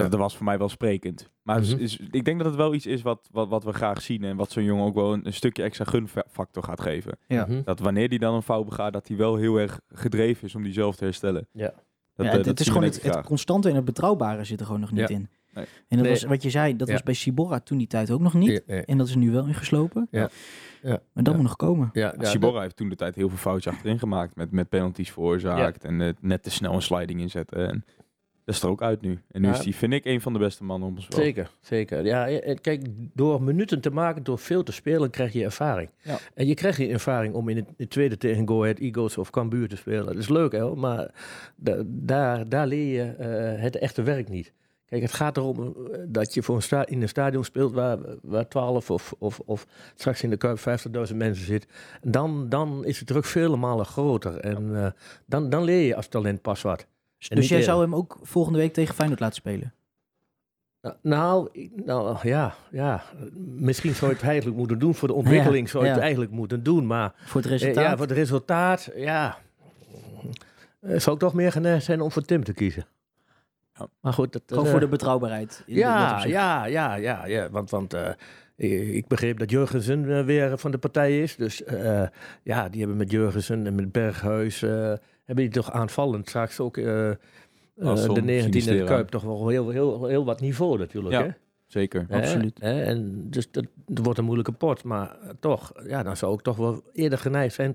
Dat, 0.02 0.10
dat 0.10 0.20
was 0.20 0.36
voor 0.36 0.44
mij 0.44 0.58
wel 0.58 0.68
sprekend. 0.68 1.30
Maar 1.42 1.60
Mhm. 1.60 1.64
is- 1.64 1.74
is, 1.74 1.98
ik 2.10 2.24
denk 2.24 2.38
dat 2.38 2.46
het 2.46 2.56
wel 2.56 2.74
iets 2.74 2.86
is 2.86 3.02
wat, 3.02 3.28
wat, 3.32 3.48
wat 3.48 3.64
we 3.64 3.72
graag 3.72 4.02
zien. 4.02 4.24
En 4.24 4.36
wat 4.36 4.50
zo'n 4.50 4.64
jongen 4.64 4.84
ook 4.84 4.94
wel 4.94 5.12
een, 5.12 5.26
een 5.26 5.32
stukje 5.32 5.62
extra 5.62 5.84
gunfactor 5.84 6.62
gaat 6.62 6.80
geven. 6.80 7.18
Ja. 7.26 7.44
Mhm. 7.48 7.62
Dat 7.64 7.78
wanneer 7.80 8.08
hij 8.08 8.18
dan 8.18 8.34
een 8.34 8.42
fout 8.42 8.64
begaat, 8.64 8.92
dat 8.92 9.08
hij 9.08 9.16
wel 9.16 9.36
heel 9.36 9.56
erg 9.56 9.80
gedreven 9.88 10.44
is 10.48 10.54
om 10.54 10.62
die 10.62 10.72
zelf 10.72 10.96
te 10.96 11.04
herstellen. 11.04 11.46
Ja. 11.52 11.72
Dat, 12.14 12.26
Ja, 12.26 12.32
het, 12.32 12.32
dat 12.36 12.44
het 12.46 12.60
is 12.60 12.66
gewoon 12.68 12.82
het, 12.82 13.20
constante 13.24 13.68
en 13.68 13.74
het 13.74 13.84
betrouwbare 13.84 14.44
zit 14.44 14.60
er 14.60 14.66
gewoon 14.66 14.80
nog 14.80 14.90
niet 14.90 15.08
Ja. 15.08 15.14
in. 15.14 15.28
Nee. 15.54 15.64
En 15.64 15.96
dat 15.96 16.00
Nee. 16.00 16.10
was 16.10 16.22
wat 16.22 16.42
je 16.42 16.50
zei, 16.50 16.76
dat 16.76 16.86
Ja. 16.86 16.92
was 16.92 17.02
bij 17.02 17.14
Sibora 17.14 17.60
toen 17.60 17.78
die 17.78 17.86
tijd 17.86 18.10
ook 18.10 18.20
nog 18.20 18.34
niet. 18.34 18.64
En 18.64 18.98
dat 18.98 19.08
is 19.08 19.14
nu 19.14 19.30
wel 19.30 19.46
ingeslopen. 19.46 20.08
Ja. 20.10 20.28
Ja. 20.82 20.88
Maar 20.88 21.00
dat 21.24 21.26
Ja. 21.26 21.32
moet 21.32 21.42
nog 21.42 21.56
komen. 21.56 21.90
Ja, 21.92 22.14
ja, 22.18 22.24
Sibora 22.24 22.60
heeft 22.60 22.76
toen 22.76 22.88
de 22.88 22.94
tijd 22.96 23.14
heel 23.14 23.28
veel 23.28 23.38
foutjes 23.38 23.72
achterin 23.72 23.98
gemaakt. 23.98 24.36
Met, 24.36 24.50
met 24.50 24.68
penalties 24.68 25.10
veroorzaakt. 25.12 25.84
En 25.84 26.00
eh, 26.00 26.12
net 26.20 26.42
te 26.42 26.50
snel 26.50 26.72
een 26.74 26.82
sliding 26.82 27.20
inzetten. 27.20 27.68
En 27.68 27.84
dat 28.48 28.56
is 28.56 28.62
er 28.62 28.68
ook 28.68 28.82
uit 28.82 29.00
nu. 29.00 29.18
En 29.30 29.40
nu 29.40 29.46
Ja. 29.48 29.54
is 29.58 29.64
hij, 29.64 29.72
vind 29.72 29.92
ik, 29.92 30.04
een 30.04 30.20
van 30.20 30.32
de 30.32 30.38
beste 30.38 30.64
mannen 30.64 30.88
om 30.88 30.94
ons 30.94 31.08
wel. 31.08 31.20
Zeker, 31.20 31.50
zeker. 31.60 32.04
Ja, 32.04 32.26
eh, 32.28 32.50
eh, 32.50 32.56
kijk, 32.60 32.86
door 33.14 33.42
minuten 33.42 33.80
te 33.80 33.90
maken, 33.90 34.22
door 34.22 34.38
veel 34.38 34.62
te 34.62 34.72
spelen, 34.72 35.10
krijg 35.10 35.32
je 35.32 35.44
ervaring. 35.44 35.90
Ja. 36.02 36.18
En 36.34 36.46
je 36.46 36.54
krijgt 36.54 36.78
die 36.78 36.88
ervaring 36.92 37.34
om 37.34 37.48
in 37.48 37.56
het, 37.56 37.66
in 37.68 37.74
het 37.76 37.90
tweede 37.90 38.16
tegen 38.16 38.48
Go 38.48 38.62
Ahead 38.62 38.78
Eagles 38.78 39.18
of 39.18 39.30
Cambuur 39.30 39.68
te 39.68 39.76
spelen. 39.76 40.06
Dat 40.06 40.16
is 40.16 40.28
leuk, 40.28 40.52
hè, 40.52 40.74
maar 40.74 41.10
da- 41.56 41.82
daar, 41.86 42.48
daar 42.48 42.66
leer 42.66 42.94
je 42.94 43.10
eh, 43.12 43.62
het 43.62 43.76
echte 43.76 44.02
werk 44.02 44.28
niet. 44.28 44.52
Kijk, 44.86 45.02
het 45.02 45.12
gaat 45.12 45.36
erom 45.36 45.76
dat 46.06 46.34
je 46.34 46.42
voor 46.42 46.56
een 46.56 46.62
sta 46.62 46.86
in 46.86 47.02
een 47.02 47.08
stadion 47.08 47.44
speelt 47.44 47.72
waar, 47.72 47.98
waar 48.22 48.48
12 48.48 48.90
of, 48.90 49.14
of, 49.18 49.40
of 49.44 49.66
straks 49.94 50.22
in 50.22 50.30
de 50.30 50.36
Kuip 50.36 50.58
50.000 51.10 51.16
mensen 51.16 51.44
zit. 51.44 51.66
Dan, 52.02 52.48
dan 52.48 52.84
is 52.84 52.98
de 52.98 53.04
druk 53.04 53.24
vele 53.24 53.56
malen 53.56 53.86
groter. 53.86 54.36
En 54.40 54.84
eh, 54.84 54.90
dan, 55.26 55.50
dan 55.50 55.64
leer 55.64 55.86
je 55.86 55.94
als 55.96 56.08
talent 56.08 56.42
pas 56.42 56.62
wat. 56.62 56.86
Dus 57.18 57.28
jij 57.28 57.58
eerder. 57.58 57.62
zou 57.62 57.80
hem 57.80 57.94
ook 57.94 58.18
volgende 58.22 58.58
week 58.58 58.72
tegen 58.72 58.94
Feyenoord 58.94 59.20
laten 59.20 59.36
spelen? 59.36 59.72
Nou, 60.82 60.96
Nou, 61.02 61.48
nou 61.84 62.18
ja, 62.22 62.54
ja, 62.70 63.02
misschien 63.44 63.94
zou 63.94 64.10
je 64.10 64.16
het 64.16 64.26
eigenlijk 64.26 64.56
moeten 64.56 64.78
doen. 64.78 64.94
Voor 64.94 65.08
de 65.08 65.14
ontwikkeling 65.22 65.68
zou 65.68 65.82
je 65.82 65.88
ja. 65.88 65.94
het 65.94 66.02
eigenlijk 66.02 66.32
moeten 66.32 66.62
doen. 66.62 66.86
Maar 66.86 67.12
Voor 67.16 67.40
het 67.40 67.50
eh, 67.50 67.58
resultaat? 67.58 67.84
ja, 67.84 67.90
voor 67.96 68.06
het 68.06 68.16
resultaat, 68.16 68.90
ja. 68.94 69.38
eh, 70.80 70.98
zou 70.98 71.14
ik 71.14 71.22
toch 71.22 71.34
meer 71.34 71.52
geneigd 71.52 71.84
zijn 71.84 72.00
om 72.00 72.10
voor 72.10 72.22
Tim 72.22 72.44
te 72.44 72.52
kiezen. 72.52 72.86
Ja. 73.74 73.88
Maar 74.00 74.12
goed, 74.12 74.32
dat, 74.32 74.42
Gewoon 74.46 74.64
eh, 74.64 74.70
voor 74.70 74.80
de 74.80 74.88
betrouwbaarheid. 74.88 75.62
in 75.66 75.74
ja, 75.74 76.24
ja, 76.24 76.66
ja, 76.66 76.94
ja, 76.94 77.26
ja. 77.26 77.50
Want, 77.50 77.70
want 77.70 77.96
ik 78.56 79.06
begreep 79.06 79.38
dat 79.38 79.50
Jurgensen 79.50 80.24
weer 80.24 80.58
van 80.58 80.70
de 80.70 80.78
partij 80.78 81.22
is. 81.22 81.36
Dus 81.36 81.62
ja, 82.42 82.68
die 82.68 82.80
hebben 82.80 82.96
met 82.96 83.10
Jurgensen 83.10 83.66
en 83.66 83.74
met 83.74 83.92
Berghuis... 83.92 84.64
eh, 85.28 85.34
hebben 85.34 85.44
die 85.44 85.62
toch 85.62 85.70
aanvallend 85.72 86.28
straks 86.28 86.60
ook... 86.60 86.76
eh, 86.76 87.10
eh, 87.10 87.16
Asson, 87.82 88.14
de 88.14 88.20
19e 88.20 88.24
de 88.24 88.40
Sinistera. 88.40 88.86
Kuip 88.86 89.08
toch 89.08 89.22
wel 89.22 89.48
heel, 89.48 89.68
heel, 89.68 90.06
heel 90.06 90.24
wat 90.24 90.40
niveau 90.40 90.78
natuurlijk. 90.78 91.14
Ja. 91.14 91.22
Hè? 91.22 91.30
Zeker. 91.66 92.06
Absoluut. 92.10 92.60
Hè? 92.60 92.82
En 92.82 93.30
dus 93.30 93.50
dat, 93.50 93.64
wordt 93.86 94.18
een 94.18 94.24
moeilijke 94.24 94.52
pot. 94.52 94.84
Maar 94.84 95.20
eh, 95.20 95.30
toch, 95.40 95.72
ja, 95.86 96.02
dan 96.02 96.16
zou 96.16 96.34
ik 96.34 96.40
toch 96.40 96.56
wel 96.56 96.82
eerder 96.92 97.18
geneigd 97.18 97.54
zijn 97.54 97.74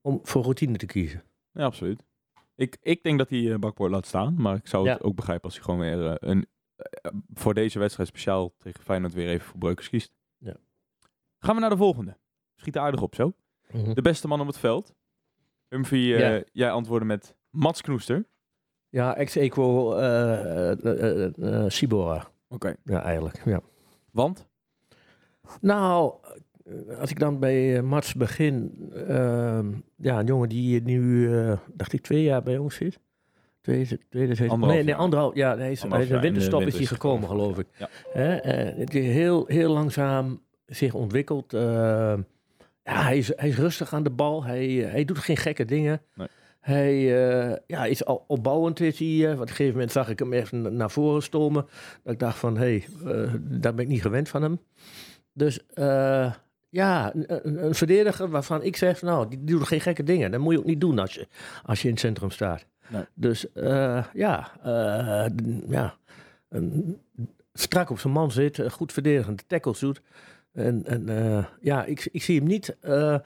om 0.00 0.20
voor 0.22 0.42
routine 0.42 0.76
te 0.76 0.86
kiezen. 0.86 1.22
Ja, 1.52 1.64
absoluut. 1.64 2.02
Ik, 2.56 2.76
ik 2.82 3.02
denk 3.02 3.18
dat 3.18 3.28
hij 3.30 3.52
eh 3.52 3.58
Bakboord 3.58 3.90
laat 3.90 4.06
staan. 4.06 4.34
Maar 4.38 4.56
ik 4.56 4.66
zou 4.66 4.88
het 4.88 4.98
Ja. 4.98 5.04
ook 5.06 5.14
begrijpen 5.16 5.44
als 5.44 5.54
hij 5.54 5.62
gewoon 5.64 5.80
weer 5.80 6.06
eh, 6.06 6.14
een, 6.30 6.46
eh, 6.76 7.12
voor 7.34 7.54
deze 7.54 7.78
wedstrijd 7.78 8.08
speciaal 8.08 8.54
tegen 8.58 8.82
Feyenoord 8.82 9.12
weer 9.14 9.28
even 9.28 9.46
voor 9.46 9.58
Breukers 9.58 9.88
kiest. 9.88 10.12
Ja. 10.38 10.56
Gaan 11.38 11.54
we 11.54 11.60
naar 11.60 11.70
de 11.70 11.76
volgende. 11.76 12.16
Schiet 12.56 12.74
er 12.76 12.82
aardig 12.82 13.02
op 13.02 13.14
zo. 13.14 13.32
De 13.94 14.02
beste 14.02 14.28
man 14.28 14.40
op 14.40 14.46
het 14.46 14.58
veld. 14.58 14.94
Humphrey, 15.74 16.00
Ja. 16.00 16.42
jij 16.52 16.70
antwoordde 16.70 17.06
met 17.06 17.34
Mats 17.50 17.80
Knoester. 17.80 18.24
Ja, 18.88 19.16
ex-equo 19.16 19.94
eh, 19.96 20.70
eh, 20.72 21.24
eh, 21.24 21.64
Sibora. 21.70 22.26
Oké. 22.48 22.74
Ja, 22.84 23.02
eigenlijk. 23.02 23.42
Ja. 23.44 23.60
Want? 24.10 24.46
Nou, 25.60 26.14
als 27.00 27.10
ik 27.10 27.18
dan 27.18 27.38
bij 27.38 27.82
Mats 27.82 28.14
begin. 28.14 28.72
ehm, 29.08 29.72
ja, 29.96 30.18
een 30.18 30.26
jongen 30.26 30.48
die 30.48 30.82
nu, 30.82 31.28
dacht 31.72 31.92
ik, 31.92 32.00
twee 32.00 32.22
jaar 32.22 32.42
bij 32.42 32.58
ons 32.58 32.74
zit. 32.74 32.98
Tweede, 33.60 33.98
tweede 34.08 34.34
seizoen. 34.34 34.60
Nee, 34.60 34.82
nee, 34.82 34.94
anderhalf. 34.94 35.34
Ja, 35.34 35.52
is, 35.54 35.82
hij 35.82 36.02
is 36.02 36.10
een 36.10 36.20
winterstop 36.20 36.62
is 36.62 36.76
hij 36.76 36.86
gekomen, 36.86 37.28
geloof 37.28 37.58
ik. 37.58 37.66
Ja. 37.78 37.88
Hè, 38.12 38.34
eh, 38.36 38.78
het 38.78 38.94
is 38.94 39.06
heel, 39.06 39.44
heel 39.46 39.72
langzaam 39.72 40.42
zich 40.66 40.94
ontwikkeld. 40.94 41.52
Ja, 42.84 43.02
hij 43.02 43.18
is, 43.18 43.32
hij 43.36 43.48
is 43.48 43.56
rustig 43.56 43.92
aan 43.92 44.02
de 44.02 44.10
bal. 44.10 44.44
Hij, 44.44 44.84
eh, 44.84 44.90
hij 44.90 45.04
doet 45.04 45.18
geen 45.18 45.36
gekke 45.36 45.64
dingen. 45.64 46.00
Nee. 46.14 46.28
Hij 46.60 46.92
eh, 46.92 47.56
ja, 47.66 47.84
is 47.84 48.04
al 48.04 48.24
opbouwend. 48.26 48.80
Is 48.80 48.98
hij, 48.98 49.26
want 49.26 49.34
op 49.34 49.40
een 49.40 49.48
gegeven 49.48 49.72
moment 49.72 49.92
zag 49.92 50.08
ik 50.08 50.18
hem 50.18 50.32
even 50.32 50.62
na- 50.62 50.68
naar 50.68 50.90
voren 50.90 51.22
stomen. 51.22 51.66
Dat 52.02 52.12
ik 52.12 52.18
dacht 52.18 52.38
van, 52.38 52.56
hé, 52.56 52.84
hey, 53.02 53.28
daar 53.40 53.74
ben 53.74 53.84
ik 53.84 53.90
niet 53.90 54.02
gewend 54.02 54.28
van 54.28 54.42
hem. 54.42 54.60
Dus 55.32 55.60
ja, 56.68 57.12
een, 57.14 57.74
verdediger 57.74 58.28
waarvan 58.28 58.62
ik 58.62 58.76
zeg, 58.76 59.02
nou, 59.02 59.28
die 59.28 59.44
doet 59.44 59.66
geen 59.66 59.80
gekke 59.80 60.02
dingen. 60.02 60.30
Dat 60.30 60.40
moet 60.40 60.52
je 60.52 60.58
ook 60.58 60.64
niet 60.64 60.80
doen 60.80 60.98
als 60.98 61.14
je, 61.14 61.26
als 61.64 61.82
je 61.82 61.86
in 61.88 61.92
het 61.92 62.02
centrum 62.02 62.30
staat. 62.30 62.66
Nee. 62.88 63.04
Dus 63.14 63.46
ja, 63.54 64.10
ja 64.14 64.52
strak 67.52 67.90
op 67.90 67.98
zijn 67.98 68.12
man 68.12 68.30
zit, 68.30 68.62
goed 68.70 68.92
verdedigend 68.92 69.44
tackles 69.48 69.78
doet. 69.78 70.00
En, 70.54 70.84
en 70.84 71.08
eh, 71.08 71.44
ja, 71.60 71.84
ik, 71.84 72.08
ik 72.12 72.22
zie 72.22 72.38
hem 72.38 72.48
niet. 72.48 72.76
eh, 72.80 73.16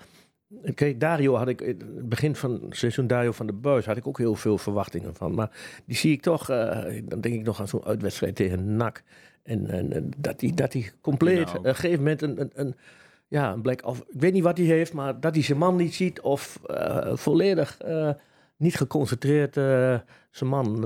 kijk, 0.75 1.01
Dario 1.01 1.35
had 1.35 1.49
ik, 1.49 1.61
in 1.61 1.79
het 1.97 2.09
begin 2.09 2.35
van 2.35 2.53
het 2.53 2.77
seizoen 2.77 3.07
Dario 3.07 3.33
van 3.33 3.47
de 3.47 3.53
Buis, 3.53 3.87
had 3.87 3.97
ik 3.97 4.07
ook 4.07 4.19
heel 4.19 4.35
veel 4.35 4.59
verwachtingen 4.59 5.15
van. 5.15 5.35
Maar 5.35 5.51
die 5.87 5.97
zie 5.97 6.13
ik 6.13 6.23
toch, 6.23 6.51
eh, 6.51 7.03
dan 7.05 7.21
denk 7.21 7.35
ik 7.35 7.45
nog 7.45 7.61
aan 7.61 7.69
zo'n 7.69 7.85
uitwedstrijd 7.85 8.37
tegen 8.37 8.77
NAC. 8.77 9.03
En, 9.43 9.71
en, 9.71 10.11
dat 10.17 10.41
hij 10.41 10.53
dat 10.55 10.73
die 10.73 10.91
compleet, 11.01 11.45
Nou. 11.47 11.59
op 11.59 11.65
een 11.65 11.75
gegeven 11.75 11.99
moment 11.99 12.23
een, 12.23 12.41
een, 12.41 12.51
een, 12.55 12.75
ja, 13.29 13.53
een 13.53 13.63
blik, 13.63 13.87
of 13.87 13.99
ik 13.99 14.21
weet 14.21 14.33
niet 14.33 14.43
wat 14.43 14.59
hij 14.59 14.67
heeft, 14.67 14.93
maar 14.93 15.21
dat 15.21 15.35
hij 15.35 15.45
zijn 15.45 15.59
man 15.59 15.77
niet 15.77 15.95
ziet 15.95 16.21
of 16.21 16.61
volledig 17.15 17.79
niet 18.57 18.77
geconcentreerd 18.77 19.55
zijn 20.31 20.51
man 20.51 20.79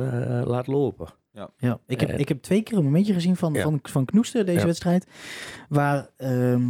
laat 0.44 0.66
lopen. 0.66 1.08
Ja, 1.58 1.78
ik 1.86 2.00
heb, 2.00 2.08
Eh, 2.08 2.18
ik 2.18 2.28
heb 2.28 2.42
twee 2.42 2.62
keer 2.62 2.78
een 2.78 2.84
momentje 2.84 3.12
gezien 3.12 3.36
van, 3.36 3.52
ja. 3.52 3.62
van, 3.62 3.78
van 3.82 4.04
Knoester, 4.04 4.44
deze 4.44 4.58
Ja. 4.58 4.66
wedstrijd. 4.66 5.06
Waar, 5.68 6.10
ehm, 6.16 6.68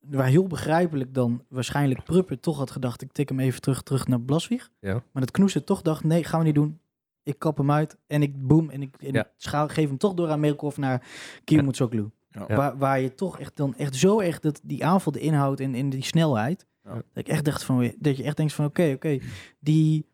waar 0.00 0.26
heel 0.26 0.46
begrijpelijk 0.46 1.14
dan 1.14 1.44
waarschijnlijk 1.48 2.04
Pruppen 2.04 2.40
toch 2.40 2.56
had 2.56 2.70
gedacht... 2.70 3.02
ik 3.02 3.12
tik 3.12 3.28
hem 3.28 3.40
even 3.40 3.60
terug, 3.60 3.82
terug 3.82 4.06
naar 4.06 4.20
Blaswieg. 4.20 4.70
Ja. 4.80 4.92
Maar 4.92 5.22
dat 5.22 5.30
Knoester 5.30 5.64
toch 5.64 5.82
dacht, 5.82 6.04
nee, 6.04 6.24
gaan 6.24 6.38
we 6.40 6.46
niet 6.46 6.54
doen. 6.54 6.78
Ik 7.22 7.38
kap 7.38 7.56
hem 7.56 7.70
uit 7.70 7.96
en 8.06 8.22
ik 8.22 8.46
boom 8.46 8.70
en 8.70 8.82
ik, 8.82 8.94
en 8.98 9.12
Ja. 9.12 9.20
ik 9.24 9.30
schaal, 9.36 9.68
geef 9.68 9.88
hem 9.88 9.98
toch 9.98 10.14
door 10.14 10.28
aan 10.28 10.40
Merkhoff 10.40 10.76
naar 10.76 11.06
Kiermutsoglu. 11.44 12.10
Ja. 12.30 12.44
Ja. 12.48 12.56
Waar, 12.56 12.78
waar 12.78 13.00
je 13.00 13.14
toch 13.14 13.38
echt 13.38 13.56
dan 13.56 13.74
echt 13.76 13.96
zo 13.96 14.20
echt 14.20 14.42
dat, 14.42 14.60
die 14.64 14.84
aanval, 14.84 15.12
de 15.12 15.20
inhoud 15.20 15.60
en, 15.60 15.74
en 15.74 15.90
die 15.90 16.04
snelheid... 16.04 16.66
Ja. 16.84 16.94
Dat 16.94 17.02
ik 17.14 17.28
echt 17.28 17.44
dacht 17.44 17.64
van, 17.64 17.92
dat 17.98 18.16
je 18.16 18.22
echt 18.22 18.36
denkt 18.36 18.52
van 18.52 18.64
oké, 18.64 18.92
oké, 18.94 19.18
die... 19.58 20.06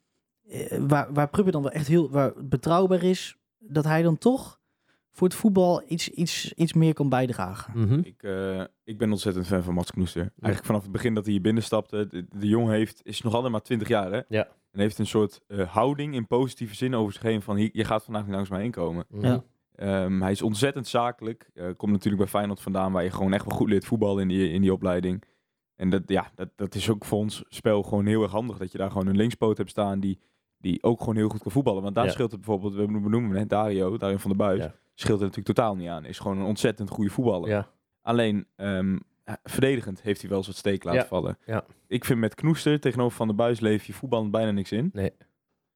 eh, 0.48 0.78
waar, 0.86 1.12
waar 1.12 1.28
Pruppen 1.28 1.52
dan 1.52 1.62
wel 1.62 1.70
echt 1.70 1.86
heel 1.86 2.10
waar 2.10 2.32
betrouwbaar 2.44 3.02
is, 3.02 3.36
dat 3.68 3.84
hij 3.84 4.02
dan 4.02 4.18
toch 4.18 4.60
voor 5.16 5.26
het 5.26 5.36
voetbal 5.36 5.82
iets, 5.88 6.08
iets, 6.08 6.52
iets 6.52 6.72
meer 6.72 6.94
kan 6.94 7.08
bijdragen. 7.08 7.80
Mhm. 7.80 7.98
Ik, 7.98 8.22
eh, 8.22 8.64
ik 8.84 8.98
ben 8.98 9.10
ontzettend 9.10 9.46
fan 9.46 9.62
van 9.62 9.74
Mats 9.74 9.90
Knoester. 9.90 10.20
Eigenlijk 10.20 10.64
vanaf 10.64 10.82
het 10.82 10.92
begin 10.92 11.14
dat 11.14 11.24
hij 11.24 11.32
hier 11.32 11.42
binnenstapte. 11.42 12.06
De, 12.06 12.26
de 12.38 12.48
jongen 12.48 12.74
heeft, 12.74 13.00
is 13.04 13.22
nog 13.22 13.34
altijd 13.34 13.52
maar 13.52 13.62
20 13.62 13.88
jaar 13.88 14.12
hè? 14.12 14.20
Ja. 14.28 14.48
En 14.72 14.80
heeft 14.80 14.98
een 14.98 15.06
soort 15.06 15.40
eh, 15.46 15.72
houding 15.72 16.14
in 16.14 16.26
positieve 16.26 16.74
zin 16.74 16.94
over 16.94 17.12
zich 17.12 17.22
heen 17.22 17.42
van 17.42 17.56
hier, 17.56 17.70
je 17.72 17.84
gaat 17.84 18.04
vandaag 18.04 18.24
niet 18.24 18.34
langs 18.34 18.50
mij 18.50 18.60
heen 18.60 18.70
komen. 18.70 19.04
Mhm. 19.08 19.26
Ja. 19.26 19.44
Ehm, 19.74 20.20
hij 20.20 20.30
is 20.30 20.42
ontzettend 20.42 20.86
zakelijk. 20.86 21.50
Eh, 21.54 21.64
komt 21.76 21.92
natuurlijk 21.92 22.22
bij 22.22 22.30
Feyenoord 22.30 22.60
vandaan 22.60 22.92
waar 22.92 23.04
je 23.04 23.10
gewoon 23.10 23.32
echt 23.32 23.44
wel 23.44 23.56
goed 23.56 23.68
leert 23.68 23.84
voetballen 23.84 24.22
in 24.22 24.28
die, 24.28 24.50
in 24.50 24.60
die 24.60 24.72
opleiding. 24.72 25.22
En 25.76 25.90
dat, 25.90 26.02
ja, 26.06 26.30
dat, 26.34 26.48
dat 26.56 26.74
is 26.74 26.90
ook 26.90 27.04
voor 27.04 27.18
ons 27.18 27.44
spel 27.48 27.82
gewoon 27.82 28.06
heel 28.06 28.22
erg 28.22 28.32
handig. 28.32 28.58
Dat 28.58 28.72
je 28.72 28.78
daar 28.78 28.90
gewoon 28.90 29.06
een 29.06 29.16
linkspoot 29.16 29.56
hebt 29.56 29.70
staan 29.70 30.00
die, 30.00 30.18
die 30.58 30.82
ook 30.82 30.98
gewoon 30.98 31.16
heel 31.16 31.28
goed 31.28 31.42
kan 31.42 31.52
voetballen. 31.52 31.82
Want 31.82 31.94
daar 31.94 32.04
Ja. 32.04 32.10
scheelt 32.10 32.30
het 32.30 32.40
bijvoorbeeld, 32.40 32.74
we 32.74 32.86
benoemen 32.86 33.22
hem 33.30 33.32
net 33.32 33.48
Dario, 33.48 33.96
Dario 33.96 34.16
van 34.16 34.30
der 34.30 34.38
Buis. 34.46 34.60
Ja. 34.62 34.74
Scheelt 34.94 35.20
het 35.20 35.28
natuurlijk 35.28 35.56
totaal 35.56 35.76
niet 35.76 35.88
aan. 35.88 36.04
Is 36.04 36.18
gewoon 36.18 36.38
een 36.38 36.44
ontzettend 36.46 36.90
goede 36.90 37.10
voetballer. 37.10 37.48
Ja. 37.48 37.68
Alleen 38.02 38.46
ehm, 38.56 38.98
eh, 39.24 39.34
verdedigend 39.44 40.02
heeft 40.02 40.20
hij 40.20 40.28
wel 40.28 40.38
eens 40.38 40.46
wat 40.46 40.56
steek 40.56 40.84
laten 40.84 41.06
vallen. 41.06 41.38
Ik 41.86 42.04
vind 42.04 42.18
met 42.20 42.34
Knoester 42.34 42.80
tegenover 42.80 43.16
Van 43.16 43.26
der 43.26 43.36
Buis 43.36 43.60
leef 43.60 43.84
je 43.84 43.92
voetbal 43.92 44.30
bijna 44.30 44.50
niks 44.50 44.72
in. 44.72 44.90
Nee. 44.92 45.12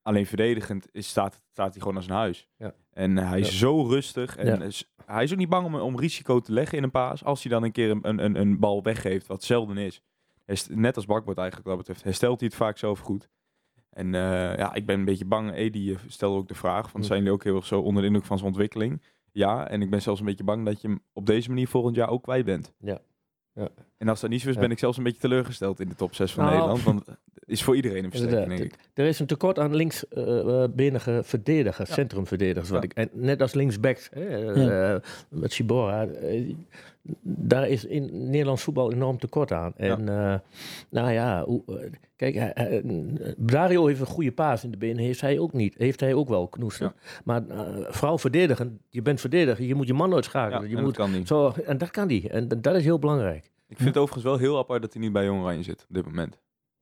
Alleen 0.03 0.27
verdedigend 0.27 0.87
is, 0.93 1.09
staat, 1.09 1.43
staat 1.53 1.71
hij 1.73 1.81
gewoon 1.81 1.97
als 1.97 2.07
een 2.07 2.15
huis. 2.15 2.49
En 2.93 3.17
hij 3.17 3.41
is 3.41 3.59
zo 3.59 3.83
rustig. 3.87 4.37
En 4.37 4.63
is- 4.63 4.91
hij 5.07 5.23
is 5.25 5.33
ook 5.33 5.39
niet 5.39 5.49
bang 5.49 5.67
om, 5.67 5.75
om 5.75 5.99
risico 5.99 6.41
te 6.41 6.53
leggen 6.53 6.79
in 6.79 6.85
een 6.85 6.91
paas. 6.91 7.25
Als 7.25 7.43
hij 7.43 7.53
dan 7.53 7.63
een 7.63 7.73
keer 7.73 7.91
een, 7.91 8.09
een, 8.09 8.25
een, 8.25 8.35
een 8.37 8.59
bal 8.59 8.83
weggeeft, 8.83 9.27
wat 9.27 9.43
zelden 9.45 9.77
is. 9.77 10.03
Net 10.69 10.97
als 10.97 11.07
Bakbord 11.07 11.39
eigenlijk 11.39 11.69
wat 11.69 11.77
dat 11.77 11.87
betreft, 11.87 12.05
herstelt 12.07 12.41
hij 12.41 12.49
het 12.49 12.59
vaak 12.59 12.79
zelf 12.79 12.99
goed. 12.99 13.29
En 14.01 14.15
eh, 14.15 14.57
ja, 14.59 14.75
ik 14.75 14.87
ben 14.87 14.99
een 14.99 15.05
beetje 15.05 15.25
bang. 15.25 15.53
Edi 15.53 15.93
eh, 15.93 15.99
stelde 16.07 16.39
ook 16.39 16.49
de 16.49 16.55
vraag, 16.55 16.91
van 16.91 17.05
zijn 17.05 17.19
jullie 17.19 17.33
ook 17.35 17.45
heel 17.45 17.57
erg 17.57 17.67
zo 17.67 17.81
onder 17.81 18.01
de 18.03 18.07
indruk 18.09 18.27
van 18.27 18.37
zijn 18.39 18.49
ontwikkeling? 18.51 19.03
Ja, 19.33 19.69
en 19.69 19.83
ik 19.83 19.91
ben 19.91 20.03
zelfs 20.03 20.21
een 20.21 20.27
beetje 20.27 20.45
bang 20.45 20.65
dat 20.65 20.81
je 20.81 20.89
hem 20.89 21.01
op 21.13 21.27
deze 21.27 21.49
manier 21.49 21.69
volgend 21.69 21.97
jaar 21.97 22.09
ook 22.09 22.23
kwijt 22.23 22.45
bent. 22.45 22.75
Ja. 22.79 22.99
Ja. 23.55 23.69
En 23.99 24.09
als 24.09 24.21
dat 24.21 24.31
niet 24.31 24.41
zo 24.41 24.49
is, 24.49 24.55
Ja. 24.55 24.61
ben 24.61 24.71
ik 24.71 24.79
zelfs 24.79 24.97
een 24.99 25.03
beetje 25.05 25.21
teleurgesteld 25.21 25.81
in 25.81 25.89
de 25.89 25.95
top 25.95 26.15
6 26.15 26.33
van 26.33 26.45
Nou, 26.45 26.55
Nederland. 26.57 26.83
Want 26.83 27.19
is 27.51 27.63
voor 27.63 27.77
iedereen 27.77 28.05
een 28.05 28.11
versterking, 28.11 28.49
denk 28.59 28.73
ik. 28.73 28.79
Er 28.95 29.07
is 29.07 29.19
een 29.19 29.27
tekort 29.27 29.59
aan 29.59 29.75
linksbenige 29.75 31.21
verdedigers, 31.25 31.89
Ja. 31.89 31.95
centrumverdedigers. 31.95 32.69
Wat 32.71 32.83
Ja. 32.83 32.89
ik, 32.89 32.95
en 32.95 33.09
net 33.13 33.43
als 33.43 33.55
linksbacks, 33.55 34.09
hè, 34.13 34.53
eh, 34.95 35.01
met 35.29 35.53
Sibora. 35.53 36.07
eh, 36.07 36.55
daar 37.23 37.69
is 37.69 37.85
in 37.85 38.31
Nederlands 38.31 38.63
voetbal 38.63 38.93
enorm 38.93 39.19
tekort 39.19 39.53
aan. 39.53 39.73
En 39.77 40.09
eh, 40.09 40.35
nou 40.91 41.11
ja, 41.13 41.45
hoe, 41.45 41.63
eh, 41.67 41.91
kijk, 42.17 42.35
eh, 42.35 42.81
Dario 43.37 43.87
heeft 43.87 44.01
een 44.01 44.07
goede 44.07 44.33
paas 44.33 44.65
in 44.65 44.71
de 44.71 44.77
benen. 44.77 45.05
Heeft 45.05 45.21
hij 45.21 45.39
ook 45.39 45.53
niet. 45.53 45.75
Heeft 45.79 46.01
hij 46.01 46.15
ook 46.15 46.29
wel, 46.29 46.49
Knoester. 46.49 46.87
Ja. 46.87 47.21
Maar 47.25 47.49
eh, 47.49 47.69
vooral 47.89 48.19
verdedigen. 48.19 48.81
Je 48.89 49.03
bent 49.03 49.21
verdediger. 49.21 49.65
Je 49.65 49.75
moet 49.75 49.87
je 49.87 49.95
man 49.95 50.09
Ja, 50.09 50.15
uitschakelen. 50.15 50.63
en 50.63 50.69
je 50.69 50.75
dat 50.75 50.85
moet, 50.85 50.97
kan 50.97 51.11
niet. 51.13 51.27
zo, 51.27 51.53
en 51.67 51.79
dat 51.79 51.91
kan 51.91 52.09
die. 52.09 52.29
En 52.29 52.49
dat 52.49 52.75
is 52.75 52.85
heel 52.85 52.99
belangrijk. 52.99 53.51
Ik 53.69 53.77
vind 53.77 53.89
het 53.89 53.97
overigens 53.99 54.25
wel 54.25 54.37
heel 54.39 54.59
apart 54.59 54.83
dat 54.83 54.93
hij 54.93 55.03
niet 55.03 55.13
bij 55.13 55.25
Jong 55.25 55.41
Oranje 55.43 55.63
zit 55.63 55.87
op 55.89 55.95
dit 55.95 56.05
moment. 56.05 56.39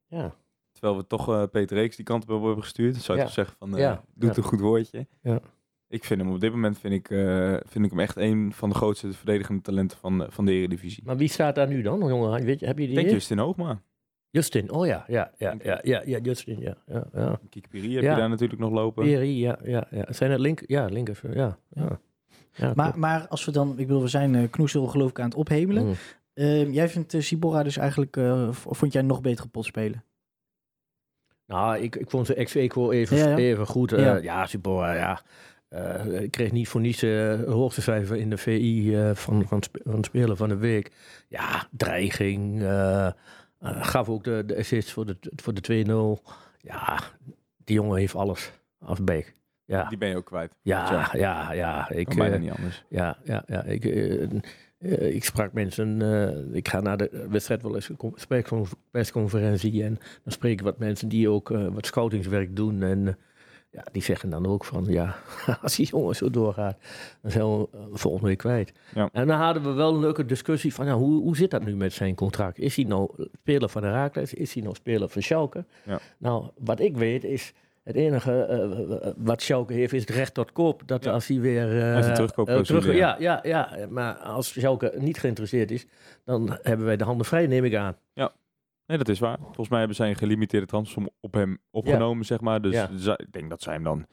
Ja. 0.07 0.35
Terwijl 0.79 0.97
we 1.01 1.07
toch 1.07 1.29
eh, 1.29 1.43
Peter 1.51 1.77
Reeks 1.77 1.97
die 1.97 2.05
kant 2.05 2.23
op 2.23 2.29
hebben 2.29 2.63
gestuurd. 2.63 2.93
Dan 2.93 3.03
zou 3.03 3.13
je 3.19 3.23
Ja. 3.23 3.29
toch 3.29 3.37
zeggen 3.37 3.57
van, 3.59 3.75
eh 3.75 3.81
Ja. 3.81 4.03
doet 4.15 4.31
Ja. 4.37 4.43
een 4.43 4.49
goed 4.49 4.61
woordje. 4.61 5.07
Ja. 5.23 5.41
Ik 5.89 6.05
vind 6.05 6.21
hem 6.21 6.31
op 6.33 6.41
dit 6.41 6.51
moment 6.51 6.79
vind 6.79 6.95
ik, 6.95 7.11
eh, 7.11 7.55
vind 7.67 7.85
ik 7.85 7.91
hem 7.91 8.01
echt 8.01 8.17
een 8.17 8.53
van 8.53 8.69
de 8.69 8.75
grootste 8.75 9.13
verdedigende 9.13 9.63
talenten 9.63 9.99
van, 9.99 10.23
eh, 10.25 10.31
van 10.31 10.45
de 10.45 10.53
Eredivisie. 10.53 11.03
Maar 11.07 11.17
wie 11.17 11.29
staat 11.29 11.55
daar 11.55 11.69
nu 11.69 11.83
dan, 11.83 11.99
jongen? 11.99 12.45
Weet 12.45 12.61
je, 12.61 12.67
heb 12.67 12.79
je 12.79 12.83
die? 12.83 12.89
Ik 12.91 12.95
denk 12.95 13.07
hier? 13.07 13.17
Justin 13.17 13.39
Hoogma. 13.39 13.81
Justin, 14.31 14.71
oh 14.73 14.87
ja, 14.87 15.05
ja, 15.07 15.31
ja, 15.39 15.55
ja, 15.63 15.79
ja, 15.83 16.03
ja, 16.05 16.19
Justin, 16.19 16.61
ja, 16.61 16.77
ja, 16.87 17.05
ja. 17.13 17.41
Kikpiri 17.51 17.95
heb 17.95 18.03
Ja. 18.03 18.11
je 18.11 18.17
daar 18.17 18.29
natuurlijk 18.29 18.61
nog 18.61 18.71
lopen. 18.73 19.05
Peri, 19.05 19.39
ja, 19.39 19.59
ja, 19.65 19.87
ja. 19.91 20.05
Zijn 20.13 20.31
het 20.31 20.41
link? 20.41 20.63
Ja, 20.67 20.85
linkers, 20.87 21.21
ja, 21.33 21.59
ja. 21.71 22.01
ja 22.55 22.73
Maar, 22.75 22.99
maar 22.99 23.29
als 23.29 23.45
we 23.45 23.53
dan, 23.53 23.71
ik 23.71 23.87
bedoel, 23.87 24.03
we 24.03 24.09
zijn 24.09 24.35
uh, 24.35 24.51
Knoesel 24.51 24.87
geloof 24.87 25.11
ik 25.11 25.19
aan 25.21 25.25
het 25.29 25.35
ophemelen. 25.35 25.87
Mm. 25.87 25.93
Eh, 26.35 26.73
jij 26.75 26.89
vindt 26.89 27.15
eh, 27.15 27.21
Sibora 27.21 27.63
dus 27.63 27.77
eigenlijk, 27.77 28.17
eh, 28.17 28.53
v- 28.53 28.67
vond 28.69 28.93
jij 28.93 29.03
nog 29.03 29.21
beter 29.21 29.49
pot 29.49 29.65
spelen? 29.65 30.05
Nou, 31.49 31.79
ik, 31.79 31.97
ik 31.97 32.11
vond 32.11 32.27
ze 32.27 32.35
ex 32.35 32.55
equo 32.55 32.91
even, 32.91 33.17
Ja, 33.17 33.29
ja. 33.29 33.37
even 33.37 33.67
goed. 33.67 33.93
eh, 33.93 34.05
Ja. 34.05 34.17
ja, 34.17 34.47
Sibora, 34.47 34.93
ja. 34.95 35.21
Eh, 35.69 36.21
ik 36.21 36.31
kreeg 36.31 36.53
niet 36.53 36.69
voor 36.69 36.81
niets 36.81 37.03
eh, 37.03 37.29
het 37.29 37.47
hoogste 37.47 37.83
cijfer 37.83 38.17
in 38.17 38.31
de 38.31 38.37
VI 38.37 38.95
eh, 38.97 39.15
van, 39.15 39.47
van, 39.47 39.63
spe- 39.63 39.81
van 39.85 40.05
Spelen 40.05 40.37
van 40.37 40.49
de 40.49 40.57
Week. 40.57 40.91
Ja, 41.29 41.67
dreiging. 41.71 42.63
eh, 42.63 43.07
eh, 43.07 43.13
gaf 43.61 44.09
ook 44.09 44.25
de, 44.25 44.43
de 44.47 44.57
assist 44.57 44.91
voor 44.93 45.07
de, 45.07 45.17
voor 45.37 45.55
de 45.55 45.85
2-0. 46.21 46.23
Ja, 46.59 46.99
die 47.65 47.75
jongen 47.77 47.99
heeft 47.99 48.15
alles. 48.15 48.53
Afbeek. 48.81 49.37
Ja, 49.65 49.89
Die 49.89 49.99
ben 49.99 50.09
je 50.09 50.17
ook 50.17 50.27
kwijt. 50.27 50.53
ja, 50.63 51.09
ja, 51.13 51.53
ja. 51.53 51.91
Ik, 51.91 52.07
Kan 52.07 52.17
bijna 52.17 52.35
eh, 52.35 52.41
niet 52.41 52.51
anders. 52.51 52.85
Ja, 52.89 53.17
ja, 53.25 53.43
ja. 53.47 53.63
Ik, 53.65 53.85
eh, 54.79 55.15
ik 55.15 55.25
sprak 55.25 55.53
mensen. 55.53 56.03
eh, 56.03 56.57
ik 56.57 56.69
ga 56.69 56.81
naar 56.81 56.97
de 56.97 57.27
wedstrijd 57.31 57.63
wel 57.63 57.75
eens 57.75 57.89
een 57.89 57.97
con- 57.97 58.15
persconf- 58.29 58.75
persconferentie. 58.91 59.83
En 59.85 59.95
dan 60.25 60.33
spreek 60.33 60.53
ik 60.53 60.61
wat 60.61 60.79
mensen 60.79 61.09
die 61.09 61.29
ook 61.29 61.51
eh, 61.51 61.67
wat 61.69 61.87
scoutingswerk 61.87 62.57
doen. 62.57 62.83
En 62.83 63.19
ja, 63.71 63.85
die 63.93 64.03
zeggen 64.03 64.31
dan 64.31 64.47
ook 64.47 64.65
van 64.65 64.85
ja, 64.85 65.17
als 65.63 65.77
die 65.77 65.87
jongen 65.87 66.17
zo 66.17 66.31
doorgaat, 66.31 66.77
dan 67.23 67.31
zijn 67.31 67.45
we 67.59 67.69
volgende 67.93 68.27
week 68.29 68.39
kwijt. 68.39 68.73
Ja. 68.95 69.09
En 69.13 69.27
dan 69.27 69.39
hadden 69.39 69.63
we 69.63 69.71
wel 69.73 69.95
een 69.95 70.01
leuke 70.01 70.25
discussie 70.25 70.75
van 70.75 70.87
ja, 70.87 70.95
hoe, 70.95 71.23
hoe 71.23 71.37
zit 71.37 71.51
dat 71.51 71.65
nu 71.65 71.77
met 71.77 71.93
zijn 71.93 72.15
contract? 72.15 72.59
Is 72.59 72.77
hij 72.77 72.85
nou 72.85 73.11
speler 73.43 73.69
van 73.69 73.83
de 73.83 73.91
Raakles? 73.91 74.35
Is 74.35 74.53
hij 74.55 74.63
nou 74.63 74.75
speler 74.75 75.09
van 75.09 75.23
Schalke? 75.23 75.65
Ja. 75.85 75.99
Nou, 76.19 76.49
wat 76.59 76.81
ik 76.81 76.97
weet 76.97 77.25
is. 77.25 77.53
Het 77.89 77.97
enige 77.97 78.43
eh, 78.43 79.13
wat 79.17 79.43
Schalke 79.43 79.73
heeft 79.73 79.93
is 79.93 80.01
het 80.01 80.11
recht 80.11 80.35
tot 80.35 80.53
koop. 80.53 80.83
Dat 80.87 81.05
Ja. 81.05 81.13
als 81.13 81.27
hij 81.27 81.41
weer... 81.41 81.69
eh, 81.71 82.09
eh, 82.09 82.15
terug, 82.61 82.87
ja. 82.87 82.93
ja, 82.93 83.17
ja, 83.43 83.43
ja. 83.77 83.87
Maar 83.91 84.15
als 84.15 84.49
Schalke 84.49 84.93
niet 84.99 85.19
geïnteresseerd 85.19 85.71
is, 85.71 85.87
dan 86.25 86.59
hebben 86.63 86.87
wij 86.87 86.97
de 86.97 87.05
handen 87.05 87.27
vrij, 87.27 87.47
neem 87.47 87.65
ik 87.65 87.75
aan. 87.75 87.97
Nee, 88.87 88.99
dat 88.99 89.09
is 89.09 89.19
waar. 89.19 89.39
Volgens 89.43 89.69
mij 89.69 89.79
hebben 89.79 89.97
zij 89.97 90.09
een 90.09 90.17
gelimiteerde 90.17 90.67
transfersom 90.67 91.11
op 91.21 91.35
hem 91.35 91.59
opgenomen, 91.71 92.25
zeg 92.25 92.41
maar. 92.41 92.63
Dus 92.63 92.75
Ja. 93.05 93.19
ik 93.19 93.33
denk 93.33 93.51
dat 93.51 93.63
zij 93.63 93.73
hem 93.75 93.83
dan 93.83 93.99
een 93.99 94.07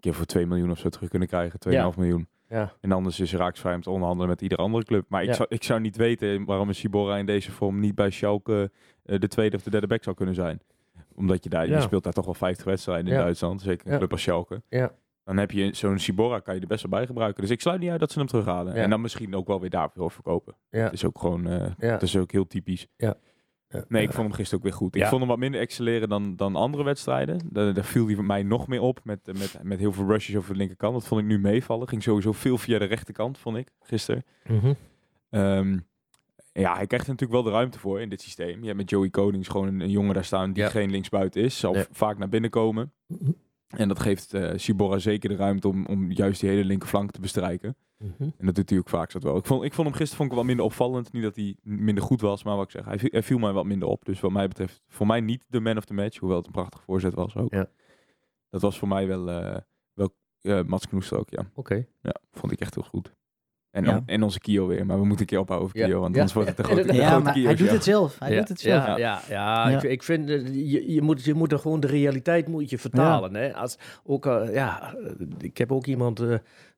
keer 0.00 0.14
voor 0.14 0.24
2 0.26 0.46
miljoen 0.46 0.70
of 0.70 0.78
zo 0.78 0.88
terug 0.88 1.08
kunnen 1.08 1.28
krijgen. 1.28 1.58
2,5 1.58 1.94
Ja. 1.96 2.00
miljoen. 2.02 2.28
Ja. 2.48 2.72
En 2.80 2.92
anders 2.92 3.20
is 3.20 3.34
Raaks 3.34 3.60
vrij 3.60 3.74
om 3.74 3.80
te 3.82 3.90
onderhandelen 3.90 4.28
met 4.30 4.42
iedere 4.42 4.62
andere 4.62 4.84
club. 4.84 5.04
Maar 5.08 5.22
ik, 5.22 5.28
Ja. 5.28 5.34
zou, 5.34 5.48
ik 5.50 5.62
zou 5.62 5.80
niet 5.80 5.96
weten 5.96 6.44
waarom 6.44 6.68
een 6.68 6.74
Sibora 6.74 7.16
in 7.16 7.26
deze 7.26 7.50
vorm 7.52 7.80
niet 7.80 7.94
bij 7.94 8.10
Schalke 8.10 8.70
eh, 9.04 9.18
de 9.18 9.28
tweede 9.28 9.56
of 9.56 9.62
de 9.62 9.70
derde 9.70 9.86
back 9.86 10.02
zou 10.02 10.16
kunnen 10.16 10.34
zijn. 10.34 10.60
Omdat 11.14 11.44
je 11.44 11.50
daar, 11.50 11.68
je 11.68 11.80
speelt 11.80 12.04
daar 12.04 12.12
toch 12.12 12.24
wel 12.24 12.34
50 12.34 12.64
wedstrijden 12.64 13.06
in 13.06 13.12
Ja. 13.12 13.22
Duitsland. 13.22 13.60
Zeker 13.62 13.86
een 13.86 13.92
Ja. 13.92 13.98
club 13.98 14.12
als 14.12 14.22
Schalke. 14.22 14.62
Ja. 14.68 14.92
Dan 15.24 15.36
heb 15.36 15.50
je 15.50 15.74
zo'n 15.74 15.98
Sibora, 15.98 16.38
kan 16.40 16.54
je 16.54 16.60
er 16.60 16.66
best 16.66 16.82
wel 16.82 16.90
bij 16.90 17.06
gebruiken. 17.06 17.42
Dus 17.42 17.50
ik 17.50 17.60
sluit 17.60 17.80
niet 17.80 17.90
uit 17.90 18.00
dat 18.00 18.10
ze 18.12 18.18
hem 18.18 18.28
terughalen. 18.28 18.74
En 18.74 18.90
dan 18.90 19.00
misschien 19.00 19.34
ook 19.34 19.46
wel 19.46 19.60
weer 19.60 19.70
daarvoor 19.70 20.10
verkopen. 20.10 20.54
Het 20.70 20.92
is 20.92 21.04
ook 21.04 21.18
gewoon, 21.18 21.46
eh 21.46 21.66
het 21.76 22.02
is 22.02 22.16
ook 22.16 22.32
heel 22.32 22.46
typisch. 22.46 22.86
Ja. 22.96 23.14
Nee, 23.88 24.02
ik 24.02 24.12
vond 24.12 24.26
hem 24.26 24.32
gisteren 24.36 24.58
ook 24.58 24.70
weer 24.70 24.78
goed. 24.78 24.96
Ik 24.96 25.06
vond 25.06 25.20
hem 25.20 25.28
wat 25.28 25.38
minder 25.38 25.60
excelleren 25.60 26.08
dan, 26.08 26.36
dan 26.36 26.56
andere 26.56 26.84
wedstrijden. 26.84 27.40
Daar, 27.50 27.74
daar 27.74 27.84
viel 27.84 28.06
hij 28.06 28.14
voor 28.14 28.24
mij 28.24 28.42
nog 28.42 28.68
meer 28.68 28.80
op 28.80 29.00
met, 29.04 29.28
eh, 29.28 29.34
met, 29.34 29.58
met 29.62 29.78
heel 29.78 29.92
veel 29.92 30.06
rushes 30.06 30.36
over 30.36 30.52
de 30.52 30.58
linkerkant. 30.58 30.94
Dat 30.94 31.06
vond 31.06 31.20
ik 31.20 31.26
nu 31.26 31.38
meevallen. 31.38 31.88
Ging 31.88 32.02
sowieso 32.02 32.32
veel 32.32 32.58
via 32.58 32.78
de 32.78 32.84
rechterkant, 32.84 33.38
vond 33.38 33.56
ik, 33.56 33.68
gisteren. 33.80 34.24
Ehm, 35.30 35.78
ja, 36.52 36.74
hij 36.74 36.86
krijgt 36.86 37.06
er 37.06 37.12
natuurlijk 37.12 37.42
wel 37.42 37.52
de 37.52 37.58
ruimte 37.58 37.78
voor 37.78 38.00
in 38.00 38.08
dit 38.08 38.20
systeem. 38.20 38.60
Je 38.60 38.66
hebt 38.66 38.76
met 38.78 38.90
Joey 38.90 39.10
Konings 39.10 39.48
gewoon 39.48 39.66
een, 39.68 39.80
een 39.80 39.90
jongen 39.90 40.14
daar 40.14 40.24
staan 40.24 40.52
die 40.52 40.62
Ja. 40.62 40.68
geen 40.68 40.90
linksbuiten 40.90 41.42
is. 41.42 41.58
Zal 41.58 41.76
vaak 41.90 42.18
naar 42.18 42.28
binnen 42.28 42.50
komen. 42.50 42.92
Mhm. 43.06 43.30
En 43.66 43.88
dat 43.88 44.00
geeft 44.00 44.34
eh 44.34 44.52
Sibora 44.56 44.98
zeker 44.98 45.28
de 45.28 45.36
ruimte 45.36 45.68
om, 45.68 45.86
om 45.86 46.10
juist 46.10 46.40
die 46.40 46.50
hele 46.50 46.64
linkerflank 46.64 47.10
te 47.10 47.20
bestrijken. 47.20 47.76
Mhm. 47.98 48.22
En 48.38 48.46
dat 48.46 48.54
doet 48.54 48.70
hij 48.70 48.78
ook 48.78 48.88
vaak 48.88 49.10
zat 49.10 49.22
wel. 49.22 49.36
Ik 49.36 49.46
vond, 49.46 49.64
ik 49.64 49.72
vond 49.72 49.86
hem 49.88 49.96
gisteren 49.96 50.16
vond 50.18 50.30
ik 50.30 50.36
wat 50.36 50.46
minder 50.46 50.64
opvallend. 50.64 51.12
Niet 51.12 51.22
dat 51.22 51.36
hij 51.36 51.56
minder 51.62 52.04
goed 52.04 52.20
was, 52.20 52.42
maar 52.44 52.56
wat 52.56 52.64
ik 52.64 52.70
zeg, 52.70 52.84
hij 52.84 52.98
viel, 52.98 53.08
hij 53.12 53.22
viel 53.22 53.38
mij 53.38 53.52
wat 53.52 53.64
minder 53.64 53.88
op. 53.88 54.04
Dus 54.04 54.20
wat 54.20 54.30
mij 54.32 54.48
betreft, 54.48 54.82
voor 54.88 55.06
mij 55.06 55.20
niet 55.20 55.44
de 55.48 55.60
man 55.60 55.76
of 55.76 55.84
the 55.84 55.94
match. 55.94 56.18
Hoewel 56.18 56.36
het 56.38 56.46
een 56.46 56.52
prachtige 56.52 56.84
voorzet 56.84 57.14
was 57.14 57.36
ook. 57.36 57.52
Ja. 57.52 57.66
Dat 58.50 58.60
was 58.60 58.78
voor 58.78 58.88
mij 58.88 59.06
wel, 59.06 59.30
eh 59.30 59.56
wel 59.94 60.14
eh, 60.40 60.62
Mats 60.62 60.88
Knoester 60.88 61.18
ook, 61.18 61.30
ja. 61.30 61.50
Oké. 61.54 61.86
Ja, 62.02 62.14
vond 62.32 62.52
ik 62.52 62.60
echt 62.60 62.74
heel 62.74 62.84
goed. 62.84 63.14
En, 63.72 63.84
Ja. 63.84 64.02
en 64.06 64.22
onze 64.22 64.40
Kio 64.40 64.66
weer. 64.66 64.86
Maar 64.86 64.96
we 64.98 65.02
moeten 65.04 65.20
een 65.20 65.26
keer 65.26 65.38
ophouden 65.38 65.68
over 65.68 65.80
Ja. 65.80 65.86
Kio, 65.86 66.00
want 66.00 66.14
Ja. 66.14 66.20
anders 66.20 66.32
wordt 66.32 66.48
het 66.48 66.58
een 66.58 66.64
grote, 66.64 66.92
Ja, 66.92 67.06
grote 67.08 67.22
maar 67.24 67.32
Kio 67.32 67.44
hij 67.44 67.54
doet 67.54 67.70
het 67.70 67.84
zelf. 67.84 68.16
Hij 68.18 68.30
ja, 68.30 68.38
doet 68.38 68.48
het 68.48 68.60
zelf. 68.60 68.86
Ja, 68.86 68.96
ja, 68.98 69.20
ja, 69.28 69.68
Ja. 69.70 69.76
Ik, 69.76 69.82
ik 69.82 70.02
vind, 70.02 70.28
eh, 70.30 70.46
je, 70.70 70.92
je, 70.92 71.02
moet, 71.02 71.24
je 71.24 71.34
moet 71.34 71.52
er 71.52 71.58
gewoon 71.58 71.80
de 71.80 71.86
realiteit 71.86 72.48
moet 72.48 72.70
je 72.70 72.78
vertalen. 72.78 73.34
Hè? 73.34 73.54
Als, 73.54 73.78
ook, 74.04 74.26
eh, 74.26 74.54
ja, 74.54 74.94
eh, 74.94 75.26
ik 75.38 75.58
heb 75.58 75.72
ook 75.72 75.86
iemand 75.86 76.18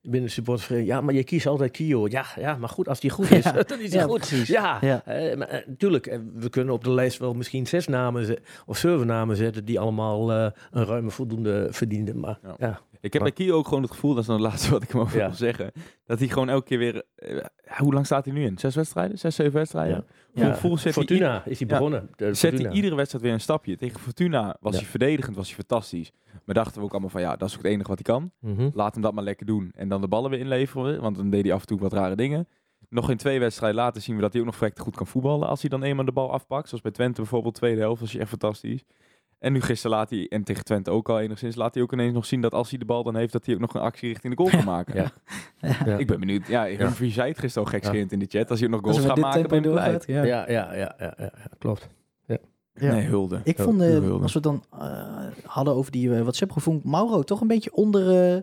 binnen 0.03 0.23
de 0.23 0.29
supportersvereniging. 0.29 0.97
Ja, 0.97 1.01
maar 1.05 1.15
je 1.15 1.25
kiest 1.25 1.47
altijd 1.47 1.71
Kio. 1.71 2.07
Ja, 2.09 2.25
ja, 2.39 2.57
maar 2.57 2.69
goed, 2.69 2.89
als 2.89 3.01
die 3.01 3.11
goed 3.11 3.31
is, 3.31 3.45
Ja. 3.45 3.53
dan 3.63 3.81
is 3.81 3.91
hij 3.93 4.01
Ja, 4.01 4.07
goed. 4.07 4.17
precies. 4.19 4.49
Ja, 4.49 4.79
Ja. 4.81 5.03
maar, 5.37 5.65
tuurlijk. 5.79 6.19
we 6.35 6.49
kunnen 6.51 6.75
op 6.75 6.85
de 6.85 6.91
lijst 6.91 7.19
wel 7.19 7.35
misschien 7.35 7.67
zes 7.67 7.87
namen 7.87 8.39
of 8.67 8.77
zeven 8.79 9.07
namen 9.07 9.37
zetten 9.37 9.65
die 9.65 9.81
allemaal 9.81 10.33
een 10.33 10.53
ruime 10.71 11.11
voldoende 11.11 11.67
verdienden. 11.71 12.21
Maar 12.21 12.39
Ja. 12.59 12.81
Ik 13.05 13.13
heb 13.13 13.23
bij 13.23 13.33
Kio 13.33 13.57
ook 13.57 13.69
gewoon 13.69 13.83
het 13.83 13.91
gevoel, 13.93 14.11
dat 14.11 14.21
is 14.21 14.27
dan 14.27 14.37
het 14.41 14.45
laatste 14.45 14.71
wat 14.77 14.83
ik 14.83 14.91
hem 14.91 15.01
over 15.01 15.19
Ja. 15.19 15.27
wil 15.27 15.35
zeggen. 15.37 15.73
Dat 16.07 16.19
hij 16.19 16.29
gewoon 16.29 16.49
elke 16.49 16.65
keer 16.67 16.79
weer... 16.79 17.03
eh, 17.15 17.45
hoe 17.79 17.93
lang 17.93 18.07
staat 18.07 18.25
hij 18.25 18.35
nu 18.35 18.45
in? 18.45 18.59
Zes 18.59 18.75
wedstrijden? 18.75 19.19
Zes, 19.19 19.35
zeven 19.35 19.53
wedstrijden? 19.53 20.05
Ja. 20.35 20.43
Hij 20.45 20.93
Fortuna 20.93 21.45
is 21.45 21.59
hij 21.59 21.69
begonnen. 21.69 22.11
De 22.17 22.25
zet 22.25 22.39
Fortuna. 22.39 22.63
hij 22.69 22.77
iedere 22.77 22.95
wedstrijd 22.95 23.25
weer 23.25 23.33
een 23.33 23.41
stapje. 23.41 23.77
Tegen 23.77 24.01
Fortuna 24.01 24.57
was 24.61 24.77
hij 24.77 24.85
verdedigend, 24.85 25.37
was 25.37 25.47
hij 25.47 25.55
fantastisch. 25.57 26.13
Maar 26.45 26.55
dachten 26.55 26.79
we 26.79 26.85
ook 26.87 26.91
allemaal 26.93 27.11
van 27.11 27.21
ja, 27.21 27.37
dat 27.37 27.49
is 27.49 27.57
ook 27.57 27.63
het 27.63 27.73
enige 27.73 27.89
wat 27.89 27.99
hij 28.07 28.15
kan. 28.15 28.31
Mhm. 28.41 28.71
Laat 28.75 28.93
hem 28.95 29.03
dat 29.03 29.15
maar 29.15 29.25
lekker 29.25 29.47
doen. 29.47 29.73
En 29.75 29.89
dan 29.89 30.01
de 30.01 30.09
ballen 30.09 30.31
weer 30.31 30.39
inleveren, 30.41 31.01
want 31.01 31.17
dan 31.17 31.31
deed 31.31 31.45
hij 31.45 31.53
af 31.53 31.61
en 31.61 31.67
toe 31.67 31.79
wat 31.79 31.93
rare 31.93 32.17
dingen. 32.17 32.49
Nog 32.89 33.11
in 33.11 33.17
twee 33.17 33.39
wedstrijden 33.41 33.81
later 33.81 34.03
zien 34.03 34.15
we 34.17 34.21
dat 34.23 34.31
hij 34.33 34.41
ook 34.41 34.47
nog 34.47 34.57
vrek 34.57 34.79
goed 34.79 34.97
kan 34.97 35.07
voetballen. 35.07 35.49
Als 35.49 35.61
hij 35.61 35.71
dan 35.71 35.83
eenmaal 35.83 36.05
de 36.05 36.13
bal 36.13 36.33
afpakt, 36.33 36.67
zoals 36.69 36.83
bij 36.83 36.93
Twente 36.93 37.21
bijvoorbeeld, 37.21 37.55
tweede 37.55 37.81
helft, 37.81 38.01
was 38.01 38.13
hij 38.13 38.21
echt 38.21 38.29
fantastisch. 38.31 38.85
En 39.45 39.53
nu 39.53 39.61
gisteren 39.61 39.97
laat 39.97 40.11
hij, 40.11 40.27
en 40.29 40.45
tegen 40.45 40.65
Twente 40.65 40.91
ook 40.91 41.09
al 41.09 41.21
enigszins, 41.21 41.57
laat 41.57 41.75
hij 41.75 41.83
ook 41.83 41.93
ineens 41.93 42.15
nog 42.15 42.27
zien 42.27 42.41
dat 42.41 42.55
als 42.55 42.71
hij 42.71 42.79
de 42.79 42.85
bal 42.85 43.03
dan 43.03 43.17
heeft, 43.17 43.33
dat 43.33 43.47
hij 43.47 43.55
ook 43.55 43.61
nog 43.61 43.75
een 43.75 43.81
actie 43.81 44.09
richting 44.09 44.37
de 44.37 44.43
goal 44.43 44.57
kan 44.57 44.65
maken. 44.75 44.95
Ja. 44.95 45.13
Ja. 45.85 45.99
Ik 45.99 46.07
ben 46.07 46.21
benieuwd. 46.21 46.47
Ja, 46.47 46.65
Humphrey 46.65 47.11
zei 47.11 47.29
het 47.29 47.39
gisteren 47.39 47.69
al 47.69 47.75
gekscherend 47.75 48.13
in 48.13 48.19
de 48.19 48.27
chat. 48.29 48.51
Als 48.51 48.61
hij 48.61 48.69
ook 48.69 48.75
nog 48.75 48.85
Als 48.85 48.97
goals 48.97 49.11
gaat 49.11 49.19
maken, 49.19 49.49
ben 49.49 49.65
ik 49.65 49.71
blij. 49.71 50.01
Ja. 50.07 50.23
Ja, 50.23 50.51
ja, 50.51 50.75
ja, 50.75 50.95
ja, 50.99 51.33
klopt. 51.59 51.89
Ja. 52.27 52.39
Nee, 52.75 53.07
hulde. 53.07 53.41
Ik 53.45 53.59
vond, 53.59 53.81
eh, 53.81 53.89
wilde. 53.89 54.23
als 54.23 54.33
we 54.33 54.39
het 54.39 54.43
dan 54.43 54.65
eh, 54.81 55.27
hadden 55.45 55.75
over 55.75 55.93
die 55.93 56.09
uh, 56.09 56.21
WhatsApp, 56.21 56.53
vond 56.57 56.79
ik 56.79 56.91
Mauro 56.91 57.23
toch 57.23 57.41
een 57.41 57.47
beetje 57.47 57.73
onder, 57.73 58.09
eh, 58.09 58.37
eh, 58.37 58.43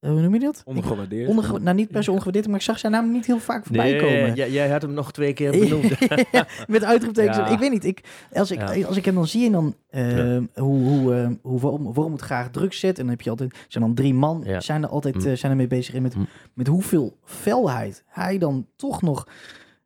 hoe 0.00 0.20
noem 0.20 0.34
je 0.34 0.40
dat? 0.40 0.62
Ondergewaardeerd. 0.64 1.28
Onderge 1.28 1.58
nou, 1.58 1.76
niet 1.76 1.88
per 1.90 2.02
se 2.04 2.10
ongewaardeerd, 2.10 2.46
maar 2.46 2.56
ik 2.56 2.62
zag 2.62 2.78
zijn 2.78 2.92
naam 2.92 3.10
niet 3.12 3.26
heel 3.26 3.38
vaak 3.38 3.64
voorbij 3.64 3.90
Nee, 3.90 4.00
komen. 4.00 4.34
jij, 4.34 4.50
jij 4.50 4.68
had 4.68 4.82
hem 4.82 4.92
nog 4.92 5.12
twee 5.12 5.32
keer 5.32 5.50
benoemd. 5.60 5.98
Met 6.68 6.84
uitroeptekens. 6.84 7.36
Ja. 7.36 7.46
Ik 7.48 7.58
weet 7.58 7.70
niet. 7.70 7.84
Ik, 7.84 8.00
als, 8.32 8.50
ik, 8.50 8.58
Ja. 8.74 8.86
als 8.86 8.96
ik 8.96 9.04
hem 9.04 9.14
dan 9.14 9.26
zie 9.26 9.46
en 9.46 9.52
dan 9.52 9.74
eh, 9.88 10.38
hoe, 10.54 10.88
hoe, 10.88 11.14
eh, 11.14 11.30
hoe 11.42 11.60
Worm, 11.60 11.92
Worm 11.92 12.12
het 12.12 12.20
graag 12.20 12.50
druk 12.50 12.72
zet. 12.72 12.96
En 12.98 13.02
dan 13.02 13.10
heb 13.12 13.20
je 13.20 13.30
altijd, 13.30 13.56
zijn 13.68 13.84
dan 13.84 13.94
drie 13.94 14.14
man, 14.14 14.44
zijn 14.58 14.82
er 14.82 14.88
altijd 14.88 15.14
Mm. 15.14 15.26
eh, 15.26 15.36
zijn 15.36 15.52
ermee 15.52 15.66
bezig. 15.66 15.94
En 15.94 16.02
met, 16.02 16.14
Mm. 16.16 16.26
met 16.54 16.66
hoeveel 16.66 17.18
felheid 17.24 18.04
hij 18.06 18.38
dan 18.38 18.66
toch 18.76 19.02
nog 19.02 19.26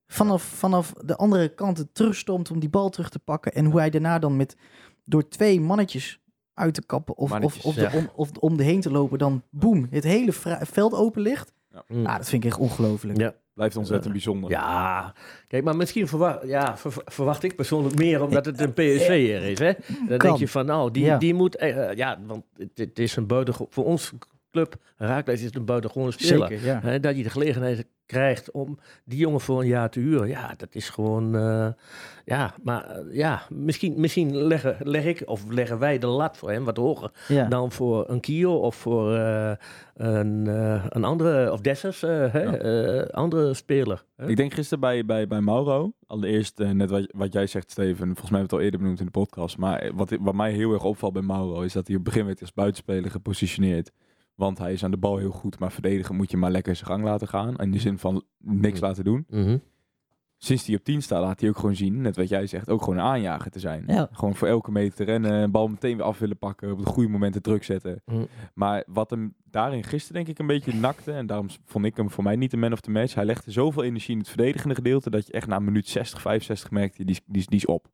vanaf, 0.06 0.42
vanaf 0.42 0.92
de 1.04 1.16
andere 1.16 1.48
kant 1.54 1.86
terugstomt 1.92 2.50
om 2.50 2.60
die 2.60 2.68
bal 2.68 2.88
terug 2.90 3.08
te 3.08 3.18
pakken. 3.18 3.52
En 3.52 3.64
hoe 3.64 3.78
hij 3.78 3.90
daarna 3.90 4.18
dan 4.18 4.36
met 4.36 4.56
door 5.04 5.28
twee 5.28 5.60
mannetjes 5.60 6.20
uit 6.62 6.74
te 6.74 6.82
kappen 6.86 7.16
of, 7.16 7.32
of, 7.40 7.64
of, 7.64 7.74
de, 7.74 7.80
ja. 7.80 7.90
om, 7.94 8.10
of 8.14 8.30
om 8.40 8.56
de 8.56 8.62
heen 8.62 8.80
te 8.80 8.90
lopen, 8.90 9.18
dan 9.18 9.42
boem, 9.50 9.86
het 9.90 10.04
hele 10.04 10.32
veld 10.62 10.94
open 10.94 11.22
ligt. 11.22 11.52
Mm. 11.88 12.06
Ah, 12.06 12.16
dat 12.16 12.28
vind 12.28 12.44
ik 12.44 12.50
echt 12.50 12.58
ongelooflijk. 12.60 13.18
Ja. 13.18 13.34
Blijft 13.54 13.76
ontzettend 13.76 14.12
bijzonder. 14.12 14.50
Ja, 14.50 15.14
kijk, 15.48 15.64
maar 15.64 15.76
misschien 15.76 16.08
verwacht, 16.08 16.46
ja, 16.46 16.76
ver- 16.76 17.02
verwacht 17.04 17.42
ik 17.42 17.56
persoonlijk 17.56 17.94
meer 17.96 18.22
omdat 18.22 18.44
het 18.46 18.60
een 18.60 18.72
PSV'er 18.72 19.42
is. 19.42 19.58
Hè? 19.58 19.72
Dan 20.08 20.18
Kan. 20.18 20.18
denk 20.18 20.36
je 20.38 20.48
van, 20.48 20.66
nou, 20.66 20.90
die, 20.90 21.04
Ja. 21.04 21.18
die 21.18 21.34
moet, 21.34 21.56
eh, 21.56 21.90
eh, 21.90 21.96
ja, 21.96 22.18
want 22.26 22.44
het, 22.56 22.70
het 22.74 22.98
is 22.98 23.16
een 23.16 23.26
buitengewoon, 23.26 23.68
voor 23.70 23.84
ons 23.84 24.12
club, 24.52 24.74
Raakles 24.96 25.42
is 25.42 25.54
een 25.54 25.64
buitengewone 25.64 26.10
speler. 26.10 26.48
Zeker, 26.48 26.64
ja. 26.66 26.80
Hè, 26.82 27.00
dat 27.00 27.16
je 27.16 27.22
de 27.22 27.30
gelegenheid 27.30 27.86
krijgt 28.06 28.50
om 28.50 28.78
die 29.04 29.18
jongen 29.18 29.40
voor 29.40 29.60
een 29.60 29.66
jaar 29.66 29.90
te 29.90 30.00
huren. 30.00 30.28
Ja, 30.28 30.54
dat 30.56 30.74
is 30.74 30.88
gewoon. 30.88 31.36
eh, 31.36 31.68
ja, 32.24 32.54
maar 32.62 32.84
eh, 32.90 33.14
ja, 33.14 33.42
misschien, 33.48 33.94
misschien 34.00 34.36
leggen, 34.36 34.76
leg 34.82 35.04
ik 35.04 35.22
of 35.24 35.44
leggen 35.48 35.78
wij 35.78 35.98
de 35.98 36.06
lat 36.06 36.36
voor 36.36 36.50
hem 36.50 36.64
wat 36.64 36.76
hoger 36.76 37.10
ja. 37.28 37.48
dan 37.48 37.72
voor 37.72 38.10
een 38.10 38.20
Kio 38.20 38.54
of 38.56 38.74
voor 38.76 39.14
eh, 39.16 39.52
een, 39.94 40.46
eh, 40.46 40.84
een 40.88 41.04
andere, 41.04 41.52
of 41.52 41.60
Dessers, 41.60 42.00
Ja. 42.00 43.00
andere 43.10 43.54
speler. 43.54 44.04
hè. 44.16 44.28
Ik 44.28 44.36
denk 44.36 44.54
gisteren 44.54 44.80
bij, 44.80 45.04
bij, 45.04 45.26
bij 45.26 45.40
Mauro, 45.40 45.92
allereerst 46.06 46.58
net 46.58 46.90
wat, 46.90 47.06
wat 47.16 47.32
jij 47.32 47.46
zegt 47.46 47.70
Steven, 47.70 48.06
volgens 48.06 48.30
mij 48.30 48.38
hebben 48.38 48.38
we 48.38 48.42
het 48.42 48.52
al 48.52 48.60
eerder 48.60 48.80
benoemd 48.80 48.98
in 49.00 49.04
de 49.06 49.10
podcast, 49.10 49.56
maar 49.58 49.90
wat, 49.94 50.16
wat 50.20 50.34
mij 50.34 50.52
heel 50.52 50.72
erg 50.72 50.84
opvalt 50.84 51.12
bij 51.12 51.22
Mauro 51.22 51.60
is 51.60 51.72
dat 51.72 51.86
hij 51.86 51.96
op 51.96 52.04
het 52.04 52.12
begin 52.12 52.26
werd 52.26 52.40
als 52.40 52.52
buitenspeler 52.52 53.10
gepositioneerd. 53.10 53.90
Want 54.34 54.58
hij 54.58 54.72
is 54.72 54.84
aan 54.84 54.90
de 54.90 54.96
bal 54.96 55.16
heel 55.16 55.30
goed, 55.30 55.58
maar 55.58 55.72
verdedigen 55.72 56.16
moet 56.16 56.30
je 56.30 56.36
maar 56.36 56.50
lekker 56.50 56.76
zijn 56.76 56.88
gang 56.90 57.04
laten 57.04 57.28
gaan. 57.28 57.56
In 57.56 57.70
de 57.70 57.78
zin 57.80 57.98
van 57.98 58.24
niks 58.38 58.78
Mhm. 58.78 58.84
laten 58.88 59.04
doen. 59.04 59.26
Mhm. 59.28 59.58
Sinds 60.36 60.66
hij 60.66 60.76
op 60.76 60.84
10 60.84 61.02
staat, 61.02 61.20
laat 61.22 61.40
hij 61.40 61.48
ook 61.48 61.56
gewoon 61.58 61.74
zien, 61.76 62.00
net 62.00 62.16
wat 62.16 62.28
jij 62.28 62.46
zegt, 62.46 62.68
ook 62.70 62.82
gewoon 62.82 62.98
een 62.98 63.04
aanjager 63.04 63.50
te 63.50 63.58
zijn. 63.60 63.84
Ja. 63.86 64.08
Gewoon 64.12 64.34
voor 64.34 64.48
elke 64.48 64.70
meter 64.72 64.94
te 64.96 65.04
rennen, 65.04 65.32
een 65.32 65.50
bal 65.50 65.68
meteen 65.68 65.96
weer 65.96 66.06
af 66.06 66.18
willen 66.18 66.38
pakken, 66.38 66.72
op 66.72 66.78
de 66.78 66.84
goede 66.84 67.08
momenten 67.08 67.42
druk 67.42 67.64
zetten. 67.64 68.02
Mhm. 68.06 68.24
Maar 68.54 68.84
wat 68.86 69.10
hem 69.10 69.34
daarin 69.44 69.84
gisteren 69.84 70.14
denk 70.14 70.28
ik 70.28 70.38
een 70.38 70.46
beetje 70.46 70.74
nakte, 70.74 71.12
en 71.12 71.26
daarom 71.26 71.46
vond 71.64 71.84
ik 71.84 71.96
hem 71.96 72.10
voor 72.10 72.24
mij 72.24 72.36
niet 72.36 72.50
de 72.50 72.56
man 72.56 72.72
of 72.72 72.80
the 72.80 72.90
match. 72.90 73.14
Hij 73.14 73.24
legde 73.24 73.50
zoveel 73.50 73.82
energie 73.82 74.12
in 74.12 74.18
het 74.18 74.28
verdedigende 74.28 74.74
gedeelte, 74.74 75.10
dat 75.10 75.26
je 75.26 75.32
echt 75.32 75.46
na 75.46 75.58
minuut 75.58 75.88
60, 75.88 76.20
65 76.20 76.70
merkte, 76.70 77.04
die, 77.04 77.20
die, 77.26 77.40
is- 77.40 77.46
die 77.46 77.58
is 77.58 77.66
op. 77.66 77.88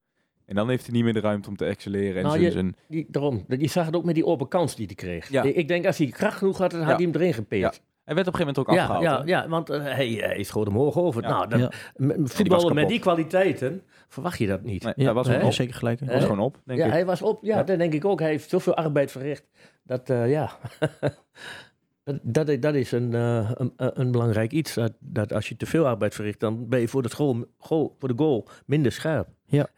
En 0.49 0.55
dan 0.55 0.69
heeft 0.69 0.85
hij 0.87 0.95
niet 0.95 1.05
meer 1.05 1.13
de 1.13 1.21
ruimte 1.21 1.49
om 1.49 1.57
te 1.57 1.65
excelleren. 1.65 2.17
En 2.17 2.23
Nou, 2.23 2.31
zijn- 2.33 2.43
je- 2.45 2.51
zijn- 2.51 2.77
Die, 2.89 3.07
daarom, 3.11 3.45
je 3.49 3.69
zag 3.69 3.87
het 3.87 3.97
ook 3.97 4.05
met 4.05 4.15
die 4.15 4.27
open 4.27 4.49
kans 4.49 4.77
die 4.77 4.87
hij 4.87 4.95
kreeg. 4.95 5.29
Ja. 5.31 5.43
Ik, 5.43 5.69
denk 5.69 5.87
als 5.87 5.99
hij 5.99 6.07
kracht 6.07 6.37
genoeg 6.39 6.59
had, 6.59 6.71
dan 6.71 6.81
had 6.81 6.89
Ja. 6.89 6.95
hij 6.97 7.05
hem 7.05 7.15
erin 7.15 7.35
gepeerd. 7.35 7.81
hij 8.05 8.15
werd 8.15 8.29
op 8.29 8.35
een 8.35 8.41
gegeven 8.41 8.63
moment 8.67 8.83
ook 8.83 8.89
Ja, 8.89 8.95
afgehaald. 8.95 9.29
ja, 9.29 9.43
ja, 9.43 9.49
want 9.49 9.71
eh, 9.71 9.83
hij, 9.83 10.09
hij 10.09 10.43
schoot 10.43 10.69
omhoog 10.69 10.97
over. 10.99 11.23
Ja. 11.23 11.29
Nou, 11.47 11.59
Ja. 11.61 11.71
was 11.97 12.33
voetballen 12.33 12.75
met 12.75 12.89
die 12.89 12.99
kwaliteiten 12.99 13.83
verwacht 14.09 14.39
je 14.39 14.47
dat 14.47 14.63
niet. 14.63 14.83
Nee, 14.83 14.93
Ja, 14.97 15.05
hij 15.05 15.13
was, 15.15 15.27
gewoon 15.27 15.43
op. 15.43 15.53
zeker 15.53 15.75
gelijk. 15.75 16.01
Hij 16.01 16.15
was 16.15 16.23
gewoon 16.23 16.39
op, 16.41 16.61
denk 16.65 16.79
ja, 16.79 16.87
ik. 16.87 16.93
hij 16.93 17.07
was 17.07 17.23
op. 17.23 17.39
Ja, 17.45 17.57
Ja. 17.57 17.63
dat 17.63 17.79
denk 17.79 17.93
ik 17.93 18.05
ook. 18.05 18.21
Hij 18.21 18.29
heeft 18.29 18.49
zoveel 18.51 18.75
arbeid 18.75 19.11
verricht. 19.11 19.47
Dat, 19.83 20.11
eh, 20.11 20.31
ja. 20.31 20.51
dat, 22.05 22.19
dat, 22.23 22.49
is- 22.49 22.61
dat 22.61 22.75
is 22.75 22.93
een, 22.93 23.15
eh, 23.15 23.51
een, 23.55 23.73
een 23.77 24.11
belangrijk 24.11 24.53
iets. 24.53 24.75
Dat, 24.75 24.93
dat 25.01 25.33
als 25.33 25.49
je 25.49 25.57
te 25.57 25.67
veel 25.67 25.87
arbeid 25.87 26.15
verricht, 26.15 26.41
dan 26.41 26.69
ben 26.69 26.81
je 26.81 26.89
voor 26.89 27.05
school, 27.09 27.45
goal, 27.59 27.95
voor 27.99 28.09
de 28.09 28.15
goal 28.17 28.49
minder 28.67 28.93
scherp. 28.93 29.29
Ja. 29.51 29.69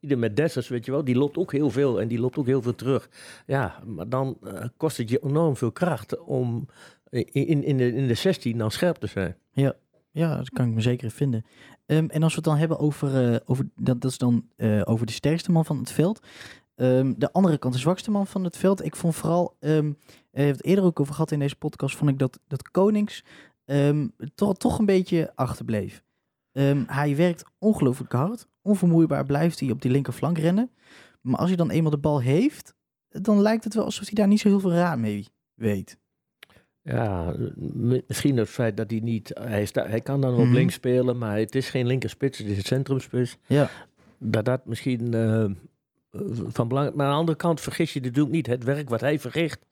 Ieder 0.00 0.18
met 0.18 0.36
Dessers, 0.36 0.68
weet 0.68 0.84
je 0.84 0.90
wel, 0.90 1.04
die 1.04 1.16
loopt 1.16 1.36
ook 1.36 1.52
heel 1.52 1.70
veel 1.70 2.00
en 2.00 2.08
die 2.08 2.20
loopt 2.20 2.36
ook 2.36 2.46
heel 2.46 2.62
veel 2.62 2.74
terug. 2.74 3.08
Ja, 3.46 3.82
maar 3.86 4.08
dan 4.08 4.38
eh, 4.42 4.64
kost 4.76 4.96
het 4.96 5.08
je 5.08 5.24
enorm 5.24 5.56
veel 5.56 5.72
kracht 5.72 6.18
om 6.18 6.68
in, 7.10 7.64
in, 7.64 7.76
de, 7.76 7.92
in 7.92 8.06
de 8.06 8.14
16 8.14 8.58
dan 8.58 8.70
scherp 8.70 8.96
te 8.96 9.06
zijn. 9.06 9.36
Ja, 10.12 10.36
dat 10.36 10.50
kan 10.50 10.68
ik 10.68 10.74
me 10.74 10.80
zeker 10.80 11.10
vinden. 11.10 11.44
Ehm, 11.86 12.06
en 12.06 12.22
als 12.22 12.32
we 12.32 12.36
het 12.36 12.44
dan 12.44 12.56
hebben 12.56 12.78
over, 12.78 13.32
eh, 13.32 13.40
over 13.44 13.68
dat, 13.76 14.00
dat 14.00 14.10
is 14.10 14.18
dan 14.18 14.48
eh, 14.56 14.80
over 14.84 15.06
de 15.06 15.12
sterkste 15.12 15.52
man 15.52 15.64
van 15.64 15.78
het 15.78 15.90
veld. 15.90 16.20
Ehm, 16.74 17.12
de 17.16 17.32
andere 17.32 17.58
kant, 17.58 17.74
de 17.74 17.80
zwakste 17.80 18.10
man 18.10 18.26
van 18.26 18.44
het 18.44 18.56
veld. 18.56 18.84
Ik 18.84 18.96
vond 18.96 19.14
vooral, 19.14 19.56
ehm 19.60 19.92
we 20.30 20.38
hebben 20.38 20.56
het 20.56 20.64
eerder 20.64 20.84
ook 20.84 21.00
over 21.00 21.14
gehad 21.14 21.30
in 21.30 21.38
deze 21.38 21.56
podcast, 21.56 21.96
vond 21.96 22.10
ik 22.10 22.18
dat, 22.18 22.38
dat 22.46 22.70
Konings 22.70 23.24
ehm, 23.64 24.08
toch, 24.34 24.56
toch 24.56 24.78
een 24.78 24.86
beetje 24.86 25.32
achterbleef. 25.34 26.02
Ehm, 26.52 26.82
hij 26.86 27.16
werkt 27.16 27.44
ongelooflijk 27.58 28.12
hard. 28.12 28.46
Onvermoeibaar 28.62 29.26
blijft 29.26 29.60
hij 29.60 29.70
op 29.70 29.82
die 29.82 29.90
linkerflank 29.90 30.38
rennen. 30.38 30.70
Maar 31.20 31.38
als 31.38 31.48
hij 31.48 31.56
dan 31.56 31.70
eenmaal 31.70 31.90
de 31.90 31.98
bal 31.98 32.20
heeft, 32.20 32.74
dan 33.08 33.40
lijkt 33.42 33.64
het 33.64 33.74
wel 33.74 33.84
alsof 33.84 34.04
hij 34.04 34.14
daar 34.14 34.28
niet 34.28 34.40
zo 34.40 34.48
heel 34.48 34.60
veel 34.60 34.72
raad 34.72 34.98
mee 34.98 35.26
weet. 35.54 35.98
Ja, 36.82 37.34
misschien 38.06 38.36
het 38.36 38.48
feit 38.48 38.76
dat 38.76 38.90
hij 38.90 39.00
niet... 39.00 39.30
Hij, 39.40 39.64
sta, 39.66 39.86
hij 39.86 40.00
kan 40.00 40.20
dan 40.20 40.34
op 40.34 40.44
Mhm. 40.44 40.52
links 40.54 40.74
spelen, 40.74 41.18
maar 41.18 41.36
het 41.38 41.54
is 41.54 41.70
geen 41.70 41.86
linkerspits, 41.86 42.38
het 42.38 42.46
is 42.46 42.56
een 42.56 42.62
centrumspits. 42.64 43.36
Ja. 43.46 43.70
Dat 44.18 44.44
dat 44.44 44.66
misschien 44.66 45.14
eh, 45.14 45.44
van 46.46 46.68
belang... 46.68 46.94
Maar 46.94 47.06
aan 47.06 47.12
de 47.12 47.18
andere 47.18 47.36
kant 47.36 47.60
vergis 47.60 47.92
je 47.92 48.00
natuurlijk 48.00 48.34
niet. 48.34 48.46
Het 48.46 48.64
werk 48.64 48.88
wat 48.88 49.00
hij 49.00 49.18
verricht, 49.18 49.66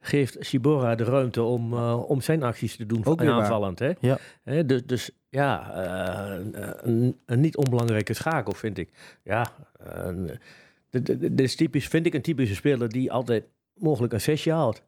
geeft 0.00 0.36
Sibora 0.40 0.94
de 0.94 1.04
ruimte 1.04 1.42
om, 1.42 1.72
eh, 1.72 2.10
om 2.10 2.20
zijn 2.20 2.42
acties 2.42 2.76
te 2.76 2.86
doen. 2.86 3.04
Ook 3.04 3.22
aanvallend, 3.24 3.78
hè? 3.78 3.92
Ja. 4.00 4.18
Hè, 4.42 4.66
dus, 4.66 4.86
dus 4.86 5.10
ja, 5.28 5.70
eh, 5.72 6.44
een, 6.82 7.20
een 7.26 7.40
niet 7.40 7.56
onbelangrijke 7.56 8.12
schakel, 8.14 8.52
vind 8.52 8.78
ik. 8.78 9.18
Ja, 9.24 9.52
dit- 10.90 11.40
is 11.40 11.56
typisch, 11.56 11.88
vind 11.88 12.06
ik 12.06 12.14
een 12.14 12.22
typische 12.22 12.54
speler 12.54 12.88
die 12.88 13.12
altijd 13.12 13.44
mogelijk 13.74 14.12
een 14.12 14.20
zesje 14.20 14.52
haalt. 14.52 14.82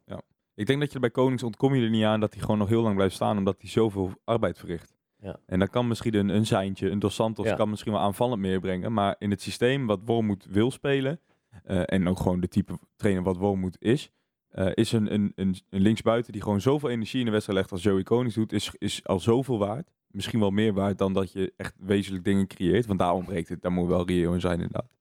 Ik 0.55 0.65
denk 0.65 0.79
dat 0.79 0.87
je 0.89 0.95
er 0.95 1.01
bij 1.01 1.09
Konings 1.09 1.43
ontkom 1.43 1.75
je 1.75 1.83
er 1.83 1.89
niet 1.89 2.03
aan 2.03 2.19
dat 2.19 2.33
hij 2.33 2.41
gewoon 2.41 2.57
nog 2.57 2.69
heel 2.69 2.81
lang 2.81 2.95
blijft 2.95 3.15
staan, 3.15 3.37
omdat 3.37 3.55
hij 3.59 3.69
zoveel 3.69 4.11
arbeid 4.23 4.57
verricht. 4.57 4.94
Ja. 5.25 5.39
En 5.45 5.59
dan 5.59 5.67
kan 5.67 5.87
misschien 5.87 6.15
een, 6.15 6.29
een 6.29 6.45
Seintje, 6.45 6.89
een 6.89 6.99
Dos 6.99 7.15
Santos, 7.15 7.45
Ja. 7.45 7.55
kan 7.55 7.69
misschien 7.69 7.91
wel 7.91 8.01
aanvallend 8.01 8.41
meer 8.41 8.59
brengen. 8.59 8.93
Maar 8.93 9.15
in 9.19 9.29
het 9.29 9.41
systeem 9.41 9.85
wat 9.85 9.99
Wormoed 10.05 10.45
wil 10.49 10.71
spelen, 10.71 11.19
eh, 11.63 11.81
en 11.85 12.07
ook 12.07 12.19
gewoon 12.19 12.39
de 12.39 12.47
type 12.47 12.79
trainer 12.95 13.23
wat 13.23 13.37
Wormoed 13.37 13.77
is, 13.79 14.11
eh, 14.47 14.71
is 14.73 14.91
een, 14.91 15.13
een, 15.13 15.31
een, 15.35 15.55
een 15.69 15.81
linksbuiten 15.81 16.31
die 16.33 16.41
gewoon 16.41 16.61
zoveel 16.61 16.89
energie 16.89 17.19
in 17.19 17.25
de 17.25 17.31
wedstrijd 17.31 17.59
legt 17.59 17.71
als 17.71 17.83
Joey 17.83 18.03
Konings 18.03 18.35
doet, 18.35 18.53
is, 18.53 18.71
is 18.77 19.03
al 19.05 19.19
zoveel 19.19 19.57
waard. 19.59 19.91
Misschien 20.07 20.39
wel 20.39 20.49
meer 20.51 20.73
waard 20.73 20.97
dan 20.97 21.13
dat 21.13 21.31
je 21.31 21.53
echt 21.57 21.73
wezenlijk 21.79 22.23
dingen 22.23 22.47
creëert. 22.47 22.85
Want 22.85 22.99
daar 22.99 23.13
ontbreekt 23.13 23.49
het, 23.49 23.61
daar 23.61 23.71
moet 23.71 23.87
wel 23.87 24.07
reëel 24.07 24.33
in 24.33 24.41
zijn 24.41 24.61
inderdaad. 24.61 24.91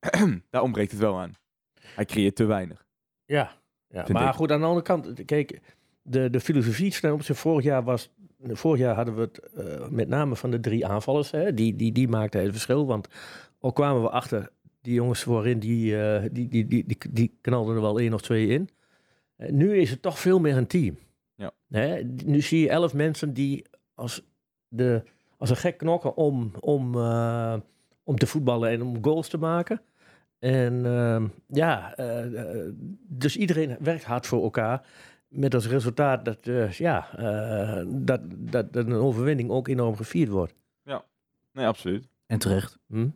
daar 0.50 0.62
ontbreekt 0.62 0.90
het 0.90 1.00
wel 1.00 1.18
aan. 1.20 1.32
Hij 1.80 2.04
creëert 2.04 2.36
te 2.36 2.44
weinig. 2.44 2.86
Ja, 3.24 3.56
ja. 3.88 4.06
Maar 4.12 4.28
ik. 4.28 4.34
goed, 4.34 4.52
aan 4.52 4.60
de 4.60 4.66
andere 4.66 4.84
kant, 4.84 5.24
kijk, 5.24 5.60
de, 6.02 6.30
de 6.30 6.40
filosofie 6.40 7.00
ten 7.00 7.12
opzichte 7.12 7.40
vorig 7.40 7.64
jaar 7.64 7.82
was, 7.84 8.10
vorig 8.44 8.80
jaar 8.80 8.94
hadden 8.94 9.14
we 9.14 9.20
het 9.20 9.38
eh, 9.38 9.88
met 9.88 10.08
name 10.08 10.36
van 10.36 10.50
de 10.50 10.60
drie 10.60 10.86
aanvallers, 10.86 11.30
hè, 11.30 11.54
die, 11.54 11.76
die, 11.76 11.92
die 11.92 12.08
maakten 12.08 12.42
het 12.42 12.50
verschil, 12.50 12.86
want 12.86 13.08
ook 13.60 13.74
kwamen 13.74 14.02
we 14.02 14.10
achter, 14.10 14.50
die 14.80 14.94
jongens 14.94 15.22
voorin, 15.22 15.58
die, 15.58 16.02
eh, 16.02 16.28
die, 16.32 16.48
die, 16.48 16.66
die, 16.66 16.86
die, 16.86 16.98
die 17.10 17.38
knalden 17.40 17.74
er 17.74 17.80
wel 17.80 17.98
één 17.98 18.14
of 18.14 18.20
twee 18.20 18.46
in. 18.46 18.68
Eh, 19.36 19.50
nu 19.50 19.76
is 19.76 19.90
het 19.90 20.02
toch 20.02 20.18
veel 20.18 20.38
meer 20.40 20.56
een 20.56 20.66
team. 20.66 20.98
Ja. 21.34 21.50
Hè, 21.68 22.02
nu 22.24 22.40
zie 22.40 22.60
je 22.60 22.68
elf 22.68 22.94
mensen 22.94 23.32
die 23.32 23.64
als, 23.94 24.22
de, 24.68 25.02
als 25.36 25.50
een 25.50 25.56
gek 25.56 25.78
knokken 25.78 26.16
om, 26.16 26.52
om, 26.60 26.96
om 28.04 28.16
te 28.16 28.26
voetballen 28.26 28.70
en 28.70 28.82
om 28.82 29.04
goals 29.04 29.28
te 29.28 29.38
maken. 29.38 29.80
En 30.38 30.86
ehm, 30.86 31.26
ja, 31.46 31.94
dus 33.08 33.36
iedereen 33.36 33.76
werkt 33.80 34.04
hard 34.04 34.26
voor 34.26 34.42
elkaar. 34.42 34.86
Met 35.32 35.54
als 35.54 35.68
resultaat 35.68 36.24
dat, 36.24 36.46
eh, 36.46 36.70
ja, 36.70 37.16
eh, 37.16 37.84
dat, 37.88 38.20
dat, 38.28 38.72
dat 38.72 38.86
een 38.86 38.92
overwinning 38.92 39.50
ook 39.50 39.68
enorm 39.68 39.96
gevierd 39.96 40.28
wordt. 40.28 40.54
Nee, 41.52 41.66
absoluut. 41.66 42.08
En 42.26 42.38
terecht. 42.38 42.78
Hm? 42.86 43.08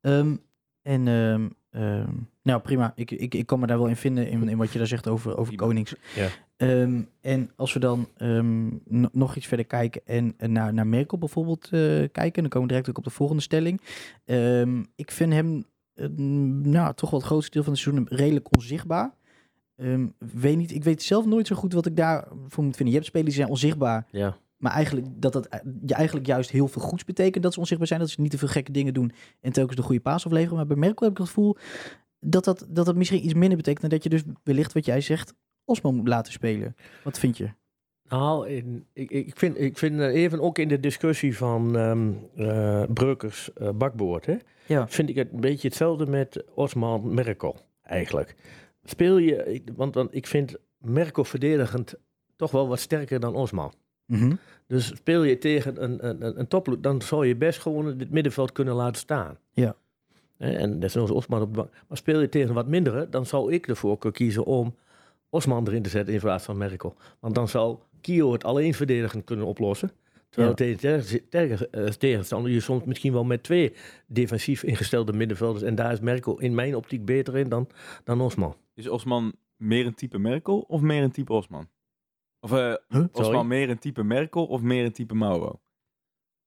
Ehm, 0.00 0.36
en 0.82 1.08
ehm, 1.08 1.48
ehm, 1.70 2.12
nou 2.42 2.60
prima, 2.60 2.92
ik, 2.94 3.10
ik, 3.10 3.34
ik 3.34 3.46
kan 3.46 3.60
me 3.60 3.66
daar 3.66 3.78
wel 3.78 3.86
in 3.86 3.96
vinden 3.96 4.28
in, 4.28 4.48
in 4.48 4.56
wat 4.56 4.72
je 4.72 4.78
daar 4.78 4.86
zegt 4.86 5.08
over, 5.08 5.36
over. 5.36 5.54
Konings. 5.56 5.94
Ja. 6.14 6.28
Ehm, 6.56 7.02
en 7.20 7.50
als 7.56 7.72
we 7.72 7.78
dan 7.78 8.08
ehm, 8.16 8.66
no- 8.84 9.08
nog 9.12 9.36
iets 9.36 9.46
verder 9.46 9.66
kijken 9.66 10.00
en 10.04 10.34
naar, 10.52 10.74
naar 10.74 10.86
Merkel 10.86 11.18
bijvoorbeeld 11.18 11.64
eh, 11.64 12.08
kijken, 12.12 12.42
dan 12.42 12.48
komen 12.48 12.62
we 12.62 12.74
direct 12.74 12.88
ook 12.88 12.98
op 12.98 13.04
de 13.04 13.10
volgende 13.10 13.42
stelling. 13.42 13.80
Ehm, 14.24 14.82
ik 14.94 15.10
vind 15.10 15.32
hem 15.32 15.64
nou, 16.62 16.94
toch 16.94 17.10
wel 17.10 17.18
het 17.20 17.28
grootste 17.28 17.50
deel 17.50 17.62
van 17.62 17.72
het 17.72 17.82
seizoen 17.82 18.06
redelijk 18.08 18.56
onzichtbaar. 18.56 19.14
Ehm, 19.80 20.06
weet 20.18 20.56
niet, 20.56 20.72
ik 20.74 20.84
weet 20.84 21.02
zelf 21.02 21.26
nooit 21.26 21.46
zo 21.46 21.56
goed 21.56 21.72
wat 21.72 21.86
ik 21.86 21.96
daarvoor 21.96 22.64
moet 22.64 22.76
vinden. 22.76 22.86
Je 22.86 22.92
hebt 22.94 23.06
spelers 23.06 23.28
die 23.28 23.36
zijn 23.38 23.48
onzichtbaar, 23.48 24.06
Ja. 24.10 24.36
maar 24.56 24.72
eigenlijk 24.72 25.06
dat 25.14 25.32
dat 25.32 25.46
eh, 25.46 25.60
je 25.86 25.94
eigenlijk 25.94 26.26
juist 26.26 26.50
heel 26.50 26.68
veel 26.68 26.82
goeds 26.82 27.04
betekent 27.04 27.42
dat 27.42 27.52
ze 27.52 27.58
onzichtbaar 27.58 27.88
zijn. 27.88 28.00
Dat 28.00 28.10
ze 28.10 28.20
niet 28.20 28.30
te 28.30 28.38
veel 28.38 28.48
gekke 28.48 28.72
dingen 28.72 28.94
doen 28.94 29.12
en 29.40 29.52
telkens 29.52 29.76
de 29.76 29.82
goede 29.82 30.00
paas 30.00 30.26
afleveren. 30.26 30.56
Maar 30.56 30.66
bij 30.66 30.76
Merkel 30.76 31.02
heb 31.06 31.12
ik 31.12 31.18
het 31.18 31.26
gevoel 31.28 31.56
dat 32.20 32.44
dat, 32.44 32.66
dat 32.68 32.86
dat 32.86 32.96
misschien 32.96 33.24
iets 33.24 33.34
minder 33.34 33.56
betekent. 33.56 33.84
En 33.84 33.90
dat 33.90 34.02
je 34.02 34.08
dus 34.08 34.22
wellicht 34.42 34.72
wat 34.72 34.84
jij 34.84 35.00
zegt 35.00 35.34
Osman 35.64 35.94
moet 35.94 36.08
laten 36.08 36.32
spelen. 36.32 36.76
Wat 37.04 37.18
vind 37.18 37.36
je? 37.36 37.50
Nou, 38.08 38.48
in, 38.48 38.84
ik, 38.92 39.10
ik 39.10 39.38
vind, 39.38 39.58
ik 39.60 39.78
vind 39.78 40.00
eh, 40.00 40.06
even 40.14 40.40
ook 40.40 40.58
in 40.58 40.68
de 40.68 40.80
discussie 40.80 41.36
van 41.36 41.76
ehm 41.76 42.12
eh, 42.36 42.82
Breukers 42.94 43.52
eh, 43.52 43.68
bakboord, 43.70 44.26
hè, 44.26 44.36
Ja. 44.66 44.88
vind 44.88 45.08
ik 45.08 45.14
het 45.16 45.32
een 45.32 45.40
beetje 45.40 45.68
hetzelfde 45.68 46.06
met 46.06 46.44
Osman 46.54 47.14
Merkel 47.14 47.56
eigenlijk. 47.82 48.34
Speel 48.84 49.18
je, 49.18 49.44
ik- 49.52 49.68
want 49.76 49.92
dan, 49.92 50.08
ik 50.10 50.26
vind 50.26 50.56
Merkel 50.78 51.24
verdedigend 51.24 51.94
toch 52.36 52.50
wel 52.50 52.68
wat 52.68 52.78
sterker 52.80 53.20
dan 53.20 53.34
Osman. 53.34 53.72
Mhm. 54.06 54.34
Dus 54.66 54.86
speel 54.86 55.22
je 55.22 55.38
tegen 55.38 55.82
een, 55.82 56.08
een, 56.08 56.38
een- 56.38 56.80
dan 56.82 57.02
zou 57.02 57.26
je 57.26 57.36
best 57.36 57.60
gewoon 57.60 57.86
het 57.86 58.10
middenveld 58.10 58.52
kunnen 58.52 58.74
laten 58.74 59.00
staan. 59.00 59.38
Ja. 59.52 59.76
En 60.38 60.80
desnoods 60.80 61.10
Osman 61.10 61.40
op 61.42 61.52
de 61.54 61.56
bank. 61.60 61.70
Maar 61.88 61.96
speel 61.98 62.20
je 62.20 62.28
tegen 62.28 62.54
wat 62.54 62.66
mindere, 62.66 63.08
dan 63.08 63.26
zou 63.26 63.52
ik 63.52 63.68
ervoor 63.68 63.98
kunnen 63.98 64.18
kiezen 64.18 64.44
om 64.44 64.74
Osman 65.28 65.66
erin 65.68 65.82
te 65.82 65.88
zetten 65.90 66.14
in 66.14 66.20
plaats 66.20 66.44
van 66.44 66.56
Merkel. 66.56 66.94
Want 67.18 67.34
dan 67.34 67.48
zou 67.48 67.76
Kio 68.00 68.32
het 68.32 68.44
alleen 68.44 68.74
verdedigend 68.74 69.24
kunnen 69.24 69.46
oplossen. 69.46 69.90
Terwijl 70.28 70.48
Ja. 70.50 70.56
tegen, 70.56 70.78
tegen, 70.80 71.28
tegen, 71.28 71.72
eh, 71.72 71.86
tegenstander 71.86 72.50
je 72.52 72.60
soms 72.60 72.84
misschien 72.84 73.12
wel 73.12 73.24
met 73.24 73.42
twee 73.42 73.72
defensief 74.06 74.62
ingestelde 74.62 75.12
middenvelders. 75.12 75.64
En 75.64 75.74
daar 75.74 75.92
is 75.92 76.00
Merkel 76.00 76.38
in 76.40 76.54
mijn 76.54 76.76
optiek 76.76 77.04
beter 77.04 77.36
in 77.36 77.48
dan, 77.48 77.68
dan 78.04 78.20
Osman. 78.20 78.56
Is 78.80 78.88
Osman 78.88 79.32
meer 79.56 79.86
een 79.86 79.94
type 79.94 80.18
Merkel 80.18 80.58
of 80.60 80.80
meer 80.80 81.02
een 81.02 81.10
type 81.10 81.32
Osman? 81.32 81.68
Of 82.40 82.52
eh 82.52 82.74
Sorry? 82.88 83.08
Osman 83.12 83.46
meer 83.46 83.70
een 83.70 83.78
type 83.78 84.02
Merkel 84.02 84.46
of 84.46 84.60
meer 84.62 84.84
een 84.84 84.92
type 84.92 85.14
Mauro? 85.14 85.60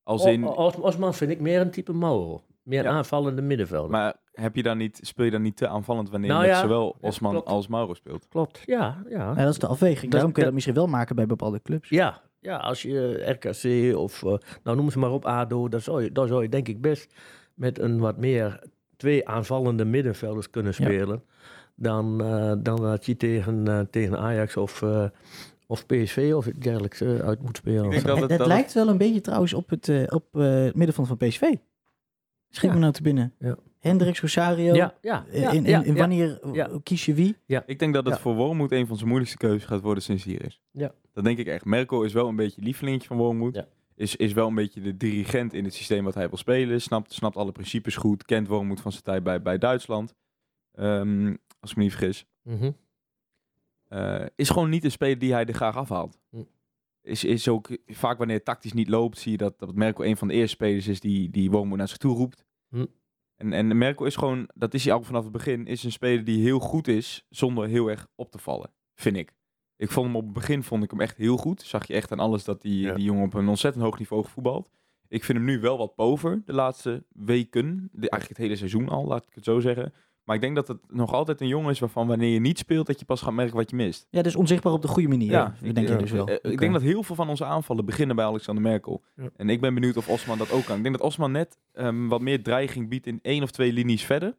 Als 0.03 0.25
O- 0.25 0.29
in, 0.29 0.43
Os- 0.45 0.75
Osman 0.75 1.13
vind 1.13 1.31
ik 1.31 1.39
meer 1.39 1.61
een 1.61 1.71
type 1.71 1.93
Mauro. 1.93 2.43
Meer 2.63 2.83
Ja. 2.83 2.89
aanvallende 2.89 3.41
middenvelder. 3.41 3.91
maar 3.91 4.15
heb 4.31 4.55
je 4.55 4.63
dan 4.63 4.77
niet, 4.77 4.99
speel 5.01 5.25
je 5.25 5.31
dan 5.31 5.41
niet 5.41 5.55
te 5.57 5.67
aanvallend 5.67 6.09
wanneer 6.09 6.29
Nou 6.29 6.45
ja, 6.45 6.59
zowel 6.59 6.97
Osman 7.01 7.45
als 7.45 7.67
Mauro 7.67 7.93
speelt? 7.93 8.27
Klopt, 8.27 8.61
ja. 8.65 9.03
Ja, 9.09 9.33
dat 9.33 9.49
is 9.49 9.59
de 9.59 9.67
afweging. 9.67 10.01
Dat- 10.01 10.11
Daarom 10.11 10.31
kun 10.31 10.31
je 10.31 10.33
dat- 10.33 10.43
dat 10.43 10.53
misschien 10.53 10.73
wel 10.75 10.87
maken 10.87 11.15
bij 11.15 11.25
bepaalde 11.25 11.61
clubs. 11.61 11.89
ja, 11.89 12.21
ja 12.39 12.57
als 12.57 12.81
je 12.81 13.23
RKC 13.29 13.95
of, 13.97 14.23
eh, 14.23 14.33
nou 14.63 14.77
noem 14.77 14.89
ze 14.91 14.99
maar 14.99 15.11
op, 15.11 15.25
ADO, 15.25 15.67
dan 15.69 15.81
zou, 15.81 16.03
je, 16.03 16.11
dan 16.11 16.27
zou 16.27 16.41
je 16.41 16.49
denk 16.49 16.67
ik 16.67 16.81
best 16.81 17.13
met 17.53 17.79
een 17.79 17.99
wat 17.99 18.17
meer 18.17 18.63
twee 18.97 19.27
aanvallende 19.27 19.85
middenvelders 19.85 20.49
kunnen 20.49 20.73
Ja. 20.77 20.85
Dan, 21.75 22.23
eh, 22.23 22.53
dan 22.57 22.75
dat 22.81 23.05
je 23.05 23.17
tegen, 23.17 23.67
eh, 23.67 23.79
tegen 23.79 24.19
Ajax 24.19 24.57
of, 24.57 24.81
eh, 24.81 25.05
of 25.67 25.85
PSV 25.85 26.31
of 26.35 26.47
iets 26.47 26.59
dergelijks 26.59 27.01
eh, 27.01 27.19
uit 27.19 27.41
moet 27.41 27.57
spelen. 27.57 27.83
Ik 27.85 27.91
denk 27.91 28.19
dat 28.19 28.29
het 28.29 28.45
lijkt 28.45 28.73
wel 28.73 28.87
een 28.87 28.97
beetje 28.97 29.21
trouwens 29.21 29.53
op 29.53 29.69
het, 29.69 29.89
op, 30.13 30.25
eh, 30.31 30.63
het 30.63 30.75
middenveld 30.75 31.07
van 31.07 31.17
PSV. 31.17 31.41
Schiet 32.49 32.69
Ja. 32.69 32.73
me 32.73 32.79
nou 32.79 32.93
te 32.93 33.01
binnen. 33.01 33.33
Ja. 33.39 33.55
Hendricks, 33.79 34.21
Rosario. 34.21 34.73
ja, 34.73 34.93
ja, 35.01 35.25
ja, 35.31 35.39
ja, 35.41 35.51
en 35.51 35.63
ja. 35.85 35.93
wanneer 35.93 36.39
Ja. 36.51 36.69
kies 36.83 37.05
je 37.05 37.13
wie? 37.13 37.37
ik 37.65 37.79
denk 37.79 37.93
dat 37.93 38.05
het 38.05 38.13
Ja. 38.15 38.19
voor 38.19 38.35
Wormoed 38.35 38.71
een 38.71 38.87
van 38.87 38.95
zijn 38.95 39.07
moeilijkste 39.07 39.39
keuzes 39.39 39.65
gaat 39.65 39.81
worden 39.81 40.03
sinds 40.03 40.23
hij 40.23 40.33
hier 40.33 40.45
is. 40.45 40.61
Ja. 40.71 40.91
Dat 41.13 41.23
denk 41.23 41.37
ik 41.37 41.47
echt. 41.47 41.65
Merkel 41.65 42.03
is 42.03 42.13
wel 42.13 42.27
een 42.27 42.35
beetje 42.35 42.61
lievelingetje 42.61 43.07
van 43.07 43.17
Wormoed. 43.17 43.55
Ja. 43.55 43.67
Is, 43.95 44.15
is 44.15 44.33
wel 44.33 44.47
een 44.47 44.55
beetje 44.55 44.81
de 44.81 44.97
dirigent 44.97 45.53
in 45.53 45.63
het 45.63 45.73
systeem 45.73 46.03
wat 46.03 46.13
hij 46.13 46.29
wil 46.29 46.37
spelen. 46.37 46.81
Snapt, 46.81 47.13
snapt 47.13 47.35
alle 47.35 47.51
principes 47.51 47.95
goed. 47.95 48.25
Kent 48.25 48.47
Wormoed 48.47 48.81
van 48.81 48.91
zijn 48.91 49.03
tijd 49.03 49.23
bij, 49.23 49.41
bij 49.41 49.57
Duitsland. 49.57 50.13
Ehm, 50.73 51.33
als 51.63 51.71
ik 51.71 51.77
me 51.77 51.83
niet 51.83 51.91
vergis. 51.91 52.25
Mhm. 52.41 52.71
Eh, 53.87 54.25
is 54.35 54.49
gewoon 54.49 54.69
niet 54.69 54.83
een 54.83 54.91
speler 54.91 55.19
die 55.19 55.33
hij 55.33 55.45
er 55.45 55.53
graag 55.53 55.75
afhaalt. 55.75 56.19
Hm. 56.29 56.43
Is, 57.01 57.23
is 57.23 57.47
ook 57.47 57.77
vaak 57.85 58.17
wanneer 58.17 58.35
het 58.35 58.45
tactisch 58.45 58.73
niet 58.73 58.89
loopt, 58.89 59.17
zie 59.17 59.31
je 59.31 59.37
dat, 59.37 59.59
dat 59.59 59.75
Merkel 59.75 60.05
een 60.05 60.17
van 60.17 60.27
de 60.27 60.33
eerste 60.33 60.55
spelers 60.55 60.87
is 60.87 60.99
die, 60.99 61.29
die 61.29 61.51
Wormoed 61.51 61.77
naar 61.77 61.87
zich 61.87 61.97
toe 61.97 62.15
roept. 62.15 62.45
Hm. 62.69 62.85
En, 63.35 63.53
en 63.53 63.77
Merkel 63.77 64.05
is 64.05 64.15
gewoon, 64.15 64.49
dat 64.53 64.73
is 64.73 64.83
hij 64.83 64.93
al 64.93 65.03
vanaf 65.03 65.23
het 65.23 65.31
begin, 65.31 65.67
is 65.67 65.83
een 65.83 65.91
speler 65.91 66.23
die 66.23 66.41
heel 66.43 66.59
goed 66.59 66.87
is 66.87 67.25
zonder 67.29 67.67
heel 67.67 67.87
erg 67.89 68.07
op 68.15 68.31
te 68.31 68.37
vallen, 68.37 68.71
vind 68.95 69.17
ik. 69.17 69.33
Ik 69.75 69.91
vond 69.91 70.05
hem 70.05 70.15
op 70.15 70.23
het 70.23 70.33
begin 70.33 70.63
vond 70.63 70.83
ik 70.83 70.91
hem 70.91 71.01
echt 71.01 71.17
heel 71.17 71.37
goed. 71.37 71.61
Zag 71.61 71.87
je 71.87 71.93
echt 71.93 72.11
aan 72.11 72.19
alles 72.19 72.43
dat 72.43 72.61
die, 72.61 72.79
Ja. 72.81 72.93
die 72.93 73.03
jongen 73.03 73.25
op 73.25 73.33
een 73.33 73.47
ontzettend 73.47 73.83
hoog 73.83 73.97
niveau 73.99 74.25
voetbalt. 74.25 74.69
Ik 75.07 75.23
vind 75.23 75.37
hem 75.37 75.47
nu 75.47 75.59
wel 75.59 75.77
wat 75.77 75.95
pover 75.95 76.41
de 76.45 76.53
laatste 76.53 77.03
weken. 77.09 77.89
De, 77.91 78.09
eigenlijk 78.09 78.27
het 78.27 78.37
hele 78.37 78.55
seizoen 78.55 78.89
al, 78.89 79.05
laat 79.05 79.25
ik 79.27 79.35
het 79.35 79.43
zo 79.43 79.59
zeggen. 79.59 79.93
Maar 80.23 80.35
ik 80.35 80.41
denk 80.41 80.55
dat 80.55 80.67
het 80.67 80.77
nog 80.87 81.13
altijd 81.13 81.41
een 81.41 81.47
jongen 81.47 81.69
is 81.71 81.79
waarvan 81.79 82.07
wanneer 82.07 82.29
je 82.33 82.39
niet 82.39 82.57
speelt, 82.57 82.87
dat 82.87 82.99
je 82.99 83.05
pas 83.05 83.21
gaat 83.21 83.33
merken 83.33 83.55
wat 83.55 83.69
je 83.69 83.75
mist. 83.75 84.07
Ja, 84.09 84.21
dus 84.21 84.35
onzichtbaar 84.35 84.73
op 84.73 84.81
de 84.81 84.87
goede 84.87 85.07
manier. 85.07 85.31
Ja, 85.31 85.55
ik 85.61 85.75
denk 85.75 85.87
je 85.87 85.95
dus 85.95 86.11
wel. 86.11 86.27
eh, 86.27 86.51
Ik 86.51 86.59
denk 86.59 86.73
dat 86.73 86.81
heel 86.81 87.03
veel 87.03 87.15
van 87.15 87.29
onze 87.29 87.45
aanvallen 87.45 87.85
beginnen 87.85 88.15
bij 88.15 88.25
Alexander 88.25 88.63
Merkel. 88.63 89.03
Ja. 89.15 89.29
En 89.35 89.49
ik 89.49 89.61
ben 89.61 89.73
benieuwd 89.73 89.97
of 89.97 90.09
Osman 90.09 90.37
dat 90.37 90.51
ook 90.51 90.65
kan. 90.65 90.77
Ik 90.77 90.83
denk 90.83 90.97
dat 90.97 91.05
Osman 91.05 91.31
net 91.31 91.57
ehm, 91.73 92.07
wat 92.07 92.21
meer 92.21 92.43
dreiging 92.43 92.89
biedt 92.89 93.07
in 93.07 93.19
één 93.21 93.43
of 93.43 93.51
twee 93.51 93.73
linies 93.73 94.03
verder 94.05 94.37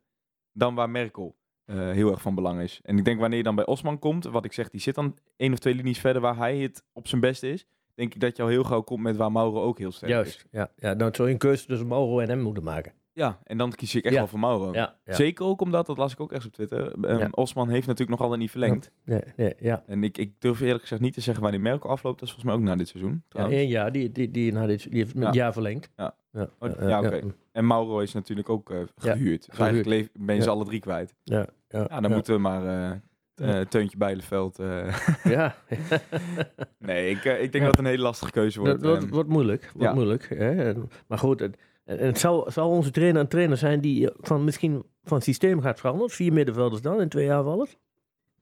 dan 0.52 0.74
waar 0.74 0.90
Merkel 0.90 1.36
eh, 1.64 1.76
heel 1.90 2.10
erg 2.10 2.22
van 2.22 2.34
belang 2.34 2.60
is. 2.60 2.80
En 2.82 2.98
ik 2.98 3.04
denk 3.04 3.20
wanneer 3.20 3.38
je 3.38 3.44
dan 3.44 3.54
bij 3.54 3.66
Osman 3.66 3.98
komt, 3.98 4.24
wat 4.24 4.44
ik 4.44 4.52
zeg, 4.52 4.68
die 4.70 4.80
zit 4.80 4.94
dan 4.94 5.16
één 5.36 5.52
of 5.52 5.58
twee 5.58 5.74
linies 5.74 5.98
verder 5.98 6.22
waar 6.22 6.36
hij 6.36 6.58
het 6.58 6.84
op 6.92 7.08
zijn 7.08 7.20
beste 7.20 7.48
is. 7.52 7.66
Denk 7.94 8.14
ik 8.14 8.20
dat 8.20 8.36
je 8.36 8.42
al 8.42 8.48
heel 8.48 8.64
gauw 8.64 8.80
komt 8.82 9.02
met 9.02 9.16
waar 9.16 9.32
Mauro 9.32 9.62
ook 9.62 9.78
heel 9.78 9.92
sterk 9.92 10.10
is. 10.10 10.16
Juist, 10.16 10.46
ja. 10.50 10.70
ja. 10.76 10.94
Dan 10.94 11.14
zou 11.14 11.28
je 11.28 11.34
een 11.34 11.40
keuze 11.40 11.66
tussen 11.66 11.86
Mauro 11.86 12.18
en 12.18 12.28
hem 12.28 12.40
moeten 12.40 12.62
maken. 12.62 12.92
Ja, 13.16 13.38
en 13.44 13.58
dan 13.58 13.72
kies 13.72 13.94
ik 13.94 14.04
echt 14.04 14.12
Ja. 14.14 14.20
wel 14.20 14.28
voor 14.28 14.38
Mauro. 14.38 14.72
Ja, 14.72 14.96
ja. 15.04 15.14
Zeker 15.14 15.44
ook 15.44 15.60
omdat, 15.60 15.86
dat 15.86 15.96
las 15.98 16.12
ik 16.12 16.20
ook 16.20 16.32
echt 16.32 16.46
op 16.46 16.52
Twitter, 16.52 16.92
Ja. 17.18 17.28
Osman 17.30 17.68
heeft 17.68 17.86
natuurlijk 17.86 18.10
nog 18.10 18.20
altijd 18.20 18.40
niet 18.40 18.50
verlengd. 18.50 18.90
Nee, 19.04 19.20
nee, 19.36 19.54
ja. 19.58 19.82
En 19.86 20.04
ik, 20.04 20.18
ik 20.18 20.40
durf 20.40 20.60
eerlijk 20.60 20.80
gezegd 20.82 21.00
niet 21.00 21.14
te 21.14 21.20
zeggen 21.20 21.42
wanneer 21.42 21.60
Merkel 21.60 21.90
afloopt. 21.90 22.18
Dat 22.20 22.28
is 22.28 22.34
volgens 22.34 22.54
mij 22.54 22.62
ook 22.62 22.68
na 22.68 22.76
dit 22.76 22.88
seizoen. 22.88 23.12
Ja, 23.12 23.20
trouwens. 23.28 23.58
één 23.58 23.68
jaar, 23.68 23.92
die, 23.92 24.12
die, 24.12 24.30
die, 24.30 24.52
nou, 24.52 24.66
dit, 24.66 24.90
die 24.90 24.98
heeft 25.02 25.14
Ja. 25.18 25.26
een 25.26 25.32
jaar 25.32 25.52
verlengd. 25.52 25.90
Ja. 25.96 26.14
Ja, 26.32 26.48
Oh, 26.58 26.68
eh, 26.80 26.88
ja, 26.88 27.00
eh, 27.02 27.06
oké. 27.06 27.34
En 27.52 27.66
Mauro 27.66 27.98
is 27.98 28.12
natuurlijk 28.12 28.48
ook 28.48 28.70
eh, 28.70 28.78
gehuurd. 28.96 29.46
Dus 29.50 29.58
eigenlijk 29.58 29.88
leef- 29.88 30.08
ben 30.12 30.34
je 30.34 30.40
ze 30.40 30.46
Ja. 30.48 30.54
alle 30.54 30.64
drie 30.64 30.80
kwijt. 30.80 31.14
Ja, 31.22 31.46
ja, 31.68 31.86
Ja, 31.90 32.00
dan 32.00 32.10
moeten 32.12 32.34
we 32.34 32.40
maar 32.40 32.62
eh 32.92 32.96
Ja. 33.36 33.58
eh, 33.58 33.66
Teuntje 33.66 33.96
Bijleveld... 33.98 34.58
eh, 34.58 34.96
ja. 35.24 35.54
nee, 36.78 37.10
ik, 37.10 37.24
eh, 37.24 37.42
ik 37.42 37.52
denk 37.52 37.54
Ja. 37.54 37.60
dat 37.60 37.70
het 37.70 37.78
een 37.78 37.84
hele 37.90 38.02
lastige 38.02 38.30
keuze 38.32 38.60
wordt. 38.60 38.74
Dat 38.74 38.82
wordt, 38.90 39.02
Ehm, 39.04 39.12
wordt 39.12 39.28
moeilijk. 39.28 39.70
Wordt 39.74 39.88
ja. 39.88 39.94
moeilijk 39.94 40.28
hè. 40.28 40.72
Maar 41.06 41.18
goed, 41.18 41.40
het, 41.40 41.56
en 41.84 42.06
het 42.06 42.18
zou, 42.18 42.50
zou 42.50 42.68
onze 42.68 42.90
trainer 42.90 43.20
een 43.20 43.28
trainer 43.28 43.56
zijn 43.56 43.80
die 43.80 44.10
eh, 44.10 44.16
van 44.20 44.44
misschien 44.44 44.84
van 45.04 45.22
systeem 45.22 45.60
gaat 45.60 45.80
veranderen? 45.80 46.10
Vier 46.10 46.32
middenvelders 46.32 46.82
dan 46.82 47.00
in 47.00 47.08
twee 47.08 47.32
aanvallers? 47.32 47.76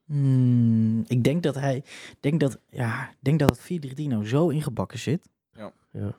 Hmm, 0.05 1.03
ik 1.07 1.23
denk 1.23 1.43
dat 1.43 1.55
hij, 1.55 1.83
denk 2.19 2.39
dat, 2.39 2.59
ja, 2.69 3.09
denk 3.19 3.39
dat 3.39 3.49
het 3.49 3.87
4-3-3 4.01 4.03
nou 4.07 4.27
zo 4.27 4.49
ingebakken 4.49 4.99
zit. 4.99 5.29
Ja. 5.55 5.71
Ja. 5.91 6.15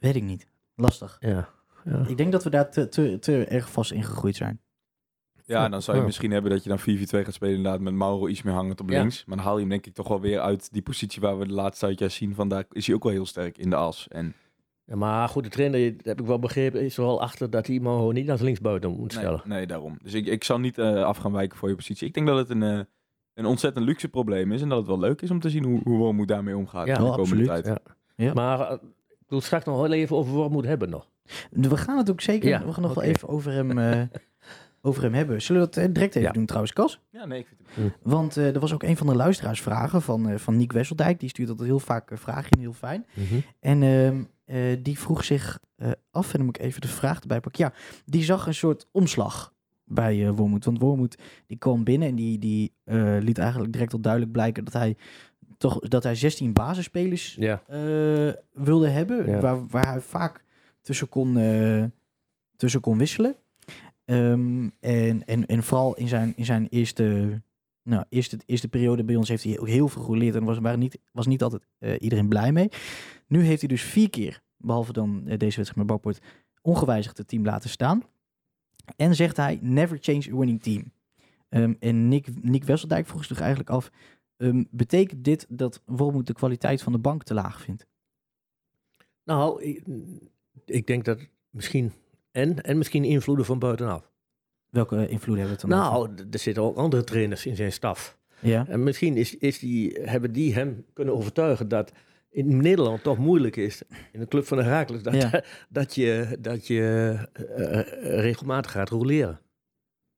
Weet 0.00 0.14
ik 0.16 0.22
niet. 0.22 0.46
Lastig. 0.74 1.16
Ja. 1.20 1.48
ja. 1.84 2.04
Ik 2.08 2.16
denk 2.16 2.32
dat 2.32 2.44
we 2.44 2.50
daar 2.50 2.70
te, 2.70 2.88
te, 2.88 3.18
te 3.18 3.44
erg 3.44 3.70
vast 3.70 3.90
in 3.92 4.02
gegroeid 4.04 4.36
zijn. 4.36 4.60
ja, 5.44 5.68
dan 5.68 5.82
zou 5.82 5.92
je 5.96 6.00
Ja. 6.02 6.06
misschien 6.08 6.30
hebben 6.30 6.50
dat 6.50 6.62
je 6.62 6.68
dan 6.68 6.80
4-4-2 6.80 6.82
gaat 7.24 7.34
spelen 7.34 7.56
inderdaad 7.56 7.80
met 7.80 7.94
Mauro 7.94 8.28
iets 8.28 8.42
meer 8.42 8.54
hangend 8.54 8.80
op 8.80 8.90
Ja. 8.90 9.00
links. 9.00 9.24
Maar 9.24 9.36
dan 9.36 9.46
haal 9.46 9.54
je 9.54 9.60
hem 9.60 9.68
denk 9.70 9.86
ik 9.86 9.94
toch 9.94 10.08
wel 10.08 10.20
weer 10.20 10.40
uit 10.40 10.72
die 10.72 10.82
positie 10.82 11.20
waar 11.20 11.38
we 11.38 11.46
de 11.46 11.52
laatste 11.52 11.94
tijd 11.94 12.12
zien. 12.12 12.34
Van 12.34 12.48
daar 12.48 12.64
is 12.70 12.86
hij 12.86 12.94
ook 12.96 13.02
wel 13.02 13.12
heel 13.12 13.26
sterk 13.26 13.58
in 13.58 13.70
de 13.70 13.76
as. 13.76 14.08
En 14.08 14.26
Ja, 14.26 14.32
maar 14.94 15.28
goed, 15.28 15.44
de 15.44 15.50
trainer, 15.50 15.96
dat 15.96 16.04
heb 16.06 16.20
ik 16.20 16.26
wel 16.26 16.38
begrepen, 16.38 16.80
is 16.84 16.96
er 16.96 17.02
wel 17.04 17.20
achter 17.22 17.50
dat 17.50 17.66
hij 17.66 17.78
Mauro 17.80 18.10
niet 18.12 18.30
als 18.30 18.40
linksbuiten 18.40 18.90
moet 18.96 19.12
stellen. 19.12 19.40
nee, 19.44 19.66
daarom. 19.66 19.98
Dus 20.02 20.14
ik, 20.14 20.26
ik 20.26 20.44
zal 20.44 20.58
niet 20.58 20.78
eh, 20.78 21.02
af 21.04 21.16
gaan 21.16 21.32
wijken 21.32 21.58
voor 21.58 21.68
je 21.68 21.74
positie. 21.74 22.06
Ik 22.08 22.14
denk 22.14 22.26
dat 22.26 22.36
het 22.38 22.50
een, 22.50 22.62
eh, 22.62 22.80
een 23.34 23.46
ontzettend 23.46 23.84
luxe 23.84 24.08
probleem 24.08 24.52
is. 24.52 24.62
En 24.62 24.68
dat 24.68 24.78
het 24.78 24.86
wel 24.86 24.98
leuk 24.98 25.22
is 25.22 25.30
om 25.30 25.40
te 25.40 25.50
zien 25.50 25.64
hoe, 25.64 25.80
hoe 25.84 25.98
Wormoed 25.98 26.28
daarmee 26.28 26.56
omgaat 26.56 26.86
Ja, 26.86 26.96
in 26.98 27.04
de 27.04 27.10
komende 27.10 27.22
absoluut. 27.22 27.46
tijd. 27.46 27.66
Ja. 27.66 27.78
Ja. 28.16 28.32
Maar 28.32 28.60
eh, 28.60 28.72
ik 29.08 29.28
wil 29.28 29.40
straks 29.40 29.64
nog 29.64 29.76
wel 29.80 29.92
even 29.92 30.16
over 30.16 30.32
Wormoed 30.32 30.64
hebben 30.64 30.90
nog. 30.90 31.10
We 31.50 31.76
gaan 31.76 31.98
het 31.98 32.10
ook 32.10 32.20
zeker, 32.20 32.48
Ja, 32.48 32.64
we 32.66 32.72
gaan 32.72 32.82
nog 32.82 32.94
wel 32.94 33.04
even 33.04 33.28
over 33.28 33.52
hem, 33.52 33.78
eh, 33.78 34.02
over 34.82 35.02
hem 35.02 35.14
hebben. 35.14 35.42
Zullen 35.42 35.62
we 35.62 35.68
dat 35.70 35.94
direct 35.94 36.14
even 36.14 36.28
Ja. 36.28 36.32
doen 36.34 36.46
trouwens, 36.46 36.72
Cas? 36.72 37.00
Ja, 37.10 37.26
nee, 37.26 37.38
ik 37.38 37.46
vind 37.46 37.68
het 37.74 37.94
Want 38.02 38.36
eh, 38.36 38.54
er 38.54 38.60
was 38.60 38.72
ook 38.74 38.82
een 38.82 38.96
van 38.96 39.06
de 39.06 39.14
luisteraarsvragen 39.16 40.02
van, 40.02 40.28
eh 40.28 40.36
van 40.38 40.56
Niek 40.56 40.72
Wesseldijk. 40.72 41.20
Die 41.20 41.28
stuurt 41.28 41.48
altijd 41.48 41.68
heel 41.68 41.78
vaak 41.80 42.10
eh, 42.10 42.18
vragen 42.18 42.50
in, 42.50 42.60
heel 42.60 42.72
fijn. 42.72 43.06
En 43.60 43.82
eh, 44.52 44.76
die 44.82 44.98
vroeg 44.98 45.24
zich 45.24 45.60
eh, 45.76 45.90
af, 46.10 46.26
en 46.32 46.36
dan 46.36 46.46
moet 46.46 46.56
ik 46.58 46.62
even 46.62 46.80
de 46.80 46.88
vraag 46.88 47.20
erbij 47.20 47.40
pakken. 47.40 47.64
Ja, 47.64 47.72
die 48.04 48.22
zag 48.24 48.46
een 48.46 48.54
soort 48.54 48.88
omslag 48.90 49.54
bij 49.84 50.26
eh 50.26 50.30
Wormoed. 50.34 50.64
Want 50.64 50.78
Wormoed 50.80 51.18
die 51.46 51.58
kwam 51.58 51.84
binnen 51.84 52.08
en 52.08 52.14
die, 52.14 52.38
die 52.38 52.72
liet 53.20 53.38
eigenlijk 53.38 53.72
direct 53.72 53.92
al 53.92 54.00
duidelijk 54.00 54.32
blijken 54.32 54.64
dat 54.64 54.72
hij, 54.72 54.96
toch, 55.58 55.78
dat 55.78 56.02
hij 56.02 56.14
16 56.14 56.52
basisspelers 56.52 57.34
Ja. 57.38 57.62
wilde 58.52 58.88
hebben. 58.88 59.26
Ja. 59.26 59.40
Waar, 59.40 59.66
waar 59.66 59.86
hij 59.86 60.00
vaak 60.00 60.44
tussen 60.80 61.08
kon, 61.08 61.34
tussen 62.56 62.80
kon 62.80 62.98
wisselen. 62.98 63.36
Ehm, 64.04 64.68
en, 64.80 65.24
en, 65.26 65.46
en 65.46 65.62
vooral 65.62 65.94
in 65.96 66.08
zijn, 66.08 66.32
in 66.36 66.44
zijn 66.44 66.66
eerste, 66.70 67.40
nou, 67.82 68.04
eerste, 68.08 68.38
eerste 68.46 68.68
periode 68.68 69.04
bij 69.04 69.16
ons 69.16 69.28
heeft 69.28 69.44
hij 69.44 69.58
ook 69.58 69.68
heel 69.68 69.88
veel 69.88 70.02
geroleerd. 70.02 70.34
En 70.34 70.44
was, 70.44 70.76
niet, 70.76 70.98
was 71.12 71.26
niet 71.26 71.42
altijd 71.42 71.66
eh, 71.78 71.94
iedereen 71.98 72.28
blij 72.28 72.52
mee. 72.52 72.68
Nu 73.26 73.42
heeft 73.42 73.60
hij 73.60 73.68
dus 73.68 73.82
vier 73.82 74.10
keer, 74.10 74.42
behalve 74.56 74.92
dan 74.92 75.16
eh, 75.16 75.38
deze 75.38 75.56
wedstrijd 75.56 75.76
met 75.76 75.86
Bakpoort, 75.86 76.20
ongewijzigd 76.62 77.18
het 77.18 77.28
team 77.28 77.44
laten 77.44 77.70
staan. 77.70 78.02
En 78.96 79.14
zegt 79.14 79.36
hij, 79.36 79.58
never 79.62 79.98
change 80.00 80.32
a 80.32 80.36
winning 80.36 80.62
team. 80.62 80.92
Ehm, 81.48 81.74
en 81.78 82.08
Nick, 82.08 82.42
Nick 82.42 82.64
Wesseldijk 82.64 83.06
vroeg 83.06 83.24
zich 83.24 83.40
eigenlijk 83.40 83.70
af, 83.70 83.90
ehm, 84.36 84.64
betekent 84.70 85.24
dit 85.24 85.46
dat 85.48 85.82
Wormoed 85.86 86.26
de 86.26 86.32
kwaliteit 86.32 86.82
van 86.82 86.92
de 86.92 86.98
bank 86.98 87.22
te 87.22 87.34
laag 87.34 87.60
vindt? 87.60 87.86
Nou, 89.24 89.62
ik, 89.62 89.84
ik 90.64 90.86
denk 90.86 91.04
dat 91.04 91.28
misschien 91.50 91.92
en, 92.32 92.62
en 92.62 92.78
misschien 92.78 93.04
invloeden 93.04 93.44
van 93.44 93.58
buitenaf. 93.58 94.11
Welke 94.72 95.08
invloed 95.08 95.36
hebben 95.38 95.56
we 95.56 95.60
het 95.60 95.70
dan? 95.70 95.70
Nou, 95.70 96.10
er 96.30 96.38
zitten 96.38 96.62
ook 96.62 96.76
andere 96.76 97.04
trainers 97.04 97.46
in 97.46 97.56
zijn 97.56 97.72
staf. 97.72 98.18
Ja. 98.40 98.64
En 98.68 98.82
misschien 98.82 99.16
is, 99.16 99.36
is 99.38 99.58
die, 99.58 99.98
hebben 100.02 100.32
die 100.32 100.54
hem 100.54 100.84
kunnen 100.92 101.14
overtuigen 101.14 101.68
dat 101.68 101.92
in 102.30 102.56
Nederland 102.56 103.02
toch 103.02 103.18
moeilijk 103.18 103.56
is, 103.56 103.82
in 104.12 104.20
de 104.20 104.26
club 104.28 104.46
van 104.46 104.56
de 104.56 104.62
Herakles, 104.62 105.02
dat, 105.02 105.14
Ja. 105.14 105.42
dat 105.68 105.94
je, 105.94 106.36
dat 106.40 106.66
je 106.66 106.80
eh, 107.32 107.78
eh, 107.78 108.20
regelmatig 108.20 108.70
gaat 108.70 108.88
roleren. 108.88 109.40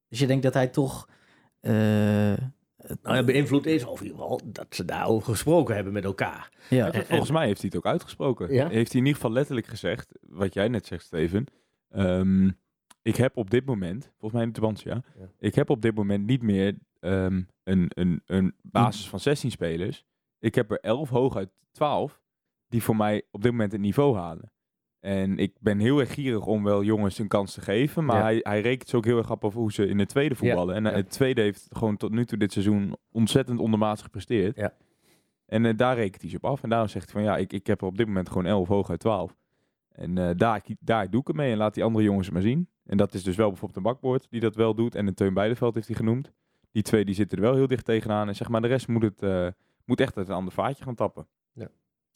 Dus 0.08 0.18
je 0.18 0.26
denkt 0.26 0.42
dat 0.42 0.54
hij 0.54 0.68
toch... 0.68 1.08
eh, 1.60 1.72
Nou 3.02 3.16
ja, 3.16 3.22
beïnvloed 3.24 3.66
is, 3.66 3.84
of 3.84 4.00
in 4.00 4.06
ieder 4.06 4.20
geval 4.20 4.40
dat 4.44 4.66
ze 4.70 4.84
daarover 4.84 5.30
gesproken 5.32 5.74
hebben 5.74 5.92
met 5.92 6.04
elkaar. 6.04 6.48
ja. 6.70 6.92
Volgens 6.92 7.30
mij 7.30 7.46
heeft 7.46 7.60
hij 7.60 7.70
het 7.72 7.78
ook 7.78 7.92
uitgesproken. 7.92 8.52
Ja? 8.52 8.68
Heeft 8.68 8.90
hij 8.92 9.00
in 9.00 9.06
ieder 9.06 9.14
geval 9.20 9.32
letterlijk 9.32 9.66
gezegd, 9.66 10.12
wat 10.20 10.54
jij 10.54 10.68
net 10.68 10.86
zegt, 10.86 11.04
Steven. 11.04 11.46
ehm, 11.90 12.50
ik 13.04 13.16
heb 13.16 13.36
op 13.36 13.50
dit 13.50 13.64
moment, 13.66 14.04
volgens 14.18 14.32
mij 14.32 14.42
in 14.42 14.48
de 14.48 14.54
Tubantia, 14.54 15.02
Ja. 15.18 15.28
ik 15.38 15.54
heb 15.54 15.70
op 15.70 15.82
dit 15.82 15.94
moment 15.94 16.26
niet 16.26 16.42
meer 16.42 16.78
ehm, 17.00 17.42
een, 17.64 17.90
een, 17.94 18.22
een 18.26 18.54
basis 18.62 19.08
van 19.08 19.20
16 19.20 19.50
spelers. 19.50 20.04
Ik 20.38 20.54
heb 20.54 20.70
er 20.70 20.78
11 20.80 21.08
hooguit 21.08 21.50
12 21.72 22.20
die 22.68 22.82
voor 22.82 22.96
mij 22.96 23.22
op 23.30 23.42
dit 23.42 23.50
moment 23.50 23.72
het 23.72 23.80
niveau 23.80 24.16
halen. 24.16 24.52
En 25.00 25.38
ik 25.38 25.56
ben 25.60 25.78
heel 25.78 26.00
erg 26.00 26.14
gierig 26.14 26.46
om 26.46 26.64
wel 26.64 26.82
jongens 26.82 27.18
een 27.18 27.28
kans 27.28 27.54
te 27.54 27.60
geven. 27.60 28.04
Maar 28.04 28.16
Ja. 28.16 28.22
hij, 28.22 28.38
hij 28.42 28.60
rekent 28.60 28.88
ze 28.88 28.96
ook 28.96 29.04
heel 29.04 29.18
erg 29.18 29.30
op 29.30 29.44
over 29.44 29.60
hoe 29.60 29.72
ze 29.72 29.86
in 29.86 29.98
het 29.98 30.08
tweede 30.08 30.34
voetballen. 30.34 30.74
En 30.74 30.84
het 30.84 31.10
tweede 31.10 31.40
heeft 31.40 31.66
gewoon 31.72 31.96
tot 31.96 32.10
nu 32.12 32.24
toe 32.24 32.38
dit 32.38 32.52
seizoen 32.52 32.96
ontzettend 33.12 33.58
ondermaats 33.60 34.02
gepresteerd. 34.02 34.56
Ja. 34.56 34.74
En 35.46 35.64
eh, 35.66 35.76
daar 35.76 35.96
rekent 35.96 36.20
hij 36.22 36.30
ze 36.30 36.36
op 36.36 36.44
af. 36.44 36.62
En 36.62 36.68
daarom 36.68 36.88
zegt 36.88 37.12
hij 37.12 37.22
van 37.22 37.32
ja, 37.32 37.36
ik, 37.38 37.52
ik 37.52 37.66
heb 37.66 37.80
er 37.80 37.86
op 37.86 37.96
dit 37.96 38.06
moment 38.06 38.28
gewoon 38.28 38.46
11 38.46 38.68
hooguit 38.68 39.00
12. 39.00 39.36
En 39.88 40.18
eh, 40.18 40.30
daar, 40.36 40.62
daar 40.80 41.10
doe 41.10 41.20
ik 41.20 41.26
het 41.26 41.36
mee 41.36 41.52
en 41.52 41.58
laat 41.58 41.74
die 41.74 41.84
andere 41.84 42.04
jongens 42.04 42.24
het 42.26 42.34
maar 42.34 42.42
zien. 42.44 42.68
En 42.86 42.96
dat 42.96 43.14
is 43.14 43.22
dus 43.22 43.36
wel 43.36 43.48
bijvoorbeeld 43.48 43.76
een 43.76 43.92
bakboord 43.92 44.26
die 44.30 44.40
dat 44.40 44.54
wel 44.56 44.74
doet. 44.74 44.94
En 44.94 45.06
een 45.06 45.14
Teun 45.14 45.34
Beideveld 45.34 45.74
heeft 45.74 45.86
hij 45.86 45.96
genoemd. 45.96 46.30
Die 46.72 46.82
twee 46.82 47.04
die 47.04 47.14
zitten 47.14 47.38
er 47.38 47.44
wel 47.44 47.54
heel 47.54 47.66
dicht 47.66 47.84
tegenaan. 47.84 48.28
En 48.28 48.36
zeg 48.36 48.48
maar 48.48 48.60
de 48.60 48.68
rest 48.68 48.88
moet, 48.88 49.02
het, 49.02 49.22
eh, 49.22 49.46
moet 49.84 50.00
echt 50.00 50.16
uit 50.16 50.28
een 50.28 50.34
ander 50.34 50.52
vaatje 50.52 50.84
gaan 50.84 50.94
tappen. 50.94 51.26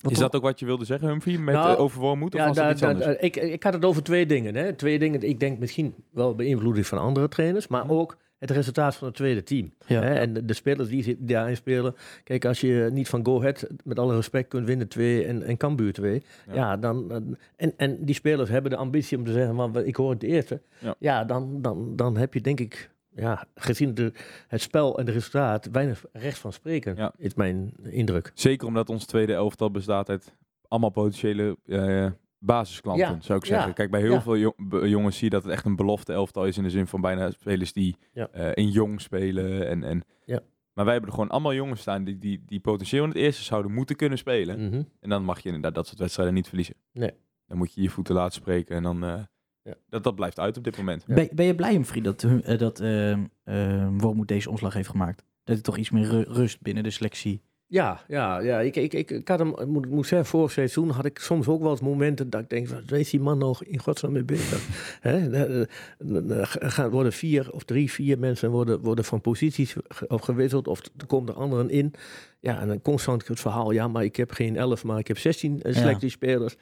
Wat 0.00 0.10
is 0.10 0.18
toch- 0.18 0.26
dat 0.30 0.40
ook 0.40 0.46
wat 0.48 0.58
je 0.60 0.66
wilde 0.66 0.84
zeggen, 0.84 1.08
Humphrey? 1.08 1.38
Met 1.38 1.54
Nou, 1.54 1.74
eh? 1.76 1.82
Of 1.82 1.94
Ja, 1.94 2.00
was 2.00 2.20
het 2.46 2.54
daar- 2.54 2.70
iets 2.70 2.80
daar- 2.80 2.90
anders? 2.90 3.06
daar- 3.06 3.20
ik, 3.24 3.36
ik 3.36 3.62
had 3.62 3.72
het 3.72 3.84
over 3.84 4.02
twee 4.02 4.26
dingen. 4.26 4.54
Hè. 4.54 4.72
Twee 4.72 4.98
dingen, 4.98 5.22
ik 5.22 5.40
denk 5.40 5.58
misschien 5.58 5.94
wel 6.10 6.34
beïnvloeding 6.34 6.86
van 6.86 6.98
andere 6.98 7.28
trainers, 7.28 7.68
maar 7.68 7.84
Mhm. 7.84 7.92
ook 7.94 8.16
het 8.38 8.50
resultaat 8.50 8.96
van 8.96 9.06
het 9.08 9.16
tweede 9.16 9.42
team. 9.42 9.72
Ja. 9.86 10.02
Hè. 10.02 10.14
En 10.14 10.32
de, 10.32 10.44
de 10.44 10.52
spelers 10.54 10.88
die 10.88 11.02
zit- 11.02 11.16
daarin 11.28 11.56
spelen. 11.56 11.94
Kijk, 12.24 12.44
als 12.44 12.60
je 12.60 12.88
niet 12.92 13.08
van 13.08 13.24
Go 13.26 13.38
Ahead 13.38 13.66
met 13.84 13.98
alle 13.98 14.14
respect 14.14 14.48
kunt 14.48 14.66
winnen 14.66 14.88
2 14.88 15.24
en, 15.24 15.42
en 15.42 15.56
Cambuur 15.56 15.92
2, 15.92 16.22
Ja. 16.46 16.54
ja. 16.54 16.76
dan, 16.76 17.08
dan- 17.08 17.36
en, 17.56 17.72
en 17.76 18.04
die 18.04 18.14
spelers 18.14 18.50
hebben 18.50 18.70
de 18.70 18.76
ambitie 18.76 19.18
om 19.18 19.24
te 19.24 19.32
zeggen, 19.32 19.54
van, 19.56 19.76
ik 19.84 19.96
hoor 19.96 20.10
het 20.10 20.22
eerste. 20.22 20.60
Ja. 20.78 20.94
Ja, 20.98 21.24
dan, 21.24 21.62
dan, 21.62 21.96
dan 21.96 22.16
heb 22.16 22.34
je 22.34 22.40
denk 22.40 22.60
ik, 22.60 22.90
ja, 23.14 23.44
gezien 23.54 23.94
de, 23.94 24.12
het 24.48 24.60
spel 24.60 24.98
en 24.98 25.04
het 25.06 25.14
resultaat, 25.14 25.68
weinig 25.72 26.04
recht 26.12 26.38
van 26.38 26.52
spreken, 26.52 26.96
Ja. 26.96 27.12
is 27.16 27.34
mijn 27.34 27.72
indruk. 27.90 28.30
Zeker 28.34 28.66
omdat 28.66 28.88
ons 28.90 29.04
tweede 29.04 29.32
elftal 29.32 29.70
bestaat 29.70 30.08
uit 30.08 30.32
allemaal 30.68 30.90
potentiële 30.90 31.56
eh, 31.66 32.06
basisklanten, 32.38 33.06
Ja, 33.06 33.20
zou 33.20 33.38
ik 33.38 33.44
ja, 33.44 33.54
zeggen. 33.54 33.74
Kijk, 33.74 33.90
bij 33.90 34.00
heel 34.00 34.12
ja. 34.12 34.22
veel 34.22 34.34
jo- 34.36 34.54
b- 34.68 34.82
jongens 34.84 35.14
zie 35.16 35.24
je 35.24 35.30
dat 35.30 35.42
het 35.42 35.52
echt 35.52 35.64
een 35.64 35.76
belofte 35.76 36.12
elftal 36.12 36.46
is 36.46 36.56
in 36.56 36.62
de 36.62 36.70
zin 36.70 36.86
van 36.86 37.00
bijna 37.00 37.30
spelers 37.30 37.72
die 37.72 37.96
Ja. 38.12 38.28
eh, 38.28 38.50
in 38.54 38.70
jong 38.70 39.00
spelen. 39.00 39.68
En, 39.68 39.84
en, 39.84 40.04
Ja. 40.24 40.40
Maar 40.72 40.84
wij 40.86 40.92
hebben 40.96 41.12
er 41.12 41.16
gewoon 41.18 41.32
allemaal 41.32 41.54
jongens 41.54 41.80
staan 41.80 42.04
die, 42.04 42.18
die, 42.18 42.42
die 42.46 42.60
potentieel 42.60 43.02
in 43.02 43.08
het 43.08 43.18
eerste 43.18 43.42
zouden 43.42 43.72
moeten 43.72 43.96
kunnen 43.96 44.18
spelen. 44.18 44.66
Mhm. 44.68 44.82
En 45.00 45.08
dan 45.08 45.24
mag 45.24 45.38
je 45.40 45.46
inderdaad 45.46 45.74
dat 45.74 45.86
soort 45.86 45.98
wedstrijden 45.98 46.34
niet 46.34 46.46
verliezen. 46.48 46.74
Nee. 46.92 47.10
Dan 47.46 47.58
moet 47.58 47.74
je 47.74 47.82
je 47.82 47.90
voeten 47.90 48.14
laten 48.14 48.32
spreken 48.34 48.76
en 48.76 48.82
dan... 48.82 49.04
eh, 49.04 49.20
Ja. 49.62 49.74
dat, 49.88 50.04
dat 50.04 50.14
blijft 50.14 50.38
uit 50.38 50.56
op 50.56 50.64
dit 50.64 50.76
moment. 50.76 51.04
Ja. 51.06 51.14
Ben, 51.14 51.28
ben 51.34 51.46
je 51.46 51.54
blij, 51.54 51.72
Humphrey, 51.72 52.02
dat, 52.02 52.22
uh, 52.22 52.58
dat 52.58 52.80
uh, 52.80 53.10
uh, 53.44 53.88
Wormoed 53.96 54.28
deze 54.28 54.50
omslag 54.50 54.74
heeft 54.74 54.88
gemaakt? 54.88 55.18
Dat 55.44 55.54
hij 55.54 55.60
toch 55.64 55.76
iets 55.76 55.90
meer 55.90 56.04
ru- 56.08 56.24
rust 56.32 56.60
binnen 56.62 56.82
de 56.82 56.90
selectie... 56.90 57.42
Ja, 57.70 58.00
ja, 58.06 58.38
ja. 58.40 58.60
Ik, 58.60 58.76
ik, 58.76 58.92
ik, 58.92 59.10
ik 59.10 59.28
had 59.28 59.38
hem, 59.38 59.54
moet, 59.66 59.90
moet 59.90 60.06
zeggen, 60.06 60.28
vorig 60.28 60.50
seizoen 60.50 60.90
had 60.90 61.04
ik 61.04 61.18
soms 61.18 61.48
ook 61.48 61.60
wel 61.62 61.70
eens 61.70 61.80
momenten 61.80 62.30
dat 62.30 62.40
ik 62.40 62.48
denk, 62.48 62.68
wat 62.68 62.98
is 62.98 63.10
die 63.10 63.20
man 63.20 63.38
nog 63.38 63.64
in 63.64 63.78
godsnaam 63.78 64.12
mee 64.12 64.24
bezig? 64.24 64.66
Hè? 65.00 65.30
Eh, 65.30 65.60
eh, 65.60 66.40
eh, 66.40 66.46
gaan 66.50 66.90
worden 66.90 67.12
vier 67.12 67.52
of 67.52 67.64
drie, 67.64 67.92
vier 67.92 68.18
mensen 68.18 68.50
worden, 68.50 68.80
worden 68.80 69.04
van 69.04 69.20
posities 69.20 69.76
gewisseld 70.08 70.68
of 70.68 70.80
er 70.96 71.06
komen 71.06 71.28
er 71.28 71.40
anderen 71.40 71.70
in. 71.70 71.94
Ja, 72.40 72.60
en 72.60 72.68
dan 72.68 72.82
constant 72.82 73.26
het 73.26 73.40
verhaal, 73.40 73.70
ja, 73.70 73.88
maar 73.88 74.04
ik 74.04 74.16
heb 74.16 74.30
geen 74.30 74.56
elf, 74.56 74.84
maar 74.84 74.98
ik 74.98 75.08
heb 75.08 75.18
16 75.18 75.60
uh, 75.62 75.74
selectiespelers. 75.74 76.56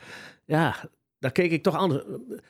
Ja, 0.45 0.77
daar 1.19 1.33
keek 1.33 1.51
ik 1.51 1.63
toch 1.63 1.77
anders. 1.77 2.05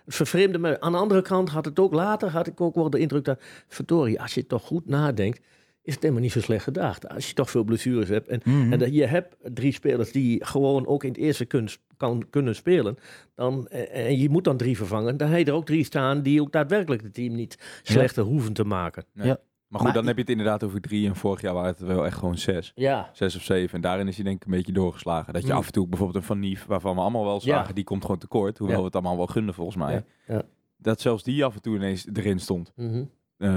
Het 0.05 0.15
vervreemde 0.15 0.59
me. 0.59 0.81
Aan 0.81 0.93
de 0.93 0.99
andere 0.99 1.23
kant 1.23 1.49
had 1.49 1.65
het 1.65 1.79
ook 1.79 1.93
later, 1.93 2.31
had 2.31 2.47
ik 2.47 2.61
ook 2.61 2.75
wel 2.75 2.91
de 2.91 2.99
indruk 2.99 3.25
dat, 3.25 3.41
verdorie, 3.69 4.21
als 4.21 4.35
je 4.35 4.47
toch 4.47 4.63
goed 4.63 4.87
nadenkt, 4.87 5.41
is 5.87 5.93
het 5.95 6.03
helemaal 6.03 6.23
niet 6.23 6.33
zo 6.33 6.41
slecht 6.41 6.65
gedacht. 6.65 7.09
Als 7.09 7.29
je 7.29 7.35
toch 7.35 7.51
veel 7.51 7.65
blessures 7.65 8.09
hebt. 8.09 8.29
En, 8.29 8.41
Mhm. 8.45 8.73
en 8.73 8.79
dat 8.79 8.95
je 8.95 9.07
hebt 9.07 9.37
drie 9.55 9.73
spelers 9.73 10.13
die 10.13 10.45
gewoon 10.45 10.87
ook 10.87 11.03
in 11.05 11.09
het 11.09 11.19
eerste 11.19 11.45
kun, 11.45 11.69
kan, 11.97 12.25
kunnen 12.31 12.55
spelen. 12.55 12.97
Dan, 13.35 13.67
eh, 13.69 14.07
en 14.07 14.19
je 14.19 14.29
moet 14.31 14.45
dan 14.45 14.57
drie 14.57 14.77
vervangen. 14.77 15.17
Dan 15.17 15.29
heb 15.29 15.39
je 15.39 15.45
er 15.45 15.53
ook 15.53 15.67
drie 15.67 15.85
staan 15.85 16.23
die 16.23 16.41
ook 16.41 16.53
daadwerkelijk 16.53 17.03
het 17.03 17.15
team 17.15 17.35
niet 17.35 17.81
slechter 17.83 18.23
hoeven 18.25 18.53
te 18.53 18.65
maken. 18.65 19.05
Nee. 19.13 19.27
Ja. 19.27 19.39
Maar 19.69 19.81
goed, 19.81 19.89
Maar 19.89 19.97
dan 19.99 20.07
heb 20.07 20.15
je 20.17 20.21
het 20.21 20.31
inderdaad 20.31 20.63
over 20.65 20.81
drie. 20.81 21.09
En 21.09 21.17
vorig 21.17 21.41
jaar 21.41 21.55
waren 21.55 21.71
het 21.71 21.81
wel 21.81 22.07
echt 22.07 22.19
gewoon 22.19 22.39
zes. 22.39 22.73
Ja, 22.75 23.11
Zes 23.13 23.37
of 23.37 23.43
zeven. 23.43 23.75
En 23.75 23.81
daarin 23.81 24.09
is 24.09 24.15
hij 24.15 24.25
denk 24.25 24.37
ik 24.37 24.45
een 24.45 24.57
beetje 24.57 24.73
doorgeslagen. 24.73 25.33
Dat 25.33 25.43
je 25.43 25.49
Mm. 25.53 25.57
af 25.59 25.67
en 25.67 25.73
toe 25.73 25.87
bijvoorbeeld 25.89 26.19
een 26.19 26.27
Van 26.29 26.39
Nief, 26.39 26.65
waarvan 26.67 26.95
we 26.95 27.01
allemaal 27.01 27.25
wel 27.25 27.41
zagen, 27.41 27.69
Ja. 27.69 27.75
die 27.75 27.85
komt 27.85 28.03
gewoon 28.03 28.19
tekort. 28.19 28.59
Hoewel 28.59 28.75
Ja. 28.77 28.81
we 28.81 28.87
het 28.87 28.95
allemaal 28.97 29.17
wel 29.17 29.27
gunden 29.27 29.55
volgens 29.55 29.77
mij. 29.77 29.93
Ja, 29.93 30.05
ja. 30.35 30.43
Dat 30.79 31.01
zelfs 31.01 31.23
die 31.23 31.45
af 31.45 31.55
en 31.55 31.63
toe 31.63 31.77
ineens 31.77 32.07
erin 32.13 32.39
stond. 32.39 32.73
Mhm. 32.77 33.05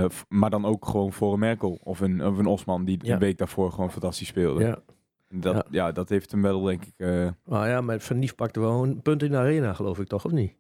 F- 0.10 0.26
maar 0.30 0.50
dan 0.50 0.66
ook 0.66 0.86
gewoon 0.86 1.14
voor 1.14 1.34
een 1.34 1.40
Merkel 1.40 1.80
of 1.84 2.00
een, 2.00 2.26
of 2.26 2.38
een 2.38 2.46
Osman 2.46 2.86
die 2.86 3.00
Ja. 3.02 3.14
een 3.14 3.20
week 3.20 3.38
daarvoor 3.38 3.72
gewoon 3.72 3.92
fantastisch 3.92 4.28
speelde. 4.28 4.64
ja. 4.64 4.80
En 5.30 5.40
Dat, 5.40 5.54
Ja. 5.56 5.64
ja. 5.72 5.92
dat 5.92 6.10
heeft 6.10 6.32
hem 6.32 6.42
wel 6.42 6.62
denk 6.62 6.86
ik... 6.86 6.94
eh 6.98 7.28
Maar 7.46 7.70
ja, 7.70 7.82
met 7.82 8.04
Van 8.04 8.20
Nief 8.20 8.36
pakte 8.36 8.60
wel 8.60 8.84
een 8.84 9.02
punt 9.02 9.24
in 9.24 9.32
de 9.32 9.38
arena, 9.38 9.74
geloof 9.74 10.00
ik 10.00 10.08
toch, 10.08 10.26
of 10.26 10.32
niet? 10.32 10.54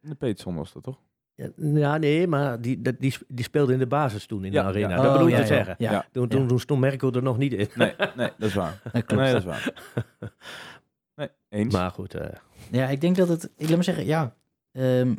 de 0.00 0.14
Peterson 0.14 0.54
was 0.56 0.72
dat 0.72 0.82
toch? 0.82 0.98
Ja, 1.34 1.48
ja, 1.56 1.96
nee, 1.98 2.26
maar 2.26 2.60
die, 2.60 2.82
dat, 2.82 2.94
die, 2.98 3.14
die 3.28 3.44
speelde 3.44 3.72
in 3.72 3.78
de 3.78 3.86
basis 3.86 4.26
toen 4.26 4.44
in 4.44 4.52
Ja, 4.52 4.62
de 4.62 4.68
arena. 4.68 4.88
ja. 4.88 4.96
Dat 4.96 5.06
Oh, 5.06 5.12
bedoel 5.12 5.26
je 5.28 5.32
ja, 5.36 5.42
te 5.42 5.42
ja, 5.48 5.54
zeggen. 5.56 5.74
Ja, 5.78 5.90
Ja. 5.92 6.06
Toen, 6.12 6.28
toen, 6.28 6.46
toen 6.46 6.58
stond 6.60 6.80
Merkel 6.80 7.12
er 7.12 7.22
nog 7.22 7.38
niet 7.38 7.52
in. 7.52 7.68
Nee, 7.74 7.94
nee, 8.16 8.30
dat 8.38 8.48
is 8.48 8.54
waar. 8.54 8.80
dat 8.92 9.04
klopt. 9.04 9.22
Nee, 9.22 9.32
dat 9.32 9.40
is 9.40 9.44
waar. 9.46 9.72
Nee, 11.16 11.28
eens. 11.48 11.74
Maar 11.74 11.90
goed, 11.90 12.14
eh, 12.14 12.28
Ja, 12.70 12.88
ik 12.88 13.00
denk 13.00 13.16
dat 13.16 13.28
het... 13.28 13.44
Ik 13.56 13.66
laat 13.66 13.74
maar 13.74 13.84
zeggen, 13.84 14.04
ja... 14.06 14.34
ehm, 14.72 15.14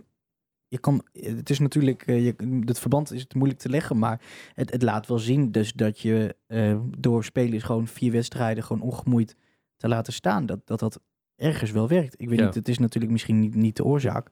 je 0.74 0.80
kan, 0.80 1.06
het 1.12 1.50
is 1.50 1.60
natuurlijk, 1.60 2.02
eh, 2.02 2.26
je, 2.26 2.62
het 2.66 2.80
verband 2.80 3.12
is 3.12 3.22
het 3.22 3.34
moeilijk 3.36 3.60
te 3.60 3.70
leggen, 3.70 4.00
maar 4.00 4.22
het, 4.54 4.72
het 4.72 4.82
laat 4.82 5.08
wel 5.08 5.20
zien 5.20 5.52
dus 5.52 5.74
dat 5.74 6.00
je 6.00 6.36
eh, 6.48 6.80
door 6.98 7.24
spelers 7.24 7.64
gewoon 7.64 7.88
vier 7.88 8.12
wedstrijden 8.12 8.64
gewoon 8.64 8.82
ongemoeid 8.82 9.36
te 9.78 9.88
laten 9.88 10.14
staan, 10.14 10.46
dat 10.46 10.60
dat, 10.66 10.80
dat 10.80 11.00
ergens 11.36 11.72
wel 11.72 11.88
werkt. 11.88 12.14
Ik 12.22 12.30
weet 12.30 12.40
Ja. 12.40 12.46
niet, 12.46 12.56
het 12.56 12.68
is 12.68 12.78
natuurlijk 12.78 13.12
misschien 13.12 13.40
niet, 13.40 13.56
niet 13.56 13.76
de 13.76 13.84
oorzaak. 13.84 14.30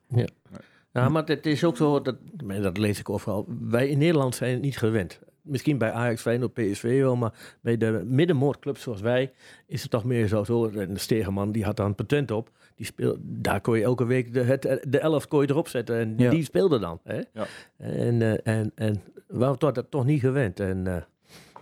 Ja, 0.94 1.10
maar 1.10 1.26
het 1.26 1.46
is 1.46 1.64
ook 1.64 1.78
zo, 1.78 2.02
dat, 2.02 2.18
dat 2.62 2.78
lees 2.78 3.00
ik 3.00 3.10
overal. 3.10 3.46
Wij 3.60 3.88
in 3.89 3.98
Nederland 3.98 4.36
zijn 4.36 4.52
het 4.54 4.62
niet 4.62 4.78
gewend. 4.78 5.20
Misschien 5.42 5.78
bij 5.78 5.92
Ajax, 5.92 6.22
Feyenoord, 6.22 6.54
PSV 6.54 7.00
wel, 7.00 7.16
maar 7.16 7.58
bij 7.62 7.78
de 7.78 8.04
middenmoordclubs 8.06 8.82
zoals 8.82 9.02
wij 9.02 9.32
is 9.68 9.82
het 9.82 9.92
toch 9.92 10.04
meer 10.04 10.28
zo. 10.28 10.44
zo 10.44 10.70
en 10.70 10.98
Stegeman 11.00 11.52
die 11.52 11.64
had 11.64 11.76
daar 11.78 11.86
een 11.86 11.96
patent 11.96 12.32
op. 12.32 12.52
Die 12.82 12.90
speel, 12.90 13.18
daar 13.22 13.62
kon 13.62 13.78
je 13.78 13.84
elke 13.84 14.06
week 14.06 14.34
de, 14.34 14.40
het, 14.40 14.62
de 14.88 15.00
elf 15.00 15.28
kon 15.28 15.42
je 15.42 15.50
erop 15.50 15.68
zetten 15.68 15.98
en 16.00 16.14
Ja. 16.18 16.30
die 16.30 16.44
speelde 16.44 16.80
dan. 16.80 17.00
Hè? 17.04 17.22
Ja. 17.34 17.46
En, 17.78 18.22
eh, 18.22 18.58
en, 18.58 18.72
en 18.76 19.02
we 19.28 19.38
waren 19.38 19.60
dat 19.74 19.92
toch 19.92 20.06
niet 20.06 20.20
gewend. 20.20 20.60
En 20.60 20.88
eh, 20.88 21.02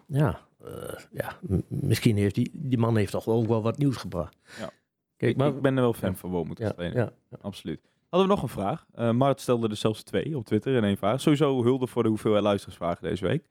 ja, 0.06 0.40
eh, 0.64 0.94
ja 1.12 1.38
misschien 1.68 2.18
heeft 2.18 2.36
die, 2.36 2.50
die 2.54 2.78
man 2.78 2.98
heeft 2.98 3.12
toch 3.12 3.28
ook 3.28 3.48
wel 3.48 3.62
wat 3.62 3.78
nieuws 3.78 3.96
gebracht. 3.96 4.38
Ja. 4.60 4.70
Kijk, 5.18 5.38
maar, 5.38 5.48
ik 5.48 5.62
ben 5.62 5.76
er 5.76 5.82
wel 5.82 5.94
fan 5.94 6.16
van 6.16 6.54
trainer. 6.54 6.98
ja, 6.98 7.12
ja. 7.30 7.38
Absoluut. 7.42 7.80
Hadden 8.10 8.30
we 8.30 8.34
nog 8.36 8.44
een 8.44 8.50
vraag? 8.50 8.86
Eh 8.94 9.12
Mart 9.12 9.42
stelde 9.42 9.70
er 9.70 9.76
zelfs 9.76 10.04
twee 10.04 10.38
op 10.38 10.46
Twitter 10.46 10.76
in 10.76 10.84
één 10.84 10.98
vraag. 10.98 11.22
Sowieso 11.22 11.64
hulde 11.64 11.88
voor 11.88 12.04
de 12.04 12.10
hoeveelheid 12.10 12.44
luistersvragen 12.44 13.04
deze 13.04 13.26
week. 13.28 13.46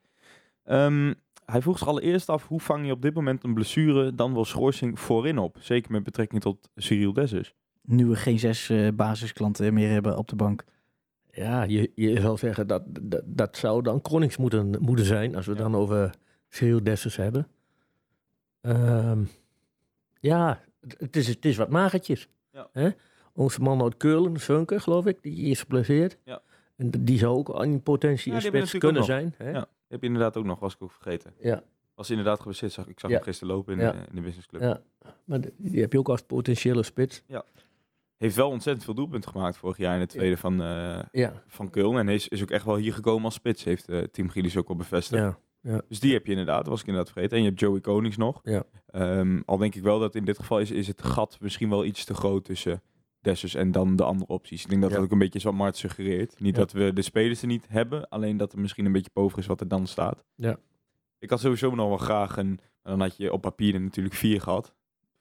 Ehm, 0.64 1.14
hij 1.53 1.62
vroeg 1.62 1.78
zich 1.78 1.88
allereerst 1.88 2.28
af, 2.28 2.49
hoe 2.49 2.61
vang 2.61 2.86
je 2.86 2.92
op 2.92 3.03
dit 3.03 3.14
moment 3.14 3.44
een 3.44 3.55
blessure 3.55 4.14
dan 4.14 4.34
wel 4.34 4.44
schorsing 4.44 5.01
voorin 5.01 5.38
op? 5.38 5.57
Zeker 5.61 5.92
met 5.92 6.03
betrekking 6.03 6.40
tot 6.40 6.68
Cyril 6.76 7.12
Dessers. 7.12 7.55
Nu 7.82 8.07
we 8.07 8.16
geen 8.16 8.38
zes 8.38 8.68
eh, 8.68 8.88
basisklanten 8.94 9.74
meer 9.74 9.90
hebben 9.90 10.16
op 10.18 10.28
de 10.28 10.36
bank. 10.36 10.64
Ja, 11.30 11.62
je, 11.62 11.92
je 11.94 12.20
zou 12.20 12.36
zeggen 12.38 12.66
dat, 12.66 12.82
dat 13.03 13.22
dat 13.26 13.57
zou 13.57 13.82
dan 13.82 14.01
Kronings 14.01 14.36
moeten, 14.36 14.76
moeten 14.80 15.05
zijn, 15.05 15.36
als 15.36 15.46
we 15.46 15.53
Ja. 15.53 15.59
dan 15.59 15.74
over 15.74 16.14
Cyril 16.49 16.82
Dessers 16.82 17.16
hebben. 17.16 17.49
Ehm, 18.61 19.24
ja, 20.20 20.61
het, 20.99 21.16
is, 21.16 21.26
het 21.28 21.44
is 21.44 21.57
wat 21.57 21.70
magertjes. 21.70 22.28
Ja. 22.53 22.68
Hè? 22.72 22.88
Onze 23.32 23.61
man 23.61 23.82
uit 23.82 23.96
Keulen, 23.96 24.38
Funke, 24.40 24.80
geloof 24.80 25.07
ik, 25.07 25.22
die 25.22 25.36
is 25.36 25.61
geblesseerd. 25.61 26.18
Ja. 26.24 26.40
En 26.76 26.90
die 26.90 27.18
zou 27.18 27.36
ook 27.36 27.64
in 27.64 27.82
potentie 27.82 28.30
Ja, 28.30 28.36
een 28.36 28.42
spits 28.44 28.78
kunnen 28.78 29.05
zijn. 29.05 29.34
Hè? 29.36 29.51
Ja. 29.51 29.66
Heb 29.89 30.01
je 30.01 30.07
inderdaad 30.07 30.36
ook 30.36 30.45
nog, 30.45 30.59
was 30.59 30.74
ik 30.74 30.82
ook 30.82 30.93
vergeten. 30.93 31.34
Ja. 31.41 31.62
Was 31.95 32.11
inderdaad 32.11 32.39
geblesseerd, 32.39 32.72
zag, 32.72 32.86
ik 32.86 33.01
zag 33.01 33.11
Ja. 33.11 33.16
hem 33.16 33.24
gisteren 33.24 33.55
lopen 33.55 33.72
in, 33.74 33.80
Ja. 33.80 33.93
de, 33.93 33.99
in 33.99 34.14
de 34.14 34.20
businessclub. 34.20 34.61
Ja. 34.62 34.82
Maar 35.24 35.41
die- 35.57 35.80
heb 35.80 35.93
je 35.93 35.99
ook 35.99 36.09
als 36.09 36.22
potentiële 36.22 36.82
spits. 36.82 37.22
Heeft 38.16 38.36
wel 38.36 38.51
ontzettend 38.51 38.84
veel 38.84 38.95
doelpunten 38.95 39.30
gemaakt 39.30 39.57
vorig 39.57 39.76
jaar 39.76 39.95
in 39.95 40.01
het 40.01 40.09
tweede 40.09 40.36
van, 40.36 40.62
eh 40.62 41.01
Ja, 41.12 41.43
van 41.47 41.70
Köln. 41.70 41.99
En 41.99 42.09
is, 42.09 42.28
is 42.28 42.43
ook 42.43 42.51
echt 42.51 42.64
wel 42.64 42.76
hier 42.76 42.95
gekomen 42.95 43.24
als 43.24 43.34
spits, 43.34 43.64
heeft 43.64 43.89
eh 43.89 44.03
Team 44.03 44.28
Gillies 44.28 44.57
ook 44.57 44.68
al 44.68 44.76
bevestigd. 44.76 45.22
ja, 45.22 45.39
Ja. 45.61 45.82
Dus 45.89 46.01
die 46.01 46.12
heb 46.12 46.24
je 46.26 46.30
inderdaad, 46.30 46.66
was 46.66 46.80
ik 46.80 46.86
inderdaad 46.86 47.12
vergeten. 47.12 47.36
En 47.36 47.43
je 47.43 47.49
hebt 47.49 47.61
Joey 47.61 47.80
Konings 47.80 48.16
nog. 48.16 48.41
Ja. 48.43 48.62
Ehm, 48.86 49.41
al 49.47 49.57
denk 49.57 49.74
ik 49.74 49.82
wel 49.82 49.99
dat 49.99 50.14
in 50.14 50.24
dit 50.24 50.39
geval 50.39 50.61
is, 50.61 50.70
is 50.70 50.86
het 50.86 51.03
gat 51.03 51.39
misschien 51.41 51.68
wel 51.68 51.84
iets 51.84 52.05
te 52.05 52.14
groot 52.14 52.45
tussen 52.45 52.82
Dessus 53.21 53.55
en 53.55 53.73
dan 53.73 53.97
de 53.97 54.05
andere 54.05 54.31
opties. 54.33 54.62
Ik 54.62 54.69
denk 54.69 54.81
dat 54.83 54.91
Ja. 54.91 54.97
dat 54.97 55.05
ook 55.05 55.12
een 55.12 55.19
beetje 55.19 55.39
is 55.39 55.45
wat 55.45 55.55
Mart 55.55 55.77
suggereert. 55.77 56.41
Niet 56.41 56.55
Ja. 56.55 56.61
dat 56.61 56.73
we 56.73 56.93
de 56.93 57.03
spelers 57.03 57.41
er 57.41 57.47
niet 57.47 57.66
hebben, 57.69 58.09
alleen 58.09 58.37
dat 58.37 58.53
er 58.53 58.59
misschien 58.61 58.85
een 58.87 58.93
beetje 58.93 59.11
boven 59.12 59.39
is 59.39 59.47
wat 59.47 59.61
er 59.61 59.69
dan 59.69 59.87
staat. 59.87 60.25
Ja. 60.35 60.57
Ik 61.19 61.31
had 61.31 61.41
sowieso 61.41 61.75
nog 61.75 61.89
wel 61.89 61.97
graag 61.97 62.37
een, 62.37 62.61
dan 62.83 63.01
had 63.01 63.16
je 63.16 63.33
op 63.33 63.41
papier 63.41 63.75
er 63.75 63.81
natuurlijk 63.81 64.14
vier 64.14 64.41
gehad. 64.41 64.75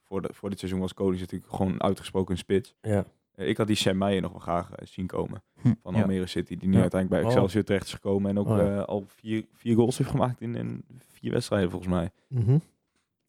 Voor, 0.04 0.22
de, 0.22 0.30
voor 0.34 0.50
dit 0.50 0.60
seizoen 0.60 0.80
was 0.80 0.94
Konings 0.94 1.20
natuurlijk 1.20 1.52
gewoon 1.54 1.84
uitgesproken 1.84 2.32
een 2.32 2.38
spits. 2.38 2.76
Ja. 2.82 3.06
Eh, 3.32 3.48
ik 3.48 3.58
had 3.58 3.68
die 3.68 3.76
Sam 3.76 3.98
Meijer 3.98 4.22
nog 4.22 4.32
wel 4.32 4.40
graag 4.42 4.72
eh, 4.72 4.88
zien 4.88 5.08
komen. 5.08 5.44
Hm. 5.62 5.74
Van 5.84 5.94
Ja. 5.94 6.02
Almere 6.02 6.26
City. 6.26 6.58
Die 6.58 6.68
nu 6.70 6.76
Ja. 6.76 6.82
uiteindelijk 6.82 7.22
bij 7.22 7.32
Oh. 7.32 7.36
Excelsior 7.36 7.64
terecht 7.64 7.86
is 7.86 7.94
gekomen. 7.94 8.30
En 8.30 8.40
ook 8.40 8.48
Oh, 8.48 8.58
ja. 8.58 8.76
eh, 8.78 8.84
al 8.84 9.04
vier, 9.08 9.46
vier 9.54 9.76
goals 9.76 9.98
heeft 9.98 10.10
gemaakt 10.10 10.42
in, 10.42 10.56
in 10.56 10.84
vier 11.08 11.32
wedstrijden 11.32 11.70
volgens 11.70 11.92
mij. 11.92 12.12
Mhm. 12.28 12.58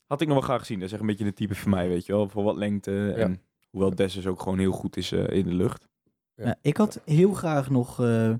Had 0.07 0.21
ik 0.21 0.27
nog 0.27 0.37
wel 0.37 0.47
graag 0.47 0.59
gezien. 0.61 0.77
Dat 0.79 0.87
is 0.87 0.93
echt 0.93 1.01
een 1.01 1.07
beetje 1.09 1.25
de 1.25 1.33
type 1.33 1.55
voor 1.55 1.71
mij, 1.71 1.89
weet 1.89 2.07
je 2.07 2.13
wel. 2.13 2.29
Voor 2.29 2.43
wat 2.45 2.57
lengte. 2.57 3.13
En 3.13 3.41
hoewel 3.71 3.95
Dessus 3.95 4.27
ook 4.27 4.43
gewoon 4.43 4.59
heel 4.59 4.73
goed 4.73 4.97
is 4.97 5.13
eh, 5.13 5.37
in 5.37 5.45
de 5.45 5.55
lucht. 5.55 5.89
Ja. 6.37 6.57
Ik 6.63 6.77
had 6.77 7.01
heel 7.05 7.33
graag 7.33 7.71
nog 7.71 8.01
eh, 8.01 8.31
eh, 8.31 8.37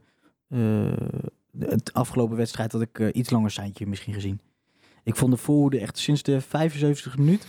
de- 0.49 1.67
het 1.69 1.93
afgelopen 1.93 2.37
wedstrijd 2.37 2.71
dat 2.71 2.81
ik 2.81 2.99
iets 3.13 3.31
langer 3.31 3.51
seintje 3.51 3.87
misschien 3.87 4.15
gezien. 4.15 4.41
Ik 5.05 5.17
vond 5.17 5.33
de 5.33 5.39
voorhoede 5.39 5.79
echt 5.81 5.99
sinds 5.99 6.23
de 6.23 6.41
75 6.41 7.19
minuut 7.19 7.47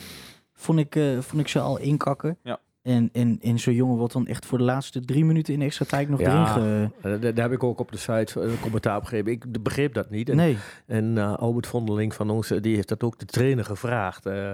vond 0.53 0.79
ik, 0.79 0.95
eh, 0.95 1.19
vond 1.19 1.41
ik 1.41 1.47
ze 1.47 1.59
al 1.59 1.77
inkakken. 1.79 2.37
Ja. 2.43 2.59
En, 2.81 3.09
en, 3.13 3.37
en 3.41 3.59
zo'n 3.59 3.73
jongen 3.73 3.97
wordt 3.97 4.13
dan 4.13 4.27
echt 4.27 4.45
voor 4.45 4.57
de 4.57 4.63
laatste 4.63 4.99
drie 5.05 5.25
minuten 5.25 5.53
in 5.53 5.61
extra 5.61 5.85
tijd 5.85 6.09
nog 6.09 6.19
Ja. 6.19 6.31
erin 6.33 6.47
ge... 6.47 6.89
Daar, 7.19 7.19
daar 7.33 7.43
heb 7.43 7.51
ik 7.51 7.63
ook 7.63 7.79
op 7.79 7.91
de 7.91 7.97
site 7.97 8.39
een 8.41 8.59
commentaar 8.59 8.97
op 8.97 9.03
gegeven. 9.03 9.31
Ik 9.31 9.63
begreep 9.63 9.93
dat 9.93 10.09
niet. 10.09 10.29
En, 10.29 10.35
Nee, 10.35 10.57
en 10.85 11.17
eh, 11.17 11.33
Albert 11.35 11.67
Vondeling 11.67 12.13
van 12.13 12.29
ons, 12.29 12.47
die 12.47 12.75
heeft 12.75 12.87
dat 12.87 13.03
ook 13.03 13.19
de 13.19 13.25
trainer 13.25 13.65
gevraagd 13.65 14.25
eh, 14.25 14.51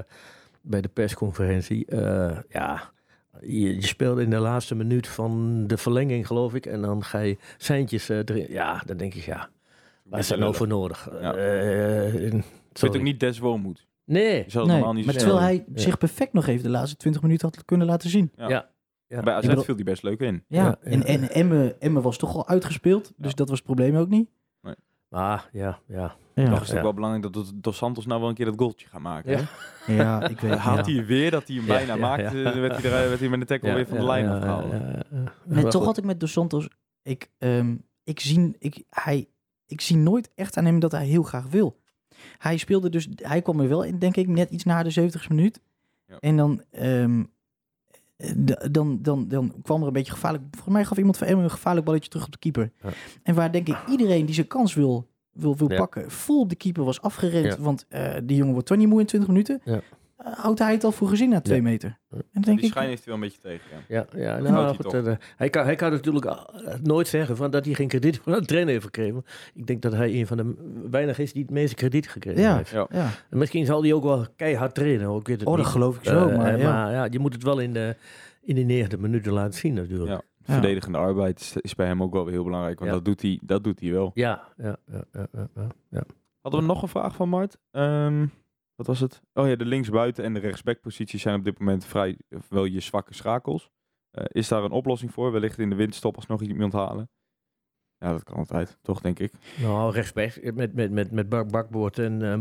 bij 0.62 0.82
de 0.82 0.88
persconferentie. 0.88 1.86
Eh, 1.86 2.38
ja, 2.50 2.92
je, 3.42 3.76
je 3.76 3.86
speelt 3.86 4.20
in 4.20 4.30
de 4.30 4.38
laatste 4.38 4.76
minuut 4.76 5.08
van 5.08 5.64
de 5.68 5.78
verlenging, 5.78 6.28
geloof 6.28 6.54
ik. 6.54 6.66
En 6.66 6.82
dan 6.82 7.04
ga 7.04 7.20
je 7.20 7.38
seintjes 7.58 8.10
eh, 8.10 8.18
erin. 8.18 8.46
Ja, 8.50 8.82
dan 8.86 8.98
denk 8.98 9.14
ik, 9.14 9.24
ja, 9.24 9.50
waar 10.04 10.20
is 10.20 10.28
dat 10.28 10.40
nou 10.40 10.56
voor 10.56 10.68
nodig? 10.68 11.10
Ja. 11.22 11.34
Eh, 11.36 12.24
Ik 12.24 12.44
vind 12.74 12.96
ook 12.96 13.02
niet 13.02 13.20
Des 13.20 13.40
Wormoed. 13.40 13.88
Nee. 14.06 14.46
Nee. 14.54 14.94
niet 14.94 15.06
maar 15.06 15.16
terwijl 15.16 15.40
hij 15.42 15.56
Ja. 15.56 15.82
zich 15.82 15.98
perfect 15.98 16.34
nog 16.34 16.48
even 16.48 16.64
de 16.64 16.70
laatste 16.70 16.98
20 16.98 17.22
minuten 17.22 17.48
had 17.50 17.66
kunnen 17.66 17.88
laten 17.88 18.10
zien. 18.10 18.32
Ja. 18.36 18.48
Ja. 18.50 18.70
Ja. 19.08 19.22
Bij 19.22 19.34
AZ 19.34 19.48
bedoel- 19.48 19.64
viel 19.64 19.76
die 19.76 19.86
best 19.86 20.04
leuk 20.04 20.20
in. 20.20 20.44
Ja, 20.48 20.64
Ja, 20.64 20.78
en, 20.82 21.04
en 21.06 21.30
Emme, 21.32 21.76
Emme 21.80 22.02
was 22.02 22.18
toch 22.18 22.36
al 22.36 22.48
uitgespeeld, 22.48 23.14
dus 23.18 23.30
Ja. 23.32 23.36
dat 23.36 23.50
was 23.50 23.58
het 23.58 23.66
probleem 23.66 23.96
ook 23.96 24.10
niet. 24.10 24.30
Ah, 25.16 25.41
ja, 25.51 25.80
ja. 25.88 26.16
Ja, 26.34 26.49
Nog 26.49 26.61
is 26.61 26.68
het 26.68 26.78
Ja. 26.78 26.84
wel 26.84 26.93
belangrijk 26.93 27.34
dat 27.34 27.51
Dos 27.55 27.78
Santos 27.78 28.05
nou 28.05 28.20
wel 28.20 28.30
een 28.30 28.36
keer 28.36 28.45
dat 28.45 28.55
goaltje 28.57 28.88
gaat 28.88 29.01
maken. 29.01 29.32
Ja. 29.32 29.43
hè? 29.86 29.93
ja 29.95 30.28
ik 30.28 30.39
weet 30.39 30.57
Haalt 30.68 30.86
ja. 30.86 30.93
hij 30.93 31.05
weer 31.05 31.32
dat 31.32 31.47
hij 31.47 31.55
hem 31.55 31.66
bijna 31.66 31.93
ja, 31.93 31.99
maakt. 31.99 32.22
ja. 32.22 32.28
eh, 32.28 32.59
werd, 32.59 32.82
hij 32.82 32.91
er, 32.91 33.09
werd 33.09 33.20
hij 33.20 33.30
met 33.30 33.39
de 33.39 33.45
tackle 33.45 33.74
weer 33.74 33.88
van 33.88 33.97
de 33.97 34.03
lijn 34.03 34.30
afgehaald. 34.30 34.74
Nee, 35.43 35.68
toch 35.68 35.86
had 35.86 35.97
ik 35.97 36.03
met 36.03 36.20
Dos 36.20 36.32
Santos... 36.32 36.68
Ik, 37.01 37.30
ehm, 37.38 37.76
ik, 38.03 38.20
zie, 38.20 38.55
ik, 38.59 38.84
hij, 38.89 39.28
ik 39.68 39.82
zie 39.82 39.97
nooit 39.97 40.32
echt 40.36 40.57
aan 40.57 40.66
hem 40.66 40.80
dat 40.80 40.91
hij 40.91 41.05
heel 41.05 41.24
graag 41.24 41.45
wil. 41.47 41.80
Hij 42.38 42.57
speelde 42.57 42.89
dus... 42.89 43.07
Hij 43.16 43.41
kwam 43.41 43.59
er 43.59 43.70
wel 43.70 43.84
in, 43.84 43.99
denk 43.99 44.16
ik, 44.16 44.28
net 44.28 44.49
iets 44.49 44.63
na 44.63 44.84
de 44.84 44.89
70 44.89 45.30
minuut. 45.30 45.61
Ja. 46.07 46.18
En 46.20 46.38
dan, 46.38 46.63
ehm, 46.72 47.24
dan, 48.72 48.99
dan, 49.01 49.28
dan 49.28 49.53
kwam 49.61 49.82
er 49.82 49.88
een 49.88 49.93
beetje 49.93 50.11
gevaarlijk... 50.11 50.43
Volgens 50.51 50.74
mij 50.74 50.86
gaf 50.86 50.97
iemand 50.97 51.18
van 51.18 51.28
hem 51.28 51.39
een 51.39 51.51
gevaarlijk 51.51 51.86
balletje 51.86 52.09
terug 52.09 52.26
op 52.26 52.32
de 52.32 52.38
keeper. 52.38 52.72
Ja. 52.82 52.89
En 53.24 53.36
waar 53.36 53.51
denk 53.51 53.68
ik 53.68 53.78
iedereen 53.89 54.26
die 54.26 54.36
zijn 54.36 54.47
kans 54.47 54.74
wil, 54.74 55.07
wil, 55.32 55.55
wil 55.57 55.72
Ja. 55.72 55.78
pakken... 55.78 56.11
vol 56.11 56.39
op 56.39 56.49
de 56.49 56.55
keeper 56.55 56.84
was 56.84 57.01
afgerend. 57.01 57.45
Ja. 57.45 57.57
Want 57.59 57.86
eh, 57.89 58.13
die 58.24 58.38
jongen 58.38 58.53
wordt 58.53 58.68
toch 58.68 58.78
niet 58.78 58.88
moe 58.88 58.99
in 58.99 59.05
20 59.05 59.30
minuten. 59.30 59.61
Eh, 60.16 60.34
houdt 60.34 60.59
hij 60.59 60.72
het 60.72 60.84
al 60.84 60.91
voor 60.91 61.07
gezien 61.07 61.30
na 61.30 61.41
twee 61.41 61.57
Ja. 61.57 61.63
meter. 61.63 61.97
En 62.09 62.18
dan 62.32 62.41
denk 62.41 62.57
Die 62.57 62.66
ik... 62.66 62.72
schijn 62.72 62.88
heeft 62.88 63.05
hij 63.05 63.13
wel 63.13 63.24
een 63.24 63.30
beetje 63.30 63.41
tegen. 63.49 63.66
Ja. 63.88 64.05
Ja, 64.11 64.20
ja 64.22 64.30
houdt 64.32 64.49
nou, 64.49 64.66
hij 64.66 64.74
goed, 64.76 64.84
toch. 64.89 64.93
eh, 65.05 65.13
hij, 65.36 65.49
kan, 65.49 65.63
hij 65.66 65.76
kan 65.76 65.91
natuurlijk 65.91 66.26
eh, 66.26 66.39
nooit 66.84 67.07
zeggen 67.07 67.36
van 67.38 67.51
dat 67.51 67.66
hij 67.66 67.74
geen 67.74 67.88
krediet 67.88 68.20
van 68.24 68.34
een 68.34 68.45
trainer 68.45 68.72
heeft 68.74 68.86
gekregen. 68.86 69.26
Ik 69.53 69.68
denk 69.68 69.82
dat 69.82 69.91
hij 69.93 70.13
een 70.13 70.28
van 70.28 70.38
de 70.38 70.53
weinigen 70.89 71.24
is 71.24 71.34
die 71.34 71.41
het 71.41 71.51
meeste 71.51 71.76
krediet 71.76 72.09
gekregen 72.09 72.41
Ja. 72.41 72.55
heeft. 72.57 72.70
Ja. 72.70 72.88
Ja. 72.91 73.09
En 73.30 73.38
misschien 73.38 73.66
zal 73.66 73.82
hij 73.82 73.93
ook 73.93 74.03
wel 74.03 74.26
keihard 74.36 74.76
trainen. 74.76 75.05
hoor, 75.05 75.20
Ik 75.20 75.28
weet 75.28 75.39
het 75.39 75.47
Oh, 75.49 75.55
dat 75.55 75.63
niet. 75.63 75.74
geloof 75.74 75.97
ik 75.97 76.03
zo. 76.03 76.32
Maar, 76.38 76.59
ja. 76.59 76.72
maar 76.72 76.91
ja, 76.91 77.07
je 77.11 77.20
moet 77.20 77.34
het 77.34 77.43
wel 77.43 77.59
in 77.59 77.74
de, 77.74 77.95
in 78.41 78.55
de 78.55 78.61
negende 78.61 78.97
minuten 78.97 79.32
laten 79.34 79.59
zien 79.59 79.74
natuurlijk. 79.74 80.09
Ja. 80.09 80.22
Ja. 80.45 80.53
Verdedigende 80.53 80.97
arbeid 80.97 81.55
is, 81.61 81.76
bij 81.76 81.88
hem 81.88 82.03
ook 82.03 82.13
wel 82.13 82.24
weer 82.24 82.34
heel 82.34 82.43
belangrijk. 82.43 82.80
Want 82.80 82.89
Ja. 82.91 82.95
dat, 82.97 83.05
doet 83.05 83.22
hij, 83.22 83.39
dat 83.43 83.63
doet 83.63 83.80
hij 83.80 83.91
wel. 83.91 84.11
Ja, 84.13 84.43
ja, 84.57 84.78
ja, 84.91 85.03
ja, 85.13 85.28
ja, 85.32 85.47
ja, 85.55 85.68
ja. 85.89 86.03
Hadden 86.41 86.61
we 86.61 86.68
nog 86.68 86.82
een 86.82 86.88
vraag 86.88 87.16
van 87.16 87.30
Mart? 87.30 87.57
Ehm, 87.72 88.26
wat 88.76 88.88
was 88.88 89.00
het? 89.00 89.22
Oh 89.34 89.48
ja, 89.48 89.56
de 89.56 89.66
linksbuiten 89.66 90.24
en 90.24 90.34
de 90.34 90.40
rechtsbackposities 90.40 91.22
zijn 91.22 91.36
op 91.36 91.44
dit 91.44 91.60
moment 91.60 91.86
vrij 91.86 92.18
wel 92.50 92.66
je 92.66 92.80
zwakke 92.80 93.14
schakels. 93.14 93.70
Eh, 94.12 94.24
is 94.28 94.48
daar 94.48 94.64
een 94.64 94.72
oplossing 94.72 95.14
voor? 95.14 95.32
Wellicht 95.32 95.60
in 95.60 95.70
de 95.70 95.76
winterstop 95.76 96.16
als 96.16 96.26
nog 96.28 96.42
iemand 96.42 96.74
halen? 96.74 97.10
Ja, 97.98 98.12
dat 98.12 98.24
kan 98.24 98.36
altijd, 98.36 98.78
toch 98.82 99.02
denk 99.02 99.20
ik. 99.20 99.32
Nou, 99.62 99.92
rechtsback 99.94 100.54
met, 100.54 100.74
met, 100.74 100.92
met, 100.92 101.12
met 101.12 101.30
Bak 101.30 101.52
Bakboord 101.52 102.00
en 102.00 102.22
eh, 102.22 102.34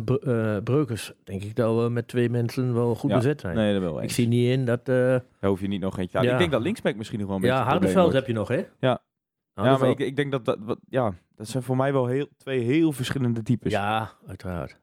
eh, 0.57 0.63
Breukers 0.63 1.13
denk 1.25 1.43
ik 1.43 1.55
dat 1.57 1.83
we 1.83 1.89
met 1.89 2.09
twee 2.09 2.31
mensen 2.31 2.75
wel 2.75 2.95
goed 2.95 3.11
Ja. 3.11 3.17
bezet 3.17 3.41
zijn. 3.41 3.57
Nee, 3.57 3.73
dat 3.73 3.83
wel 3.83 4.03
ik 4.03 4.11
zie 4.11 4.29
niet 4.29 4.49
in 4.51 4.65
dat... 4.65 4.89
eh, 4.89 4.95
Daar 4.95 5.23
hoef 5.41 5.61
je 5.61 5.69
niet 5.69 5.81
nog 5.81 5.99
eentje 5.99 6.19
aan. 6.19 6.25
Ja. 6.25 6.33
Ik 6.33 6.39
denk 6.39 6.51
dat 6.51 6.63
linksback 6.63 6.97
misschien 6.97 7.19
nog 7.19 7.27
wel 7.29 7.37
een 7.37 7.43
beetje 7.43 7.57
ja, 7.57 7.65
Hardenveld 7.65 8.13
heb 8.13 8.27
je 8.27 8.33
nog, 8.33 8.49
hè? 8.49 8.65
Ja. 8.79 9.03
Ja, 9.55 9.79
maar 9.79 9.89
ik, 9.89 9.99
ik 9.99 10.17
denk 10.17 10.33
dat 10.33 10.45
dat... 10.45 10.59
Wat, 10.61 10.79
ja, 10.89 11.15
dat 11.35 11.49
zijn 11.49 11.63
voor 11.63 11.77
mij 11.77 11.93
wel 11.93 12.07
heel, 12.07 12.29
twee 12.37 12.61
heel 12.61 12.93
verschillende 12.93 13.43
types. 13.43 13.73
Ja, 13.73 14.13
uiteraard. 14.27 14.81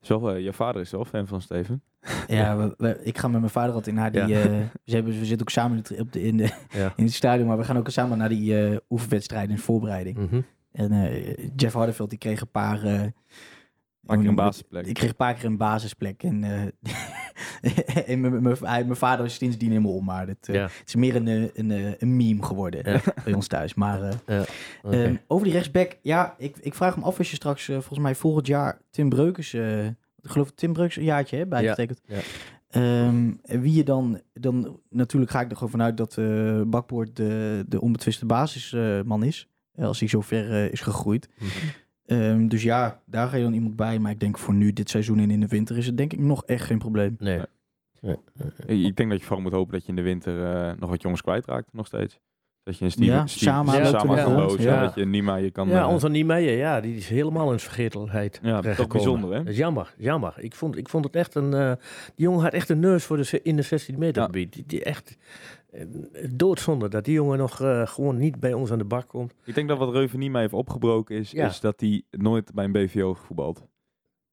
Zo, 0.00 0.28
eh, 0.28 0.44
je 0.44 0.52
vader 0.52 0.80
is 0.80 0.90
wel 0.90 1.04
fan 1.04 1.26
van 1.26 1.40
Steven. 1.40 1.82
Ja, 2.26 2.56
we- 2.56 2.74
we- 2.76 3.00
ik 3.02 3.18
ga 3.18 3.28
met 3.28 3.40
mijn 3.40 3.52
vader 3.52 3.74
altijd 3.74 3.96
naar 3.96 4.12
die... 4.12 4.26
Ja. 4.26 4.40
eh, 4.40 4.44
we, 4.84 4.92
hebben, 4.92 5.12
we 5.18 5.24
zitten 5.24 5.40
ook 5.40 5.50
samen 5.52 5.76
in 5.76 5.82
het- 5.88 6.00
op 6.00 6.12
de, 6.12 6.22
in, 6.22 6.36
de, 6.36 6.50
Ja. 6.70 6.92
in 6.96 7.04
het 7.04 7.12
stadion, 7.12 7.46
maar 7.48 7.56
we 7.58 7.64
gaan 7.64 7.76
ook 7.78 7.88
samen 7.90 8.18
naar 8.18 8.28
die 8.28 8.58
eh 8.68 8.76
oefenwedstrijden 8.90 9.50
in 9.50 9.58
voorbereiding. 9.58 10.16
Mhm. 10.16 10.40
En 10.72 10.92
eh, 10.92 11.36
Jeff 11.56 11.74
Hardeveld 11.74 12.10
die 12.10 12.18
kreeg 12.18 12.40
een 12.40 12.50
paar... 12.50 13.12
een 14.06 14.34
basisplek. 14.34 14.86
Ik 14.86 14.94
kreeg 14.94 15.10
een 15.10 15.16
paar 15.16 15.34
keer 15.34 15.44
een 15.44 15.56
basisplek. 15.56 16.22
En, 16.22 16.44
eh, 16.44 18.08
en 18.10 18.42
mijn- 18.42 18.96
vader 18.96 19.24
is 19.24 19.34
sindsdien 19.34 19.68
helemaal 19.68 19.94
om, 19.94 20.04
maar 20.04 20.26
het, 20.26 20.48
eh, 20.48 20.54
Ja. 20.54 20.62
het 20.62 20.82
is 20.86 20.94
meer 20.94 21.16
een, 21.16 21.28
eh, 21.28 21.42
een, 21.54 21.94
een 21.98 22.16
meme 22.16 22.42
geworden 22.42 22.90
Ja. 22.92 23.00
bij 23.24 23.32
ons 23.34 23.46
thuis. 23.46 23.74
Maar 23.74 24.20
eh. 24.26 24.42
Ehm, 24.82 25.16
over 25.26 25.44
die 25.44 25.52
rechtsback, 25.54 25.96
ja, 26.02 26.34
ik, 26.38 26.56
ik 26.60 26.74
vraag 26.74 26.96
me 26.96 27.02
af 27.04 27.18
als 27.18 27.30
je 27.30 27.36
straks 27.36 27.64
volgens 27.64 27.98
mij 27.98 28.14
volgend 28.14 28.46
jaar 28.46 28.78
Tim 28.90 29.08
Breukers, 29.08 29.52
eh, 29.54 29.86
ik 29.86 30.30
geloof 30.30 30.50
Tim 30.50 30.72
Breukers 30.72 30.96
een 30.96 31.04
jaartje 31.04 31.36
hè, 31.36 31.46
bijgetekend. 31.46 32.00
Ja, 32.06 32.16
ja. 32.16 32.22
Ehm, 32.68 33.32
en 33.44 33.60
wie 33.60 33.72
je 33.74 33.84
dan, 33.84 34.20
dan, 34.32 34.80
natuurlijk 34.90 35.30
ga 35.30 35.40
ik 35.40 35.50
er 35.50 35.54
gewoon 35.56 35.70
vanuit 35.70 35.96
dat 35.96 36.18
eh 36.18 36.60
Bakboord 36.66 37.16
de, 37.16 37.64
de 37.68 37.80
onbetwiste 37.80 38.26
basisman 38.26 39.22
is, 39.22 39.48
als 39.76 39.98
hij 39.98 40.08
zo 40.08 40.20
ver 40.20 40.72
is 40.72 40.80
gegroeid. 40.80 41.28
Mhm. 41.38 41.48
Ehm, 42.06 42.46
dus 42.48 42.62
ja, 42.62 43.00
daar 43.06 43.28
ga 43.28 43.36
je 43.36 43.42
dan 43.42 43.52
iemand 43.52 43.76
bij, 43.76 43.98
maar 43.98 44.10
ik 44.10 44.20
denk 44.20 44.38
voor 44.38 44.54
nu, 44.54 44.72
dit 44.72 44.90
seizoen 44.90 45.18
en 45.18 45.30
in 45.30 45.40
de 45.40 45.46
winter 45.46 45.76
is 45.78 45.86
het 45.86 45.96
denk 45.96 46.12
ik 46.12 46.18
nog 46.18 46.44
echt 46.44 46.64
geen 46.64 46.78
probleem. 46.78 47.16
Nee. 47.18 47.40
Nee. 48.00 48.16
Nee. 48.66 48.84
Ik 48.84 48.96
denk 48.96 49.10
dat 49.10 49.18
je 49.18 49.24
vooral 49.24 49.42
moet 49.42 49.52
hopen 49.52 49.72
dat 49.72 49.82
je 49.82 49.88
in 49.88 49.96
de 49.96 50.02
winter 50.02 50.44
eh, 50.54 50.72
nog 50.78 50.90
wat 50.90 51.02
jongens 51.02 51.22
kwijtraakt, 51.22 51.68
nog 51.72 51.86
steeds. 51.86 52.20
Dat 52.62 52.78
je 52.78 52.84
een 52.84 52.90
Steven, 52.90 53.12
Ja, 53.14 53.26
Sama 53.26 53.72
loopt 53.72 53.92
er 53.92 54.00
Sama 54.00 54.76
ja. 54.76 54.80
dat 54.80 54.94
je 54.94 55.04
Nima 55.06 55.36
je 55.36 55.50
kan... 55.50 55.68
Ja, 55.68 55.80
eh, 55.82 55.88
onze 55.88 56.08
Niemeyer, 56.08 56.56
ja, 56.56 56.80
die 56.80 56.96
is 56.96 57.08
helemaal 57.08 57.52
in 57.52 57.58
vergetelheid. 57.58 58.38
Ja, 58.42 58.50
toch 58.52 58.60
terechtgekomen. 58.60 59.04
bijzonder, 59.04 59.30
hè? 59.38 59.38
Dat 59.44 59.52
is 59.52 59.58
jammer, 59.58 59.94
jammer. 59.98 60.34
Ik 60.36 60.54
vond, 60.54 60.76
ik 60.76 60.88
vond 60.88 61.04
het 61.04 61.16
echt 61.16 61.34
een... 61.34 61.54
eh, 61.54 61.72
die 62.14 62.24
jongen 62.26 62.42
had 62.42 62.52
echt 62.52 62.68
een 62.68 62.80
neus 62.80 63.04
voor 63.04 63.16
de, 63.16 63.40
in 63.42 63.56
de 63.56 63.62
16 63.62 63.98
meter 63.98 64.20
Ja. 64.20 64.26
gebied. 64.26 64.52
Die, 64.52 64.64
die 64.66 64.84
echt 64.84 65.16
doodzonde 66.30 66.88
dat 66.88 67.04
die 67.04 67.14
jongen 67.14 67.38
nog 67.38 67.60
eh, 67.60 67.86
gewoon 67.86 68.16
niet 68.16 68.40
bij 68.40 68.52
ons 68.52 68.70
aan 68.72 68.78
de 68.78 68.84
bak 68.84 69.08
komt. 69.08 69.34
Ik 69.44 69.54
denk 69.54 69.68
dat 69.68 69.78
wat 69.78 69.92
Reuven 69.92 70.18
Nima 70.18 70.38
heeft 70.40 70.52
opgebroken 70.52 71.16
is, 71.16 71.30
Ja. 71.30 71.46
is 71.46 71.60
dat 71.60 71.80
hij 71.80 72.02
nooit 72.10 72.54
bij 72.54 72.64
een 72.64 72.72
BVO 72.72 73.14
gevoetbald. 73.14 73.58
Ik 73.58 73.64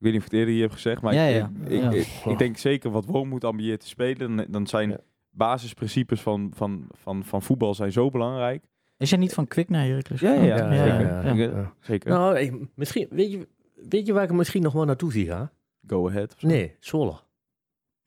weet 0.07 0.11
niet 0.11 0.21
of 0.21 0.25
ik 0.25 0.31
het 0.31 0.39
eerder 0.39 0.53
hier 0.53 0.63
heb 0.63 0.71
gezegd, 0.71 1.01
maar 1.01 1.13
Ja, 1.13 1.25
ik, 1.25 1.35
ja. 1.35 1.51
ik, 1.67 1.81
Ja. 1.81 1.91
ik, 1.91 2.07
ik 2.25 2.37
denk 2.37 2.57
zeker 2.57 2.91
wat 2.91 3.05
Wormoed 3.05 3.43
ambieert 3.43 3.79
te 3.79 3.87
spelen, 3.87 4.35
dan, 4.35 4.45
dan 4.49 4.67
zijn 4.67 4.89
Ja. 4.89 4.97
basisprincipes 5.29 6.21
van, 6.21 6.51
van, 6.55 6.87
van, 6.91 7.23
van 7.23 7.41
voetbal 7.41 7.73
zijn 7.73 7.91
zo 7.91 8.09
belangrijk. 8.09 8.63
Is 8.97 9.09
jij 9.09 9.19
niet 9.19 9.33
van 9.33 9.47
Kwik 9.47 9.69
naar 9.69 9.85
Heracles? 9.85 10.19
Ja, 10.19 10.33
ja, 10.33 10.43
ja, 10.43 10.55
Ja, 10.73 10.85
zeker. 10.85 11.05
ja, 11.05 11.23
ja. 11.23 11.31
Ik, 11.45 11.53
eh, 11.53 11.67
zeker. 11.79 12.09
Nou, 12.09 12.67
misschien, 12.75 13.07
weet 13.09 13.31
je, 13.31 13.47
weet 13.89 14.05
je 14.05 14.13
waar 14.13 14.21
ik 14.23 14.27
hem 14.29 14.37
misschien 14.37 14.61
nog 14.61 14.73
wel 14.73 14.85
naartoe 14.85 15.11
zie 15.11 15.27
gaan? 15.27 15.51
Go 15.87 16.07
ahead. 16.09 16.35
Nee, 16.41 16.75
Zwolle. 16.79 17.13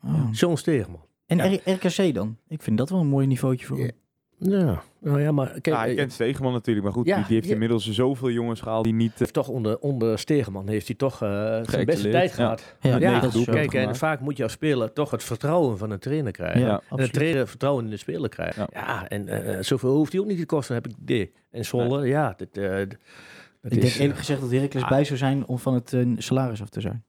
Oh. 0.04 0.28
Zo'n 0.32 0.56
Steegman. 0.56 1.00
En 1.26 1.36
Ja. 1.36 1.44
R- 1.64 1.70
RKC 1.70 2.14
dan? 2.14 2.36
Ik 2.48 2.62
vind 2.62 2.78
dat 2.78 2.90
wel 2.90 3.00
een 3.00 3.06
mooi 3.06 3.26
niveautje 3.26 3.66
voor 3.66 3.78
Ja. 3.78 3.82
hem. 3.84 3.92
Ja, 4.38 4.82
nou 5.00 5.20
ja, 5.20 5.32
maar 5.32 5.46
kijk, 5.50 5.66
Ja, 5.66 5.78
hij 5.78 5.90
eh, 5.90 5.96
kent 5.96 6.12
Stegeman 6.12 6.52
natuurlijk, 6.52 6.84
maar 6.86 6.94
goed, 6.94 7.06
Ja, 7.06 7.16
die, 7.16 7.24
die 7.24 7.34
heeft 7.34 7.46
ja. 7.46 7.52
inmiddels 7.52 7.90
zoveel 7.90 8.30
jongens 8.30 8.60
gehaald 8.60 8.84
die 8.84 8.92
niet... 8.92 9.12
eh, 9.12 9.18
heeft 9.18 9.32
toch 9.32 9.48
onder, 9.48 9.78
onder 9.78 10.18
Stegeman 10.18 10.68
heeft 10.68 10.86
hij 10.86 10.96
toch 10.96 11.22
eh, 11.22 11.28
zijn 11.62 11.84
beste 11.86 12.10
tijd 12.10 12.28
ja. 12.30 12.34
gehad. 12.34 12.76
Ja, 12.80 12.96
Ja, 12.98 13.20
dat 13.20 13.34
is 13.34 13.44
kijk, 13.44 13.74
en 13.74 13.96
vaak 13.96 14.20
moet 14.20 14.36
je 14.36 14.42
als 14.42 14.52
speler 14.52 14.92
toch 14.92 15.10
het 15.10 15.24
vertrouwen 15.24 15.78
van 15.78 15.90
een 15.90 15.98
trainer 15.98 16.32
krijgen. 16.32 16.68
En 16.88 16.96
de 16.96 17.10
trainer 17.10 17.48
vertrouwen 17.48 17.84
in 17.84 17.90
de 17.90 17.96
speler 17.96 18.28
krijgen. 18.28 18.66
Ja. 18.72 18.80
Ja, 18.80 19.08
en 19.08 19.28
eh, 19.28 19.62
zoveel 19.62 19.94
hoeft 19.96 20.12
hij 20.12 20.20
ook 20.20 20.26
niet 20.26 20.38
te 20.38 20.46
kosten, 20.46 20.74
heb 20.74 20.86
ik 20.86 20.92
idee. 21.02 21.32
En 21.50 21.64
Zwolle, 21.64 22.06
ja, 22.06 22.34
dit, 22.36 22.56
eh, 22.58 22.76
Dat 23.60 23.72
Ik 23.72 23.80
denk 23.80 23.94
eerlijk 23.94 24.18
gezegd 24.18 24.40
dat 24.40 24.50
Heracles 24.50 24.82
ah. 24.82 24.88
bij 24.88 25.04
zou 25.04 25.18
zijn 25.18 25.46
om 25.46 25.58
van 25.58 25.74
het 25.74 25.92
eh, 25.92 26.06
salaris 26.16 26.62
af 26.62 26.68
te 26.68 26.80
zijn. 26.80 27.04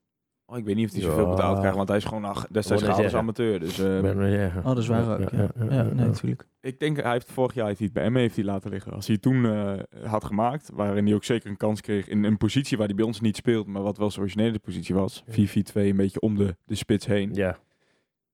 Oh, 0.48 0.58
ik 0.58 0.66
weet 0.66 0.76
niet 0.76 0.86
of 0.88 0.92
hij 0.94 1.02
Ja. 1.02 1.08
zoveel 1.10 1.30
betaald 1.30 1.58
krijgt, 1.58 1.76
want 1.78 1.88
hij 1.88 1.98
is 1.98 2.04
gewoon 2.06 2.26
ach, 2.26 2.48
destijds 2.48 2.84
gehaald 2.84 3.04
als 3.04 3.14
amateur. 3.14 3.60
Dus 3.60 3.80
eh, 3.80 4.02
ben 4.02 4.30
zeggen. 4.32 4.60
Oh, 4.62 4.68
dat 4.68 4.78
is 4.78 4.88
waar 4.88 5.22
ook. 5.22 5.30
Ja, 5.30 5.50
ja, 5.70 5.84
nee, 5.84 5.94
natuurlijk. 6.06 6.46
ik 6.62 6.80
denk, 6.80 7.02
hij 7.02 7.12
heeft 7.12 7.32
vorig 7.32 7.54
jaar 7.54 7.66
heeft 7.66 7.78
hij 7.78 7.88
het 7.88 7.96
bij 7.96 8.06
Emmen 8.06 8.22
heeft 8.22 8.36
hij 8.36 8.46
laten 8.46 8.70
liggen. 8.72 8.92
Als 8.94 9.06
hij 9.06 9.14
het 9.16 9.24
toen 9.24 9.46
eh, 9.46 9.74
had 10.10 10.24
gemaakt, 10.24 10.70
waarin 10.74 11.06
hij 11.06 11.14
ook 11.16 11.24
zeker 11.24 11.50
een 11.50 11.58
kans 11.58 11.82
kreeg 11.82 12.08
in 12.08 12.24
een 12.24 12.38
positie 12.38 12.78
waar 12.78 12.86
hij 12.88 12.96
bij 12.96 13.06
ons 13.06 13.22
niet 13.22 13.36
speelt, 13.36 13.68
maar 13.68 13.82
wat 13.82 13.98
wel 13.98 14.10
zijn 14.12 14.22
originele 14.26 14.60
positie 14.60 14.96
was, 14.96 15.24
4-4-2, 15.30 15.34
een 15.74 15.96
beetje 15.96 16.20
om 16.20 16.36
de, 16.38 16.56
de 16.66 16.76
spits 16.76 17.06
heen, 17.06 17.34
Ja, 17.34 17.58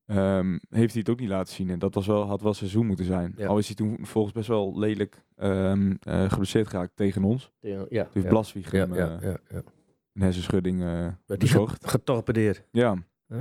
ehm, 0.06 0.58
heeft 0.70 0.92
hij 0.92 1.00
het 1.00 1.08
ook 1.10 1.20
niet 1.20 1.28
laten 1.28 1.54
zien. 1.54 1.70
En 1.70 1.78
dat 1.78 1.94
was 1.94 2.06
wel, 2.06 2.26
had 2.26 2.42
wel 2.42 2.54
seizoen 2.54 2.86
moeten 2.86 3.04
zijn. 3.04 3.34
Ja. 3.36 3.46
Al 3.46 3.58
is 3.58 3.66
hij 3.66 3.74
toen 3.76 3.98
volgens 4.02 4.34
best 4.34 4.48
wel 4.48 4.78
lelijk 4.78 5.22
ehm 5.36 5.92
eh, 6.00 6.30
geblesseerd 6.30 6.68
geraakt 6.68 6.96
tegen 6.96 7.24
ons. 7.24 7.50
ja, 7.60 7.70
ja. 7.70 8.02
Toen 8.02 8.10
heeft 8.12 8.24
ja. 8.24 8.28
Blaswieg 8.30 8.70
Ja, 8.72 8.78
hem 8.78 8.94
ja, 8.94 9.18
eh, 9.20 9.22
ja, 9.30 9.36
ja. 9.50 9.62
Een 10.12 10.22
hersenschudding 10.22 10.82
eh 10.82 11.06
Werd 11.26 11.40
die 11.40 11.66
getorpedeerd. 11.80 12.62
Ja. 12.70 12.96
Huh? 13.28 13.40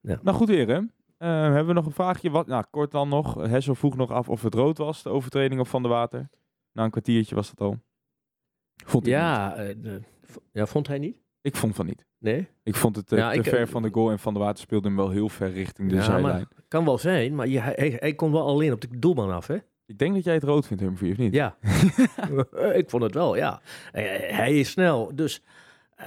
Ja. 0.00 0.18
Nou 0.22 0.36
goed 0.36 0.48
heren. 0.48 0.92
Eh, 1.18 1.28
hebben 1.42 1.66
we 1.66 1.72
nog 1.72 1.86
een 1.86 1.92
vraagje? 1.92 2.30
Wat, 2.30 2.46
nou, 2.46 2.64
kort 2.70 2.90
dan 2.90 3.08
nog. 3.08 3.34
Hessel 3.34 3.74
vroeg 3.74 3.96
nog 3.96 4.10
af 4.10 4.28
of 4.28 4.42
het 4.42 4.54
rood 4.54 4.78
was, 4.78 5.02
de 5.02 5.08
overtreding 5.08 5.60
op 5.60 5.66
Van 5.66 5.82
de 5.82 5.88
Water. 5.88 6.28
Na 6.72 6.84
een 6.84 6.90
kwartiertje 6.90 7.34
was 7.34 7.48
dat 7.48 7.60
al. 7.60 7.78
Vond 8.84 9.04
niet. 9.04 9.12
Ja, 9.12 9.54
eh, 9.54 9.74
de- 9.82 10.00
v- 10.22 10.36
ja, 10.52 10.66
vond 10.66 10.86
hij 10.86 10.98
niet? 10.98 11.16
Ik 11.40 11.56
vond 11.56 11.74
van 11.74 11.86
niet. 11.86 12.06
Nee? 12.18 12.48
Ik 12.62 12.74
vond 12.74 12.96
het 12.96 13.12
eh, 13.12 13.18
Ja, 13.18 13.30
te 13.30 13.38
ik- 13.38 13.44
ver 13.44 13.68
van 13.68 13.82
de 13.82 13.90
goal 13.92 14.10
en 14.10 14.18
Van 14.18 14.34
de 14.34 14.40
Water 14.40 14.58
speelde 14.62 14.88
hem 14.88 14.96
wel 14.96 15.10
heel 15.10 15.28
ver 15.28 15.50
richting 15.52 15.88
de 15.88 15.94
Ja, 15.94 16.02
zijlijn. 16.02 16.48
kan 16.68 16.84
wel 16.84 16.98
zijn, 16.98 17.34
maar 17.34 17.48
je, 17.48 17.60
hij, 17.60 17.96
hij 18.00 18.14
komt 18.14 18.32
wel 18.32 18.46
alleen 18.46 18.72
op 18.72 18.80
de 18.80 18.98
doelman 18.98 19.30
af, 19.32 19.46
hè? 19.46 19.56
Ik 19.86 19.98
denk 19.98 20.14
dat 20.14 20.24
jij 20.24 20.34
het 20.34 20.42
rood 20.42 20.66
vindt, 20.66 20.82
Humphrey, 20.82 21.10
of 21.10 21.16
niet? 21.16 21.34
Ja. 21.34 21.56
ik 22.80 22.90
vond 22.90 23.02
het 23.02 23.14
wel, 23.14 23.36
ja. 23.36 23.60
Eh, 23.92 24.04
Hij 24.36 24.58
is 24.58 24.70
snel, 24.70 25.10
dus 25.14 25.40
eh, 25.40 25.46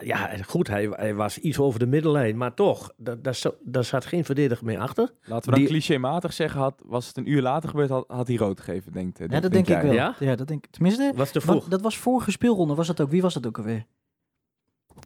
ja, 0.04 0.38
goed, 0.46 0.68
hij, 0.68 0.88
hij 0.92 1.16
was 1.16 1.38
iets 1.38 1.60
over 1.60 1.80
de 1.80 1.86
middellijn, 1.88 2.38
maar 2.38 2.54
toch, 2.54 2.94
daar, 2.98 3.18
daar 3.64 3.84
zat 3.84 4.06
geen 4.06 4.26
verdediger 4.26 4.66
mee 4.66 4.80
achter. 4.80 5.12
Laten 5.24 5.46
we 5.46 5.52
dan 5.52 5.60
Die- 5.60 5.68
clichématig 5.70 6.34
zeggen, 6.34 6.60
had, 6.60 6.82
was 6.86 7.08
het 7.08 7.18
een 7.18 7.32
uur 7.32 7.42
later 7.42 7.70
gebeurd, 7.70 7.90
had, 7.90 8.04
had 8.08 8.28
hij 8.28 8.36
rood 8.36 8.60
gegeven, 8.60 8.92
denkt 8.92 9.20
eh, 9.20 9.28
Ja, 9.30 9.40
dat 9.40 9.52
denk 9.52 9.68
ik 9.68 9.82
wel. 9.82 9.92
Ja? 9.94 10.16
Ja, 10.20 10.36
dat 10.36 10.48
denk 10.48 10.66
ik. 10.66 10.72
Tenminste, 10.72 11.12
Was 11.16 11.32
te 11.32 11.42
vroeg. 11.42 11.68
dat 11.68 11.82
was 11.82 11.98
vorige 11.98 12.32
speelronde. 12.32 12.76
Was 12.76 12.88
dat 12.88 13.02
ook? 13.02 13.10
Wie 13.10 13.22
was 13.22 13.34
dat 13.34 13.48
ook 13.48 13.58
alweer? 13.58 13.86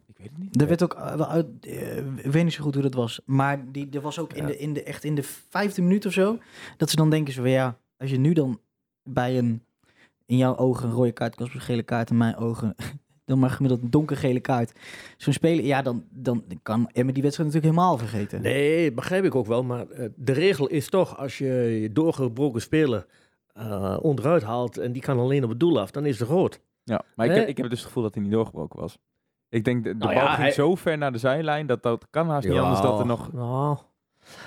Ik 0.06 0.16
weet 0.18 0.28
het 0.28 0.38
niet. 0.38 0.60
Er 0.60 0.68
werd 0.68 0.82
ook 0.82 0.94
eh, 0.94 1.14
wel 1.14 1.26
uit. 1.28 1.46
eh, 1.60 1.96
ik 2.16 2.32
weet 2.32 2.44
niet 2.44 2.52
zo 2.52 2.62
goed 2.62 2.74
hoe 2.74 2.82
dat 2.82 2.94
was. 2.94 3.20
Maar 3.24 3.72
die, 3.72 3.88
er 3.90 4.00
was 4.00 4.18
ook 4.18 4.32
in 4.32 4.46
de, 4.46 4.58
in 4.58 4.72
de, 4.72 4.82
echt 4.82 5.04
in 5.04 5.14
de 5.14 5.22
vijfde 5.48 5.82
minuut 5.82 6.06
of 6.06 6.12
zo. 6.12 6.38
Dat 6.76 6.90
ze 6.90 6.96
dan 6.96 7.10
denken: 7.10 7.32
zo, 7.32 7.46
ja, 7.46 7.76
als 7.98 8.10
je 8.10 8.18
nu 8.18 8.32
dan 8.32 8.60
bij 9.02 9.38
een. 9.38 9.62
In 10.26 10.36
jouw 10.36 10.56
ogen 10.56 10.88
een 10.88 10.94
rode 10.94 11.12
kaart 11.12 11.34
kost 11.34 11.54
een 11.54 11.60
gele 11.60 11.82
kaart. 11.82 12.10
In 12.10 12.16
mijn 12.16 12.36
ogen 12.36 12.74
dan 13.32 13.40
maar 13.40 13.50
gemiddeld 13.50 13.82
een 13.82 13.90
donkergele 13.90 14.40
kaart. 14.40 14.72
Zo'n 15.16 15.32
speler, 15.32 15.64
ja, 15.64 15.82
dan, 15.82 16.04
dan 16.10 16.44
kan 16.62 16.88
Emmen 16.92 17.14
die 17.14 17.22
wedstrijd 17.22 17.52
natuurlijk 17.52 17.74
helemaal 17.76 17.98
vergeten. 17.98 18.42
Nee, 18.42 18.92
begrijp 18.92 19.24
ik 19.24 19.34
ook 19.34 19.46
wel, 19.46 19.62
maar 19.62 19.86
eh, 19.88 20.08
de 20.16 20.32
regel 20.32 20.66
is 20.66 20.88
toch, 20.88 21.18
als 21.18 21.38
je 21.38 21.78
je 21.82 21.92
doorgebroken 21.92 22.60
speler 22.60 23.06
eh, 23.52 23.96
onderuit 24.00 24.42
haalt 24.42 24.78
en 24.78 24.92
die 24.92 25.02
kan 25.02 25.18
alleen 25.18 25.42
op 25.44 25.50
het 25.50 25.60
doel 25.60 25.80
af, 25.80 25.90
dan 25.90 26.06
is 26.06 26.18
het 26.18 26.28
rood. 26.28 26.60
Ja, 26.84 27.02
maar 27.16 27.26
ik 27.26 27.34
heb, 27.34 27.48
ik 27.48 27.56
heb 27.56 27.68
dus 27.70 27.78
het 27.78 27.86
gevoel 27.86 28.02
dat 28.02 28.14
hij 28.14 28.22
niet 28.22 28.32
doorgebroken 28.32 28.80
was. 28.80 28.98
Ik 29.48 29.64
denk, 29.64 29.84
de, 29.84 29.90
de 29.90 29.96
Nou 29.96 30.14
bal 30.14 30.22
ja, 30.22 30.28
ging 30.28 30.42
hij- 30.42 30.52
zo 30.52 30.74
ver 30.74 30.98
naar 30.98 31.12
de 31.12 31.18
zijlijn, 31.18 31.66
dat 31.66 31.82
dat 31.82 32.06
kan 32.10 32.28
haast 32.28 32.48
niet 32.48 32.58
anders 32.58 32.80
dat 32.80 32.98
er 33.00 33.06
nog... 33.06 33.32
Nou, 33.32 33.76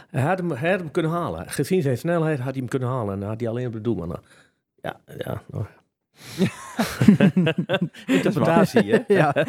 hij 0.09 0.21
had, 0.21 0.38
hem, 0.38 0.51
hij 0.51 0.69
had 0.69 0.79
hem 0.79 0.91
kunnen 0.91 1.11
halen. 1.11 1.49
Gezien 1.49 1.81
zijn 1.81 1.97
snelheid 1.97 2.38
had 2.38 2.47
hij 2.49 2.57
hem 2.59 2.67
kunnen 2.67 2.89
halen 2.89 3.13
en 3.13 3.19
dan 3.19 3.29
had 3.29 3.39
hij 3.39 3.49
alleen 3.49 3.67
op 3.67 3.73
de 3.73 3.81
doelman. 3.81 4.17
Ja, 4.81 4.99
ja. 5.17 5.41
Nou. 5.47 5.65
Interpretatie, 8.05 8.93
hè? 8.93 8.99
ja. 9.07 9.32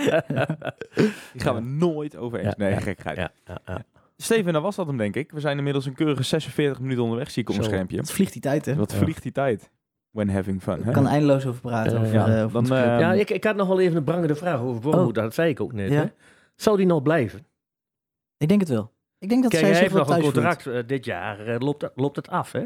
Die 1.32 1.40
gaan 1.42 1.54
we 1.54 1.60
nooit 1.60 2.16
over 2.16 2.38
eens. 2.38 2.48
Ja, 2.48 2.64
nee, 2.64 2.70
ja, 2.70 2.80
gekheid. 2.80 3.16
Ja, 3.16 3.32
ja, 3.44 3.58
ja. 3.66 3.84
Steven, 4.16 4.52
dat 4.52 4.62
was 4.62 4.76
dat 4.76 4.86
hem 4.86 4.96
denk 4.96 5.16
ik. 5.16 5.32
We 5.32 5.40
zijn 5.40 5.56
inmiddels 5.58 5.86
een 5.86 5.94
keurige 5.94 6.22
46 6.22 6.80
minuten 6.80 7.02
onderweg, 7.02 7.30
zie 7.30 7.42
ik 7.42 7.48
op 7.48 7.54
mijn 7.56 7.68
schermpje. 7.68 7.96
Het 7.96 8.10
vliegt 8.12 8.32
die 8.32 8.42
tijd, 8.42 8.64
hè? 8.64 8.74
Wat 8.74 8.92
Ja. 8.92 8.98
vliegt 8.98 9.22
die 9.22 9.32
tijd? 9.32 9.70
When 10.10 10.28
having 10.28 10.62
fun, 10.62 10.80
hè? 10.82 10.86
Ik 10.86 10.92
kan 10.92 11.06
eindeloos 11.06 11.46
over 11.46 11.60
praten. 11.60 11.98
Over, 12.00 12.12
ja. 12.12 12.36
eh, 12.36 12.44
over 12.44 12.62
Dan, 12.62 12.76
eh, 12.76 12.98
ja 13.00 13.12
ik, 13.12 13.30
ik 13.30 13.44
had 13.44 13.56
nog 13.56 13.68
wel 13.68 13.80
even 13.80 13.96
een 13.96 14.04
brangende 14.04 14.34
vraag 14.34 14.60
over 14.60 14.82
Wormoed. 14.82 15.14
Dat 15.14 15.34
zei 15.34 15.50
ik 15.50 15.60
ook 15.60 15.72
net. 15.72 15.90
Ja. 15.90 16.00
Hè? 16.00 16.06
Zou 16.54 16.76
die 16.76 16.86
nog 16.86 17.02
blijven? 17.02 17.46
ik 18.38 18.48
denk 18.48 18.60
het 18.60 18.68
wel. 18.68 18.92
Ik 19.18 19.28
denk 19.28 19.42
dat 19.42 19.50
Kijk, 19.50 19.64
zij 19.64 19.72
zich 19.74 19.82
heeft 19.82 19.94
nog 19.94 20.16
een 20.16 20.22
contract 20.22 20.66
eh, 20.66 20.82
dit 20.86 21.04
jaar. 21.04 21.58
loopt, 21.58 21.80
dat- 21.80 21.92
loopt 21.94 22.16
het 22.16 22.28
af, 22.28 22.52
hè? 22.52 22.64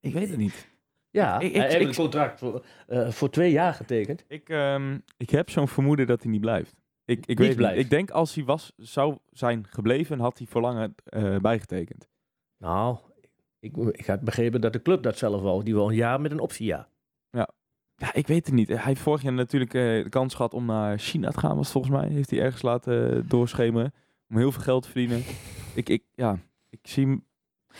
ik 0.00 0.12
weet 0.12 0.28
het 0.28 0.38
niet. 0.38 0.70
Ja, 1.12 1.38
Ik- 1.40 1.48
ik- 1.52 1.56
hij 1.56 1.70
heeft 1.70 1.86
een 1.88 1.94
contract 1.94 2.38
voor, 2.38 2.64
eh, 2.86 3.10
voor 3.10 3.30
twee 3.30 3.50
jaar 3.50 3.74
getekend. 3.74 4.24
Ik, 4.28 4.48
ehm, 4.48 4.98
ik 5.16 5.30
heb 5.30 5.50
zo'n 5.50 5.68
vermoeden 5.68 6.06
dat 6.06 6.22
hij 6.22 6.30
niet 6.30 6.40
blijft. 6.40 6.74
Ik, 7.04 7.18
ik 7.18 7.26
Niet 7.26 7.38
weet 7.38 7.48
het 7.48 7.56
blijft. 7.56 7.76
niet. 7.76 7.84
Ik 7.84 7.90
denk 7.90 8.10
als 8.10 8.34
hij 8.34 8.44
was, 8.44 8.72
zou 8.76 9.16
zijn 9.30 9.66
gebleven, 9.68 10.18
had 10.20 10.38
hij 10.38 10.46
voor 10.46 10.60
langer 10.60 10.90
eh, 11.04 11.36
bijgetekend. 11.36 12.08
Nou, 12.58 12.96
ik, 13.60 13.76
ik 13.76 14.06
had 14.06 14.20
begrepen 14.20 14.60
dat 14.60 14.72
de 14.72 14.82
club 14.82 15.02
dat 15.02 15.18
zelf 15.18 15.40
wou. 15.42 15.62
Die 15.64 15.74
wil 15.74 15.88
een 15.88 15.94
jaar 15.94 16.20
met 16.20 16.30
een 16.32 16.40
optie, 16.40 16.66
ja. 16.66 16.88
Ja, 17.96 18.14
ik 18.14 18.26
weet 18.26 18.46
het 18.46 18.54
niet. 18.54 18.68
Hij 18.68 18.78
heeft 18.82 19.00
vorig 19.00 19.22
jaar 19.22 19.32
natuurlijk 19.32 19.74
eh, 19.74 19.82
de 20.02 20.08
kans 20.08 20.34
gehad 20.34 20.54
om 20.54 20.64
naar 20.66 20.98
China 20.98 21.30
te 21.30 21.38
gaan, 21.38 21.56
was 21.56 21.70
volgens 21.70 21.92
mij. 21.94 22.08
Heeft 22.08 22.30
hij 22.30 22.40
ergens 22.40 22.62
laten 22.62 23.28
doorschemeren. 23.28 23.92
Om 24.28 24.36
heel 24.36 24.52
veel 24.52 24.62
geld 24.62 24.82
te 24.82 24.88
verdienen. 24.90 25.22
ik, 25.74 25.88
ik, 25.88 26.02
ja, 26.14 26.38
ik 26.70 26.78
zie 26.82 27.06
hem. 27.06 27.24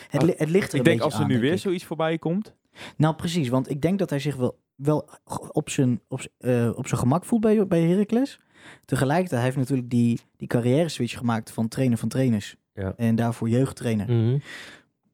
Het, 0.09 0.21
li- 0.23 0.33
het 0.37 0.49
ligt 0.49 0.71
er 0.73 0.77
Ik 0.79 0.83
denk 0.85 1.01
als 1.01 1.19
er 1.19 1.25
nu 1.25 1.39
weer 1.39 1.57
zoiets 1.57 1.85
voorbij 1.85 2.17
komt. 2.17 2.55
Nou, 2.97 3.15
precies. 3.15 3.49
Want 3.49 3.69
ik 3.69 3.81
denk 3.81 3.99
dat 3.99 4.09
hij 4.09 4.19
zich 4.19 4.35
wel, 4.35 4.59
wel 4.75 5.09
op 5.51 5.69
zijn, 5.69 6.01
op, 6.07 6.25
eh, 6.37 6.71
op 6.75 6.87
zijn 6.87 6.99
gemak 6.99 7.25
voelt 7.25 7.41
bij, 7.41 7.67
bij 7.67 7.81
Heracles. 7.81 8.39
Tegelijkertijd 8.85 9.41
hij 9.41 9.43
heeft 9.43 9.57
natuurlijk 9.57 9.89
die, 9.89 10.19
die 10.37 10.47
carrière 10.47 10.89
switch 10.89 11.17
gemaakt 11.17 11.51
van 11.51 11.67
trainer 11.67 11.97
van 11.97 12.09
trainers. 12.09 12.55
Ja. 12.73 12.93
En 12.97 13.15
daarvoor 13.15 13.49
jeugdtrainer. 13.49 14.11
Mhm. 14.11 14.37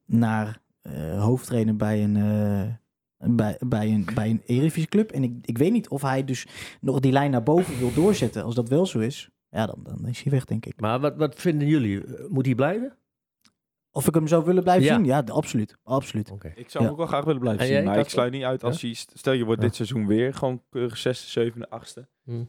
Naar 0.06 0.62
eh, 0.82 1.24
hoofdtrainer 1.24 1.76
bij 1.76 2.04
een, 2.04 2.16
eh, 2.16 3.32
bij, 3.36 3.58
bij 3.60 3.88
een, 3.88 4.08
bij 4.14 4.30
een 4.30 4.42
Eredivisieclub. 4.46 5.12
En 5.12 5.24
ik, 5.24 5.34
ik 5.42 5.58
weet 5.58 5.72
niet 5.72 5.90
of 5.90 6.02
hij 6.02 6.26
dus 6.26 6.48
nog 6.82 7.00
die 7.00 7.12
lijn 7.12 7.32
naar 7.32 7.44
boven 7.44 7.78
wil 7.78 7.94
doorzetten. 7.94 8.44
Als 8.44 8.56
dat 8.56 8.70
wel 8.70 8.86
zo 8.86 9.00
is, 9.00 9.30
ja, 9.50 9.66
dan, 9.66 9.80
dan 9.84 10.08
is 10.08 10.22
hij 10.22 10.32
weg, 10.32 10.46
denk 10.46 10.66
ik. 10.66 10.80
Maar 10.80 11.00
wat, 11.00 11.16
wat 11.16 11.36
vinden 11.36 11.68
jullie? 11.68 12.04
Moet 12.30 12.46
hij 12.46 12.56
blijven? 12.56 12.98
Of 13.92 14.08
ik 14.08 14.14
hem 14.14 14.28
zou 14.28 14.46
willen 14.46 14.64
blijven 14.64 14.86
Ja. 14.86 14.96
zien? 14.96 15.06
Ja, 15.06 15.24
d- 15.24 15.30
absoluut. 15.30 15.78
absoluut. 15.84 16.32
Oké. 16.32 16.52
Ik 16.56 16.70
zou 16.70 16.74
hem 16.74 16.84
Ja. 16.84 16.90
ook 16.90 16.98
wel 16.98 17.06
graag 17.08 17.24
willen 17.24 17.40
blijven 17.42 17.62
En 17.62 17.68
zien. 17.68 17.84
Maar 17.84 18.00
ik 18.00 18.10
sluit 18.10 18.32
niet 18.32 18.44
uit 18.44 18.64
als 18.64 18.82
hij... 18.82 18.94
Stel 18.94 19.34
je 19.34 19.44
wordt 19.46 19.62
Ja. 19.62 19.68
dit 19.68 19.76
seizoen 19.76 20.08
weer 20.08 20.34
gewoon 20.34 20.62
keurig 20.70 20.98
zesde, 20.98 21.30
zevende, 21.30 21.70
achtste. 21.70 22.08
Hm. 22.24 22.44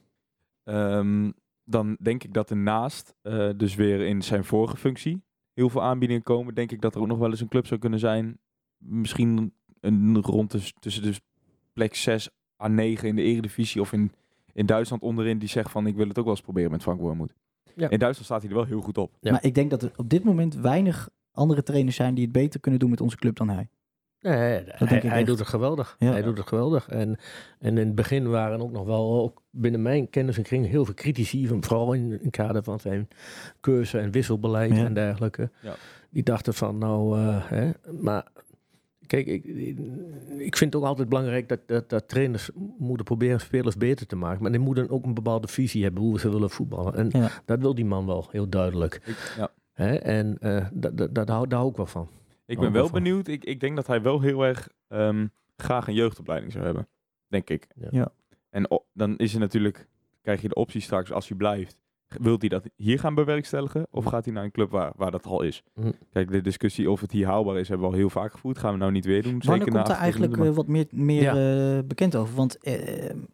Ehm, 0.64 1.30
dan 1.64 1.96
denk 2.02 2.24
ik 2.24 2.32
dat 2.34 2.50
er 2.50 2.56
naast, 2.56 3.14
eh, 3.22 3.48
dus 3.56 3.74
weer 3.74 4.00
in 4.00 4.22
zijn 4.22 4.44
vorige 4.44 4.76
functie, 4.76 5.22
heel 5.54 5.68
veel 5.68 5.82
aanbiedingen 5.82 6.22
komen. 6.22 6.54
Denk 6.54 6.72
ik 6.72 6.80
dat 6.80 6.94
er 6.94 7.00
ook 7.00 7.06
nog 7.06 7.18
wel 7.18 7.30
eens 7.30 7.40
een 7.40 7.48
club 7.48 7.66
zou 7.66 7.80
kunnen 7.80 7.98
zijn. 7.98 8.38
Misschien 8.78 9.52
een 9.80 10.20
rond 10.22 10.72
tussen 10.80 11.02
de 11.02 11.20
plek 11.72 11.94
6 11.94 12.28
à 12.62 12.68
9 12.68 13.08
in 13.08 13.16
de 13.16 13.22
eredivisie 13.22 13.80
of 13.80 13.92
in, 13.92 14.12
in 14.52 14.66
Duitsland 14.66 15.02
onderin. 15.02 15.38
Die 15.38 15.48
zegt 15.48 15.70
van 15.70 15.86
ik 15.86 15.96
wil 15.96 16.08
het 16.08 16.18
ook 16.18 16.24
wel 16.24 16.34
eens 16.34 16.42
proberen 16.42 16.70
met 16.70 16.82
Frank 16.82 17.00
Wormoed. 17.00 17.34
Ja. 17.74 17.88
In 17.90 17.98
Duitsland 17.98 18.24
staat 18.26 18.40
hij 18.40 18.50
er 18.50 18.56
wel 18.56 18.64
heel 18.66 18.80
goed 18.80 18.98
op. 18.98 19.12
Ja. 19.20 19.30
Maar 19.32 19.44
ik 19.44 19.54
denk 19.54 19.70
dat 19.70 19.82
er 19.82 19.92
op 19.96 20.08
dit 20.08 20.24
moment 20.24 20.54
weinig 20.54 21.08
andere 21.32 21.62
trainers 21.62 21.96
zijn 21.96 22.14
die 22.14 22.24
het 22.24 22.32
beter 22.32 22.60
kunnen 22.60 22.80
doen 22.80 22.90
met 22.90 23.00
onze 23.00 23.16
club 23.16 23.36
dan 23.36 23.48
hij. 23.48 23.68
Nee, 24.20 24.34
hij, 24.34 25.00
hij 25.04 25.24
doet 25.24 25.38
het 25.38 25.48
geweldig. 25.48 25.96
Ja. 25.98 26.10
Hij 26.10 26.22
doet 26.22 26.38
het 26.38 26.48
geweldig. 26.48 26.88
En, 26.88 27.16
en 27.58 27.78
in 27.78 27.86
het 27.86 27.94
begin 27.94 28.28
waren 28.30 28.60
ook 28.60 28.72
nog 28.72 28.84
wel, 28.86 29.22
ook 29.22 29.42
binnen 29.50 29.82
mijn 29.82 30.10
kennis 30.10 30.36
en 30.36 30.42
kring, 30.42 30.66
heel 30.66 30.84
veel 30.84 30.94
critici, 30.94 31.46
van, 31.46 31.64
vooral 31.64 31.92
in 31.92 32.10
het 32.10 32.30
kader 32.30 32.62
van 32.62 32.80
zijn 32.80 33.08
cursus 33.60 34.00
en 34.00 34.10
wisselbeleid 34.10 34.76
Ja. 34.76 34.84
en 34.84 34.94
dergelijke. 34.94 35.50
Ja. 35.62 35.74
Die 36.10 36.22
dachten 36.22 36.54
van, 36.54 36.78
nou, 36.78 37.18
eh, 37.18 37.36
hè, 37.50 37.70
maar 38.00 38.26
kijk, 39.06 39.26
ik, 39.26 39.44
ik 40.38 40.56
vind 40.56 40.72
het 40.72 40.82
ook 40.82 40.88
altijd 40.88 41.08
belangrijk 41.08 41.48
dat, 41.48 41.60
dat, 41.66 41.88
dat 41.88 42.08
trainers 42.08 42.50
moeten 42.78 43.04
proberen 43.04 43.40
spelers 43.40 43.76
beter 43.76 44.06
te 44.06 44.16
maken. 44.16 44.42
Maar 44.42 44.50
die 44.52 44.60
moeten 44.60 44.90
ook 44.90 45.04
een 45.04 45.14
bepaalde 45.14 45.48
visie 45.48 45.82
hebben 45.82 46.02
hoe 46.02 46.20
ze 46.20 46.30
willen 46.30 46.50
voetballen. 46.50 46.94
En 46.94 47.08
Ja. 47.20 47.30
dat 47.44 47.60
wil 47.60 47.74
die 47.74 47.84
man 47.84 48.06
wel, 48.06 48.28
heel 48.30 48.48
duidelijk. 48.48 49.00
Ik, 49.04 49.34
ja. 49.36 49.50
Hè? 49.82 49.94
En 49.94 50.38
eh, 50.40 50.66
dat, 50.72 50.96
dat, 50.98 51.14
dat 51.14 51.28
hou, 51.28 51.46
daar 51.46 51.58
hou 51.58 51.70
ik 51.70 51.76
wel 51.76 51.86
van. 51.86 52.08
ik 52.46 52.58
ben 52.58 52.72
wel 52.72 52.90
benieuwd. 52.90 53.28
Ik, 53.28 53.44
ik 53.44 53.60
denk 53.60 53.76
dat 53.76 53.86
hij 53.86 54.02
wel 54.02 54.20
heel 54.20 54.42
erg 54.44 54.68
ehm, 54.88 55.26
graag 55.56 55.88
een 55.88 55.94
jeugdopleiding 55.94 56.52
zou 56.52 56.64
hebben. 56.64 56.88
Denk 57.28 57.50
ik. 57.50 57.66
Ja. 57.74 57.88
Ja. 57.90 58.12
En 58.50 58.82
dan 58.92 59.16
is 59.16 59.34
er 59.34 59.40
natuurlijk, 59.40 59.88
krijg 60.22 60.42
je 60.42 60.48
de 60.48 60.54
optie 60.54 60.80
straks 60.80 61.12
als 61.12 61.28
hij 61.28 61.36
blijft. 61.36 61.80
Wilt 62.08 62.40
hij 62.40 62.48
dat 62.48 62.64
hier 62.76 62.98
gaan 62.98 63.14
bewerkstelligen? 63.14 63.86
Of 63.90 64.04
gaat 64.04 64.24
hij 64.24 64.34
naar 64.34 64.44
een 64.44 64.50
club 64.50 64.70
waar, 64.70 64.92
waar 64.96 65.10
dat 65.10 65.26
al 65.26 65.42
is? 65.42 65.62
Mhm. 65.74 65.90
Kijk, 66.12 66.30
de 66.30 66.40
discussie 66.40 66.90
of 66.90 67.00
het 67.00 67.12
hier 67.12 67.26
haalbaar 67.26 67.58
is, 67.58 67.68
hebben 67.68 67.86
we 67.86 67.92
al 67.92 67.98
heel 67.98 68.10
vaak 68.10 68.32
gevoerd. 68.32 68.58
Gaan 68.58 68.72
we 68.72 68.78
nou 68.78 68.92
niet 68.92 69.04
weer 69.04 69.22
doen? 69.22 69.38
Wanneer 69.38 69.58
Zeker 69.58 69.72
komt 69.72 69.88
er 69.88 69.94
eigenlijk 70.02 70.32
28 70.32 70.50
eh, 70.50 70.56
wat 70.56 70.66
meer, 70.66 70.86
meer 70.90 71.22
Ja. 71.22 71.76
eh, 71.78 71.84
bekend 71.84 72.16
over? 72.16 72.34
Want 72.34 72.58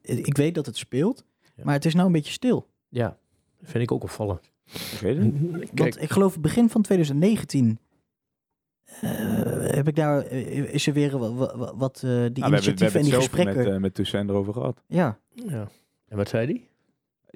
ik 0.03 0.37
weet 0.37 0.55
dat 0.55 0.67
het 0.67 0.77
speelt, 0.77 1.25
Ja. 1.55 1.65
maar 1.65 1.75
het 1.75 1.85
is 1.85 1.95
nou 1.95 2.07
een 2.07 2.13
beetje 2.13 2.33
stil. 2.33 2.69
Ja, 2.89 3.19
vind 3.63 3.85
ik 3.85 3.93
ook 3.93 4.03
opvallend. 4.03 4.53
Ik 4.73 4.99
weet 5.01 5.17
het 5.17 5.41
niet. 5.41 5.71
Want 5.75 6.03
ik 6.03 6.11
geloof 6.11 6.41
begin 6.41 6.71
van 6.71 6.83
2019 6.83 7.79
eh, 9.01 9.11
heb 9.61 9.89
ik 9.89 9.97
daar, 9.97 10.23
eh, 10.23 10.75
is 10.75 10.87
er 10.87 10.93
weer 10.93 11.19
wat, 11.19 11.35
wat, 11.35 11.75
wat 11.77 11.97
eh, 11.97 12.03
die 12.03 12.11
Nou, 12.11 12.31
we 12.31 12.41
hebben, 12.41 12.51
we 12.51 12.51
initiatieven 12.51 13.01
en 13.01 13.05
die 13.05 13.15
gesprekken. 13.15 13.57
met, 13.57 13.67
eh 13.67 13.81
met 13.81 13.95
Toussaint 13.95 14.31
erover 14.31 14.53
gehad. 14.53 14.83
ja, 14.87 15.19
ja. 15.31 15.69
En 16.09 16.17
wat 16.17 16.29
zei 16.29 16.47
die? 16.47 16.69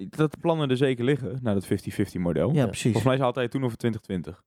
Dat 0.09 0.31
de 0.31 0.37
plannen 0.37 0.69
er 0.69 0.77
zeker 0.77 1.05
liggen, 1.05 1.39
naar 1.41 1.53
dat 1.53 1.65
50-50 1.65 1.67
model. 2.13 2.53
Ja, 2.53 2.65
precies. 2.65 2.91
Volgens 2.91 3.03
mij 3.03 3.17
had 3.17 3.35
hij 3.35 3.47
toen 3.47 3.63
over 3.63 3.77
2020. 3.77 4.43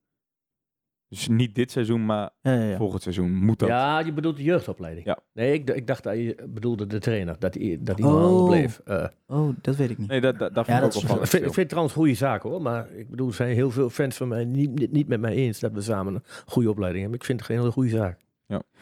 Dus 1.14 1.28
niet 1.28 1.54
dit 1.54 1.70
seizoen, 1.70 2.06
maar 2.06 2.30
Ja, 2.40 2.52
ja, 2.52 2.62
ja. 2.64 2.76
volgend 2.76 3.02
seizoen 3.02 3.34
moet 3.44 3.58
dat. 3.58 3.68
Ja, 3.68 3.98
je 3.98 4.12
bedoelt 4.12 4.36
de 4.36 4.42
jeugdopleiding. 4.42 5.06
Ja. 5.06 5.18
Nee, 5.32 5.52
ik, 5.52 5.70
ik 5.70 5.86
dacht 5.86 6.02
dat 6.02 6.14
je 6.14 6.36
bedoelde 6.48 6.86
de 6.86 6.98
trainer, 6.98 7.36
dat 7.38 7.54
hij 7.54 7.78
dat 7.80 7.98
hij 7.98 8.08
Oh. 8.08 8.46
bleef. 8.46 8.80
Eh, 8.84 9.04
Oh, 9.26 9.48
dat 9.60 9.76
weet 9.76 9.90
ik 9.90 9.98
niet. 9.98 10.08
Nee, 10.08 10.20
dat, 10.20 10.38
dat, 10.38 10.54
daar 10.54 10.64
Ja, 10.70 10.80
vond 10.80 10.94
ik 10.94 11.00
dat 11.00 11.02
ook 11.02 11.08
wel 11.08 11.16
van. 11.18 11.26
vind, 11.26 11.42
ik 11.42 11.48
vind 11.48 11.56
het 11.56 11.68
trouwens 11.68 11.94
goede 11.94 12.14
zaak 12.14 12.42
hoor, 12.42 12.62
maar 12.62 12.90
ik 12.92 13.10
bedoel, 13.10 13.28
er 13.28 13.34
zijn 13.34 13.54
heel 13.54 13.70
veel 13.70 13.90
fans 13.90 14.16
van 14.16 14.28
mij 14.28 14.44
niet, 14.44 14.78
niet, 14.78 14.92
niet 14.92 15.08
met 15.08 15.20
mij 15.20 15.32
eens 15.34 15.60
dat 15.60 15.72
we 15.72 15.80
samen 15.80 16.14
een 16.14 16.22
goede 16.46 16.70
opleiding 16.70 17.02
hebben. 17.02 17.20
Ik 17.20 17.26
vind 17.26 17.38
het 17.40 17.48
geen 17.48 17.58
hele 17.58 17.70
goede 17.72 17.88
zaak. 17.90 18.22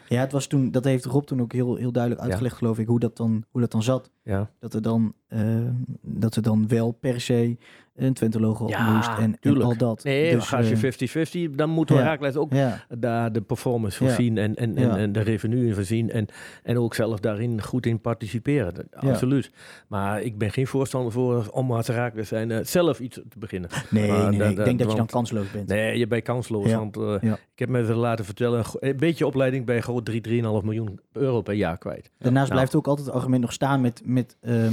Ja, 0.09 0.21
het 0.21 0.33
was 0.33 0.47
toen, 0.47 0.71
dat 0.71 0.85
heeft 0.85 1.05
Rob 1.05 1.25
toen 1.25 1.41
ook 1.41 1.53
heel, 1.53 1.77
heel 1.77 1.93
duidelijk 1.93 2.23
Ja. 2.23 2.29
uitgelegd, 2.29 2.57
geloof 2.57 2.79
ik, 2.79 2.87
hoe 2.87 3.01
dat 3.01 3.17
dan, 3.17 3.45
hoe 3.51 3.61
dat 3.61 3.71
dan 3.71 3.83
zat. 3.83 4.11
Ja, 4.23 4.51
Dat 4.59 4.75
er 4.75 4.83
dan, 4.83 5.15
eh, 5.29 5.67
dat 6.03 6.37
er 6.37 6.43
dan 6.43 6.69
wel 6.69 6.93
per 6.93 7.21
se 7.21 7.57
een 7.95 8.15
Twente-logo 8.15 8.69
Ja, 8.69 8.93
moest 8.93 9.11
en, 9.19 9.63
al 9.63 9.77
dat. 9.77 10.05
nee, 10.05 10.35
Dus, 10.35 10.49
ga 10.49 10.59
je 10.59 10.93
eh, 11.17 11.49
50-50, 11.51 11.55
dan 11.55 11.71
moeten 11.71 11.95
we 11.97 12.01
ja. 12.03 12.07
Raakles 12.09 12.37
ook 12.37 12.51
daar 12.99 13.33
de 13.33 13.41
performance 13.41 14.05
Ja. 14.05 14.11
voorzien 14.11 14.39
en, 14.39 14.55
en, 14.55 14.77
en, 14.77 15.13
de 15.13 15.21
revenue 15.21 15.67
in 15.67 15.75
voorzien 15.75 16.11
en, 16.11 16.27
en 16.63 16.79
ook 16.79 16.95
zelf 16.95 17.21
daarin 17.21 17.63
goed 17.63 17.87
in 17.87 18.01
participeren. 18.01 18.89
Absoluut. 18.93 19.51
Maar 19.89 20.23
ik 20.23 20.39
ben 20.39 20.51
geen 20.51 20.67
voorstander 20.67 21.13
voor 21.13 21.49
om 21.51 21.73
als 21.73 21.87
Raakles 21.87 22.29
zijn 22.29 22.51
eh, 22.51 22.65
zelf 22.65 23.01
iets 23.01 23.17
te 23.29 23.39
beginnen. 23.39 23.71
nee, 23.91 24.09
Maar 24.09 24.35
nee, 24.35 24.51
ik 24.51 24.65
denk 24.65 24.79
dat 24.79 24.91
je 24.91 24.97
dan 24.97 25.07
kansloos 25.07 25.51
bent. 25.51 25.69
Nee, 25.69 25.99
je 25.99 26.07
bent 26.07 26.23
kansloos. 26.23 26.73
Want 26.73 26.97
eh, 26.97 27.15
ik 27.23 27.59
heb 27.59 27.69
me 27.69 27.83
laten 27.95 28.25
vertellen, 28.25 28.65
een 28.73 28.97
beetje 28.97 29.27
opleiding 29.27 29.67
bij 29.67 29.83
gewoon 29.83 30.03
3, 30.03 30.21
3,5 30.29 30.33
miljoen 30.65 31.01
euro 31.13 31.41
per 31.43 31.55
jaar 31.55 31.79
kwijt. 31.79 32.11
Daarnaast 32.19 32.45
Nou. 32.49 32.53
blijft 32.61 32.75
ook 32.75 32.87
altijd 32.87 33.07
het 33.07 33.17
argument 33.17 33.41
nog 33.43 33.53
staan 33.53 33.81
met, 33.81 34.03
met, 34.05 34.37
ehm, 34.41 34.73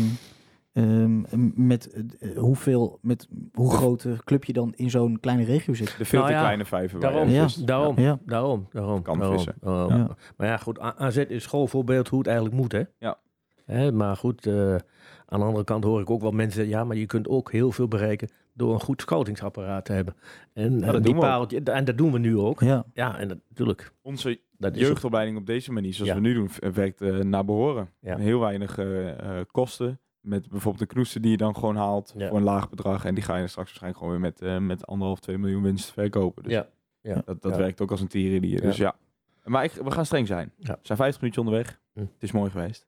ehm, 0.73 1.21
met 1.67 1.89
eh, 2.19 2.37
hoeveel, 2.37 2.99
met 3.01 3.27
hoe 3.53 3.71
groot 3.71 4.03
een 4.03 4.23
club 4.23 4.43
je 4.43 4.53
dan 4.53 4.73
in 4.75 4.89
zo'n 4.89 5.19
kleine 5.19 5.43
regio 5.43 5.73
zit. 5.73 5.97
De 5.97 6.05
veel 6.05 6.19
Nou 6.19 6.31
te 6.31 6.37
ja, 6.37 6.43
kleine 6.43 6.65
vijver. 6.65 6.99
Daarom, 6.99 7.29
Ja. 7.29 7.47
daarom, 7.65 7.99
Ja. 7.99 8.19
daarom, 8.25 8.67
daarom. 8.71 9.01
Kan 9.01 9.17
daarom, 9.19 9.35
vissen. 9.35 9.55
daarom. 9.61 9.97
Ja. 9.97 10.15
Maar 10.37 10.47
ja, 10.47 10.57
goed, 10.57 10.79
AZ 10.79 11.17
is 11.17 11.43
schoolvoorbeeld 11.43 12.07
hoe 12.07 12.17
het 12.19 12.27
eigenlijk 12.27 12.57
moet, 12.57 12.71
hè? 12.71 12.83
Ja. 12.99 13.17
Hè, 13.65 13.91
maar 13.91 14.15
goed, 14.17 14.45
eh, 14.45 14.75
aan 15.25 15.39
de 15.39 15.45
andere 15.45 15.63
kant 15.63 15.83
hoor 15.83 16.01
ik 16.01 16.09
ook 16.09 16.21
wel 16.21 16.31
mensen, 16.31 16.67
ja, 16.67 16.83
maar 16.83 16.95
je 16.97 17.05
kunt 17.05 17.27
ook 17.27 17.51
heel 17.51 17.71
veel 17.71 17.87
bereiken 17.87 18.29
door 18.53 18.73
een 18.73 18.79
goed 18.79 19.01
scoutingsapparaat 19.01 19.85
te 19.85 19.91
hebben. 19.93 20.15
En, 20.53 20.79
dat 20.79 20.83
eh, 20.83 20.91
die 20.91 21.01
doen 21.01 21.11
we 21.13 21.17
ook. 21.19 21.19
pareltje, 21.25 21.61
en 21.63 21.83
dat 21.85 21.97
doen 21.97 22.11
we 22.11 22.19
nu 22.19 22.37
ook. 22.37 22.59
Ja, 22.61 22.85
Ja, 22.93 23.17
en 23.19 23.27
dat- 23.27 23.37
natuurlijk. 23.49 23.91
Onze 24.01 24.39
Dat 24.57 24.75
is 24.75 24.81
ook- 24.81 24.87
jeugdopleiding 24.87 25.37
op 25.37 25.45
deze 25.45 25.71
manier, 25.71 25.93
zoals 25.93 26.09
Ja. 26.09 26.15
we 26.15 26.21
nu 26.21 26.33
doen, 26.33 26.49
werkt 26.73 27.01
eh, 27.01 27.15
naar 27.17 27.45
behoren. 27.45 27.89
Ja. 28.01 28.17
Heel 28.17 28.39
weinig 28.39 28.77
eh, 28.77 29.09
eh, 29.39 29.45
kosten. 29.51 29.99
Met 30.21 30.49
bijvoorbeeld 30.49 30.87
de 30.89 30.93
knoesten 30.95 31.21
die 31.21 31.31
je 31.31 31.37
dan 31.37 31.55
gewoon 31.55 31.75
haalt 31.75 32.13
Ja. 32.17 32.27
voor 32.27 32.37
een 32.37 32.43
laag 32.43 32.69
bedrag. 32.69 33.05
En 33.05 33.13
die 33.15 33.23
ga 33.23 33.35
je 33.35 33.47
straks 33.47 33.67
waarschijnlijk 33.67 33.97
gewoon 34.03 34.19
weer 34.21 34.29
met, 34.31 34.41
eh 34.41 34.57
met 34.57 34.87
anderhalf, 34.87 35.19
twee 35.19 35.37
miljoen 35.37 35.63
winst 35.63 35.91
verkopen. 35.91 36.43
Dus 36.43 36.51
Ja. 36.51 36.67
Ja. 37.01 37.21
dat, 37.25 37.41
dat 37.41 37.51
Ja. 37.51 37.57
werkt 37.57 37.81
ook 37.81 37.91
als 37.91 38.01
een 38.01 38.07
tierenlier. 38.07 38.61
Ja. 38.61 38.67
Dus 38.67 38.77
ja. 38.77 38.95
Maar 39.43 39.63
ik, 39.63 39.71
we 39.71 39.91
gaan 39.91 40.05
streng 40.05 40.27
zijn. 40.27 40.51
Ja. 40.57 40.73
We 40.73 40.79
zijn 40.81 40.97
50 40.97 41.21
minuutjes 41.21 41.45
onderweg. 41.45 41.79
Hm. 41.93 41.99
Het 41.99 42.23
is 42.23 42.31
mooi 42.31 42.51
geweest. 42.51 42.87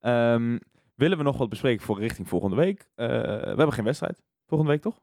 Ehm, 0.00 0.58
willen 0.94 1.18
we 1.18 1.24
nog 1.24 1.36
wat 1.38 1.48
bespreken 1.48 1.84
voor 1.86 1.98
richting 1.98 2.28
volgende 2.28 2.56
week? 2.56 2.90
Eh, 2.94 3.06
we 3.08 3.12
hebben 3.46 3.72
geen 3.72 3.84
wedstrijd 3.84 4.22
volgende 4.46 4.72
week, 4.72 4.82
toch? 4.82 5.00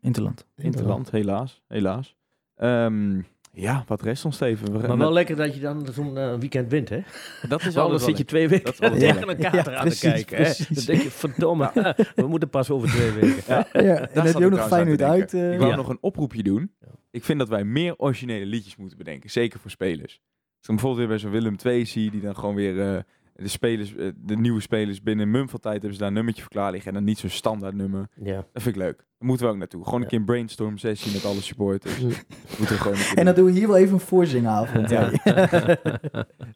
Interland. 0.00 0.46
Interland, 0.56 1.10
helaas. 1.10 1.62
Helaas. 1.68 2.16
Ehm, 2.54 3.20
ja, 3.54 3.84
wat 3.86 4.02
rest 4.02 4.24
ons 4.24 4.40
even? 4.40 4.80
We, 4.80 4.86
Maar 4.86 4.98
wel 4.98 5.12
lekker 5.12 5.36
dat 5.36 5.54
je 5.54 5.60
dan 5.60 5.86
zo'n 5.92 6.18
eh, 6.18 6.34
weekend 6.38 6.70
wint, 6.70 6.88
hè? 6.88 7.00
dat 7.48 7.64
is 7.64 7.74
wel 7.84 7.98
zit 7.98 8.18
je 8.18 8.24
twee 8.24 8.48
weken 8.48 8.74
Dat 8.78 8.98
tegen 8.98 9.28
elkaar 9.28 9.54
Ja, 9.54 9.62
te 9.62 9.70
aan 9.70 9.88
te 9.88 9.96
precies, 9.98 10.24
kijken. 10.24 10.36
Hè? 10.36 10.74
Dan 10.74 10.84
denk 10.84 11.02
je, 11.02 11.10
verdomme, 11.10 11.70
we 12.16 12.26
moeten 12.26 12.48
pas 12.48 12.70
over 12.70 12.88
twee 12.88 13.10
weken. 13.10 13.42
Ja. 13.46 13.66
Ja, 13.72 13.80
en 13.80 14.08
Daar 14.14 14.24
heb 14.26 14.38
je 14.38 14.44
ook 14.44 14.50
nog 14.50 14.66
fijn 14.66 15.02
uit 15.02 15.34
eh, 15.34 15.52
Ik 15.52 15.58
wou 15.58 15.70
Ja. 15.70 15.76
nog 15.76 15.88
een 15.88 15.98
oproepje 16.00 16.42
doen. 16.42 16.72
Ik 17.10 17.24
vind 17.24 17.38
dat 17.38 17.48
wij 17.48 17.64
meer 17.64 17.94
originele 17.96 18.46
liedjes 18.46 18.76
moeten 18.76 18.98
bedenken. 18.98 19.30
Zeker 19.30 19.60
voor 19.60 19.70
spelers. 19.70 20.12
Als 20.12 20.20
ik 20.60 20.66
dan 20.66 20.74
bijvoorbeeld 20.74 20.98
weer 20.98 21.08
bij 21.08 21.18
zo'n 21.18 21.30
Willem 21.30 21.56
II 21.64 21.86
zie, 21.86 22.10
die 22.10 22.20
dan 22.20 22.34
gewoon 22.36 22.54
weer 22.54 22.80
eh, 22.94 23.02
de, 23.34 23.48
spelers, 23.48 23.94
eh, 23.96 24.08
de 24.16 24.36
nieuwe 24.36 24.60
spelers 24.60 25.02
binnen 25.02 25.30
mum 25.30 25.48
van 25.48 25.60
tijd 25.60 25.74
hebben 25.74 25.92
ze 25.92 25.98
daar 25.98 26.08
een 26.08 26.14
nummertje 26.14 26.42
voor 26.42 26.50
klaar 26.50 26.70
liggen. 26.70 26.88
En 26.88 26.94
dan 26.94 27.04
niet 27.04 27.18
zo'n 27.18 27.30
standaard 27.30 27.74
nummer. 27.74 28.08
Ja. 28.22 28.34
Dat 28.52 28.62
vind 28.62 28.76
ik 28.76 28.82
leuk. 28.82 28.96
Daar 28.96 29.28
moeten 29.28 29.46
we 29.46 29.52
ook 29.52 29.58
naartoe. 29.58 29.84
Gewoon 29.84 29.96
een 29.98 30.02
Ja. 30.02 30.08
keer 30.08 30.18
een 30.18 30.24
brainstorm 30.24 30.78
sessie 30.78 31.12
met 31.12 31.24
alle 31.24 31.40
supporters. 31.40 32.00
Moeten 32.00 32.76
we 32.76 32.82
gewoon 32.82 32.98
En 33.14 33.24
dan 33.24 33.34
doen 33.34 33.44
we 33.44 33.50
hier 33.52 33.66
wel 33.66 33.76
even 33.76 33.94
een 33.94 34.00
voorzingavond. 34.00 34.90
Ja. 34.90 35.10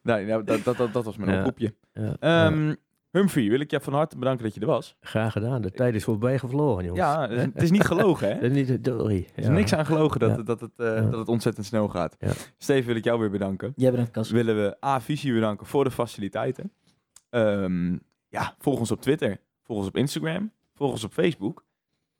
Nee, 0.02 0.26
nou, 0.26 0.44
dat, 0.44 0.64
dat, 0.64 0.76
dat, 0.76 0.92
dat 0.92 1.04
was 1.04 1.16
mijn 1.16 1.38
oproepje. 1.38 1.74
Ja. 1.92 2.46
Humphrey, 3.18 3.48
wil 3.48 3.60
ik 3.60 3.70
je 3.70 3.80
van 3.80 3.92
harte 3.92 4.18
bedanken 4.18 4.44
dat 4.44 4.54
je 4.54 4.60
er 4.60 4.66
was. 4.66 4.96
Graag 5.00 5.32
gedaan. 5.32 5.62
De 5.62 5.70
tijd 5.70 5.94
is 5.94 6.04
voorbij 6.04 6.38
gevlogen, 6.38 6.84
jongens. 6.84 7.00
Ja, 7.04 7.28
het 7.28 7.54
is, 7.54 7.62
het 7.62 7.70
niet 7.70 7.84
gelogen, 7.84 8.28
hè? 8.28 8.34
Dat 8.40 8.50
is 8.50 8.68
niet, 8.68 8.80
sorry. 8.84 9.26
Er 9.34 9.42
is 9.42 9.48
niks 9.48 9.72
aan 9.72 9.86
gelogen 9.86 10.20
dat, 10.20 10.36
Ja. 10.36 10.42
dat, 10.42 10.60
het, 10.60 10.78
eh, 10.78 10.86
Ja. 10.86 11.00
dat 11.00 11.18
het 11.18 11.28
ontzettend 11.28 11.66
snel 11.66 11.88
gaat. 11.88 12.16
Ja. 12.18 12.30
Steven, 12.58 12.86
wil 12.86 12.96
ik 12.96 13.04
jou 13.04 13.20
weer 13.20 13.30
bedanken. 13.30 13.72
Jij 13.76 13.90
bent 13.92 14.06
een 14.06 14.12
kast. 14.12 14.30
willen 14.30 14.56
we 14.56 14.76
A, 14.86 15.00
Visie 15.00 15.32
bedanken 15.32 15.66
voor 15.66 15.84
de 15.84 15.90
faciliteiten. 15.90 16.72
Ehm, 17.30 17.96
ja, 18.28 18.54
volg 18.58 18.78
ons 18.78 18.90
op 18.90 19.00
Twitter. 19.00 19.40
Volg 19.62 19.78
ons 19.78 19.88
op 19.88 19.96
Instagram. 19.96 20.52
Volg 20.74 20.90
ons 20.90 21.04
op 21.04 21.12
Facebook. 21.12 21.64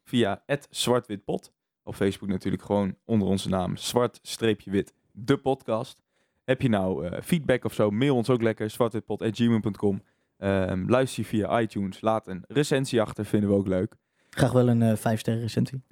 Via 0.05 0.43
zwartwitpot. 0.71 1.53
Op 1.83 1.95
Facebook 1.95 2.29
natuurlijk 2.29 2.63
gewoon 2.63 2.95
onder 3.05 3.29
onze 3.29 3.49
naam 3.49 3.77
zwart-wit 4.23 4.95
de 5.13 5.37
podcast. 5.37 6.03
Heb 6.45 6.63
je 6.63 6.69
nou 6.69 7.07
eh, 7.07 7.21
feedback 7.23 7.65
of 7.65 7.75
zo, 7.75 7.91
mail 7.91 8.17
ons 8.17 8.31
ook 8.31 8.43
lekker. 8.43 8.71
zwartwitpot.gmail.com 8.71 10.03
Ehm 10.39 10.89
Luister 10.91 11.23
je 11.23 11.29
via 11.29 11.61
iTunes. 11.61 12.01
Laat 12.01 12.27
een 12.29 12.45
recensie 12.49 13.01
achter, 13.01 13.25
vinden 13.25 13.51
we 13.51 13.57
ook 13.57 13.67
leuk. 13.67 13.95
Graag 14.31 14.53
wel 14.53 14.69
een 14.69 14.83
eh 14.83 14.97
vijf 14.97 15.19
sterren 15.21 15.43
recensie. 15.43 15.83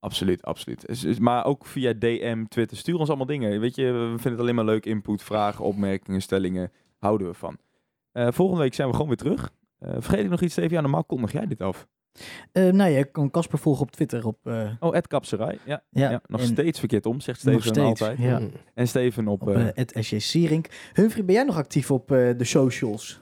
Absoluut, 0.00 0.42
absoluut. 0.42 1.18
Maar 1.20 1.44
ook 1.44 1.66
via 1.66 1.92
DM, 1.92 2.44
Twitter. 2.44 2.76
Stuur 2.76 2.98
ons 2.98 3.08
allemaal 3.08 3.26
dingen. 3.26 3.60
Weet 3.60 3.74
je, 3.76 3.82
we 3.84 4.06
vinden 4.08 4.30
het 4.32 4.40
alleen 4.40 4.54
maar 4.54 4.64
leuk. 4.64 4.86
Input, 4.86 5.22
vragen, 5.22 5.64
opmerkingen, 5.64 6.22
stellingen. 6.22 6.72
Houden 6.98 7.26
we 7.26 7.34
van. 7.34 7.56
Eh, 8.12 8.28
volgende 8.30 8.62
week 8.62 8.74
zijn 8.74 8.88
we 8.88 8.92
gewoon 8.94 9.08
weer 9.08 9.16
terug. 9.16 9.50
Eh, 9.78 9.90
vergeet 9.98 10.24
ik 10.24 10.30
nog 10.30 10.40
iets, 10.40 10.52
Steven? 10.52 10.72
Ja, 10.72 10.80
normaal 10.80 11.04
kondig 11.04 11.32
jij 11.32 11.46
dit 11.46 11.60
af. 11.60 11.86
Eh, 12.52 12.68
nou, 12.72 12.90
je 12.90 13.04
kan 13.04 13.30
Casper 13.30 13.58
volgen 13.58 13.82
op 13.82 13.90
Twitter. 13.90 14.26
Op, 14.26 14.38
Oh, 14.80 14.96
Ed 14.96 15.06
Kapserij. 15.06 15.58
Ja, 15.64 15.82
ja, 15.90 16.10
ja, 16.10 16.20
nog 16.26 16.40
steeds 16.40 16.78
verkeerd 16.78 17.06
om, 17.06 17.20
zegt 17.20 17.38
Steven 17.40 17.58
nog 17.58 17.66
steeds. 17.66 18.00
altijd. 18.00 18.18
Ja. 18.18 18.40
En 18.74 18.88
Steven 18.88 19.28
op... 19.28 19.42
Op 19.42 19.54
het 19.74 19.96
SJ 20.00 20.18
Sierink. 20.18 20.66
Humphrey, 20.92 21.24
ben 21.24 21.34
jij 21.34 21.44
nog 21.44 21.56
actief 21.56 21.90
op 21.90 22.08
de 22.08 22.44
socials? 22.44 23.20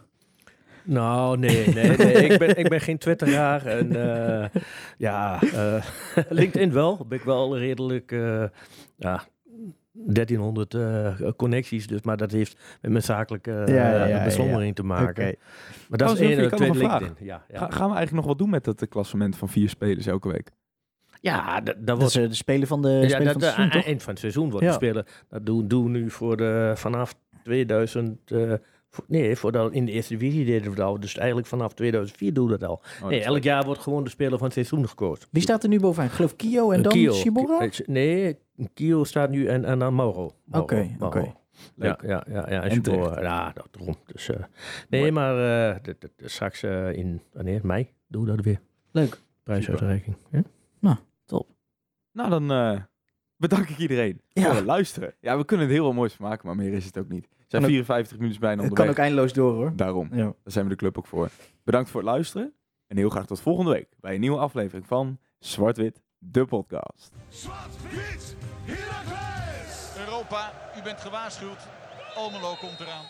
Nou, 0.91 1.38
nee, 1.38 1.66
nee, 1.74 1.97
nee. 1.97 2.12
ik, 2.28 2.38
ben, 2.38 2.57
ik 2.59 2.68
ben 2.68 2.80
geen 2.80 2.99
twitteraar. 2.99 3.66
En 3.66 3.97
eh, 4.43 4.61
ja, 4.99 5.43
eh, 5.43 5.82
LinkedIn 6.28 6.72
wel. 6.72 7.05
Ben 7.09 7.18
ik 7.18 7.24
wel 7.24 7.59
redelijk, 7.59 8.12
eh, 8.12 8.45
ja, 8.97 9.22
1300 9.93 10.74
eh, 10.74 11.30
connecties. 11.36 11.86
Dus, 11.86 12.03
maar 12.03 12.16
dat 12.16 12.30
heeft 12.32 12.59
met 12.80 12.91
mijn 12.91 13.05
zakelijke 13.05 13.53
eh, 13.53 13.74
Ja, 13.74 13.91
ja, 13.91 14.05
ja, 14.05 14.24
beslommering 14.24 14.74
te 14.74 14.82
maken. 14.82 15.36
Maar 15.88 15.99
dat 15.99 16.12
is 16.12 16.18
één 16.20 16.49
tweede. 16.51 16.78
LinkedIn. 16.78 17.14
Ja, 17.18 17.45
ja. 17.49 17.59
ga- 17.59 17.70
gaan 17.70 17.88
we 17.88 17.95
eigenlijk 17.97 18.12
nog 18.12 18.24
wat 18.26 18.38
doen 18.38 18.51
met 18.51 18.64
dat 18.64 18.88
klassement 18.88 19.36
van 19.36 19.49
vier 19.49 19.68
spelers 19.68 20.07
elke 20.07 20.28
week? 20.28 20.51
ja 21.20 21.61
dat, 21.61 21.76
dat 21.78 22.14
eh, 22.16 22.28
de 22.28 22.34
speler 22.34 22.66
van 22.66 22.82
de, 22.82 22.88
ja, 22.88 23.09
speler 23.09 23.24
dat, 23.24 23.32
van 23.32 23.43
het 23.43 23.53
seizoen, 23.53 23.70
toch? 23.70 23.84
eind 23.84 24.03
van 24.03 24.11
het 24.11 24.20
seizoen 24.20 24.51
wordt 24.51 24.66
Ja. 24.66 24.72
spelen. 24.72 25.05
Dat 25.28 25.47
doen 25.47 25.68
doen 25.68 25.84
we 25.84 25.91
nu 25.91 26.11
voor 26.11 26.36
de, 26.36 26.72
vanaf 26.76 27.14
2000. 27.45 28.18
Eh, 28.91 28.99
nee, 29.07 29.36
voor 29.36 29.53
de, 29.53 29.68
in 29.72 29.84
de 29.84 29.93
eerste 29.93 30.16
divisie 30.16 30.45
deden 30.45 30.70
we 30.70 30.76
dat 30.76 30.86
al. 30.86 31.01
Dus 31.01 31.16
eigenlijk 31.16 31.47
vanaf 31.49 31.72
2004 31.74 32.32
doen 32.32 32.49
we 32.49 32.59
dat 32.59 32.68
al. 32.68 32.82
Oh, 33.03 33.09
nee, 33.09 33.22
elk 33.22 33.43
jaar 33.43 33.64
wordt 33.64 33.80
gewoon 33.80 34.05
de 34.05 34.11
speler 34.11 34.32
van 34.38 34.45
het 34.45 34.53
seizoen 34.53 34.88
gekozen. 34.88 35.28
Wie 35.30 35.43
staat 35.43 35.62
er 35.62 35.68
nu 35.68 35.80
bovenaan? 35.80 36.09
Ik 36.09 36.14
geloof 36.14 36.36
Kio 36.36 36.70
en 36.70 36.76
Een 36.76 36.82
dan 36.82 36.93
Kio. 36.93 37.12
Shibora? 37.12 37.59
Eh, 37.61 37.70
Nee, 37.86 38.38
Kio 38.74 39.05
staat 39.05 39.30
nu 39.30 39.47
en, 39.47 39.64
en 39.64 39.78
dan 39.78 39.95
Mauro. 39.95 40.30
Oké, 40.51 40.97
oké. 41.01 41.32
Leuk. 41.74 42.03
Ja, 42.03 42.09
ja, 42.09 42.24
ja, 42.28 42.51
ja. 42.51 42.62
En 42.62 42.62
En 42.62 42.70
Shibora, 42.70 43.22
ja, 43.22 43.53
dat 43.53 43.68
erom. 43.80 43.97
Dus, 44.07 44.28
eh, 44.28 44.36
nee, 44.88 45.01
Mooi. 45.01 45.12
maar 45.12 45.34
eh, 45.74 45.82
de- 45.82 45.97
de- 45.99 46.11
de- 46.16 46.28
straks 46.28 46.62
eh, 46.62 46.93
in 46.93 47.20
wanneer? 47.32 47.61
mei 47.62 47.88
doen 48.09 48.24
we 48.24 48.36
dat 48.36 48.45
weer. 48.45 48.61
Leuk. 48.93 49.20
Prijsuitreiking. 49.43 50.16
Ja? 50.30 50.43
Nou, 52.12 52.30
dan 52.30 52.51
eh, 52.53 52.80
bedank 53.36 53.68
ik 53.68 53.78
iedereen 53.78 54.20
Ja. 54.28 54.43
voor 54.47 54.55
het 54.55 54.64
luisteren. 54.64 55.14
Ja, 55.20 55.36
we 55.36 55.45
kunnen 55.45 55.66
er 55.66 55.72
heel 55.72 55.84
wat 55.84 55.95
moois 55.95 56.12
van 56.14 56.28
maken, 56.28 56.47
maar 56.47 56.57
meer 56.57 56.72
is 56.72 56.84
het 56.84 56.99
ook 56.99 57.09
niet. 57.09 57.28
Zijn 57.51 57.62
Kan 57.62 57.70
ook- 57.70 57.76
54 57.76 58.18
minuten 58.18 58.40
bijna 58.40 58.62
Het 58.62 58.70
onderweg. 58.70 58.86
kan 58.94 58.96
ook 59.05 59.09
eindeloos 59.09 59.32
door 59.32 59.53
hoor. 59.55 59.72
Daarom. 59.76 60.09
Ja. 60.12 60.16
Daar 60.24 60.34
zijn 60.44 60.64
we 60.64 60.70
de 60.70 60.76
club 60.76 60.98
ook 60.98 61.07
voor. 61.07 61.28
Bedankt 61.64 61.90
voor 61.90 62.01
het 62.01 62.09
luisteren. 62.11 62.53
En 62.86 62.96
heel 62.96 63.09
graag 63.11 63.26
tot 63.26 63.40
volgende 63.40 63.70
week 63.72 63.88
bij 64.01 64.14
een 64.14 64.20
nieuwe 64.20 64.38
aflevering 64.38 64.86
van 64.86 65.18
Zwart-Wit, 65.38 66.03
de 66.18 66.44
podcast. 66.44 67.12
Zwart-wit! 67.28 68.36
Europa, 69.98 70.53
u 70.78 70.82
bent 70.82 71.01
gewaarschuwd. 71.01 71.66
Almelo 72.14 72.55
komt 72.61 72.80
eraan. 72.80 73.05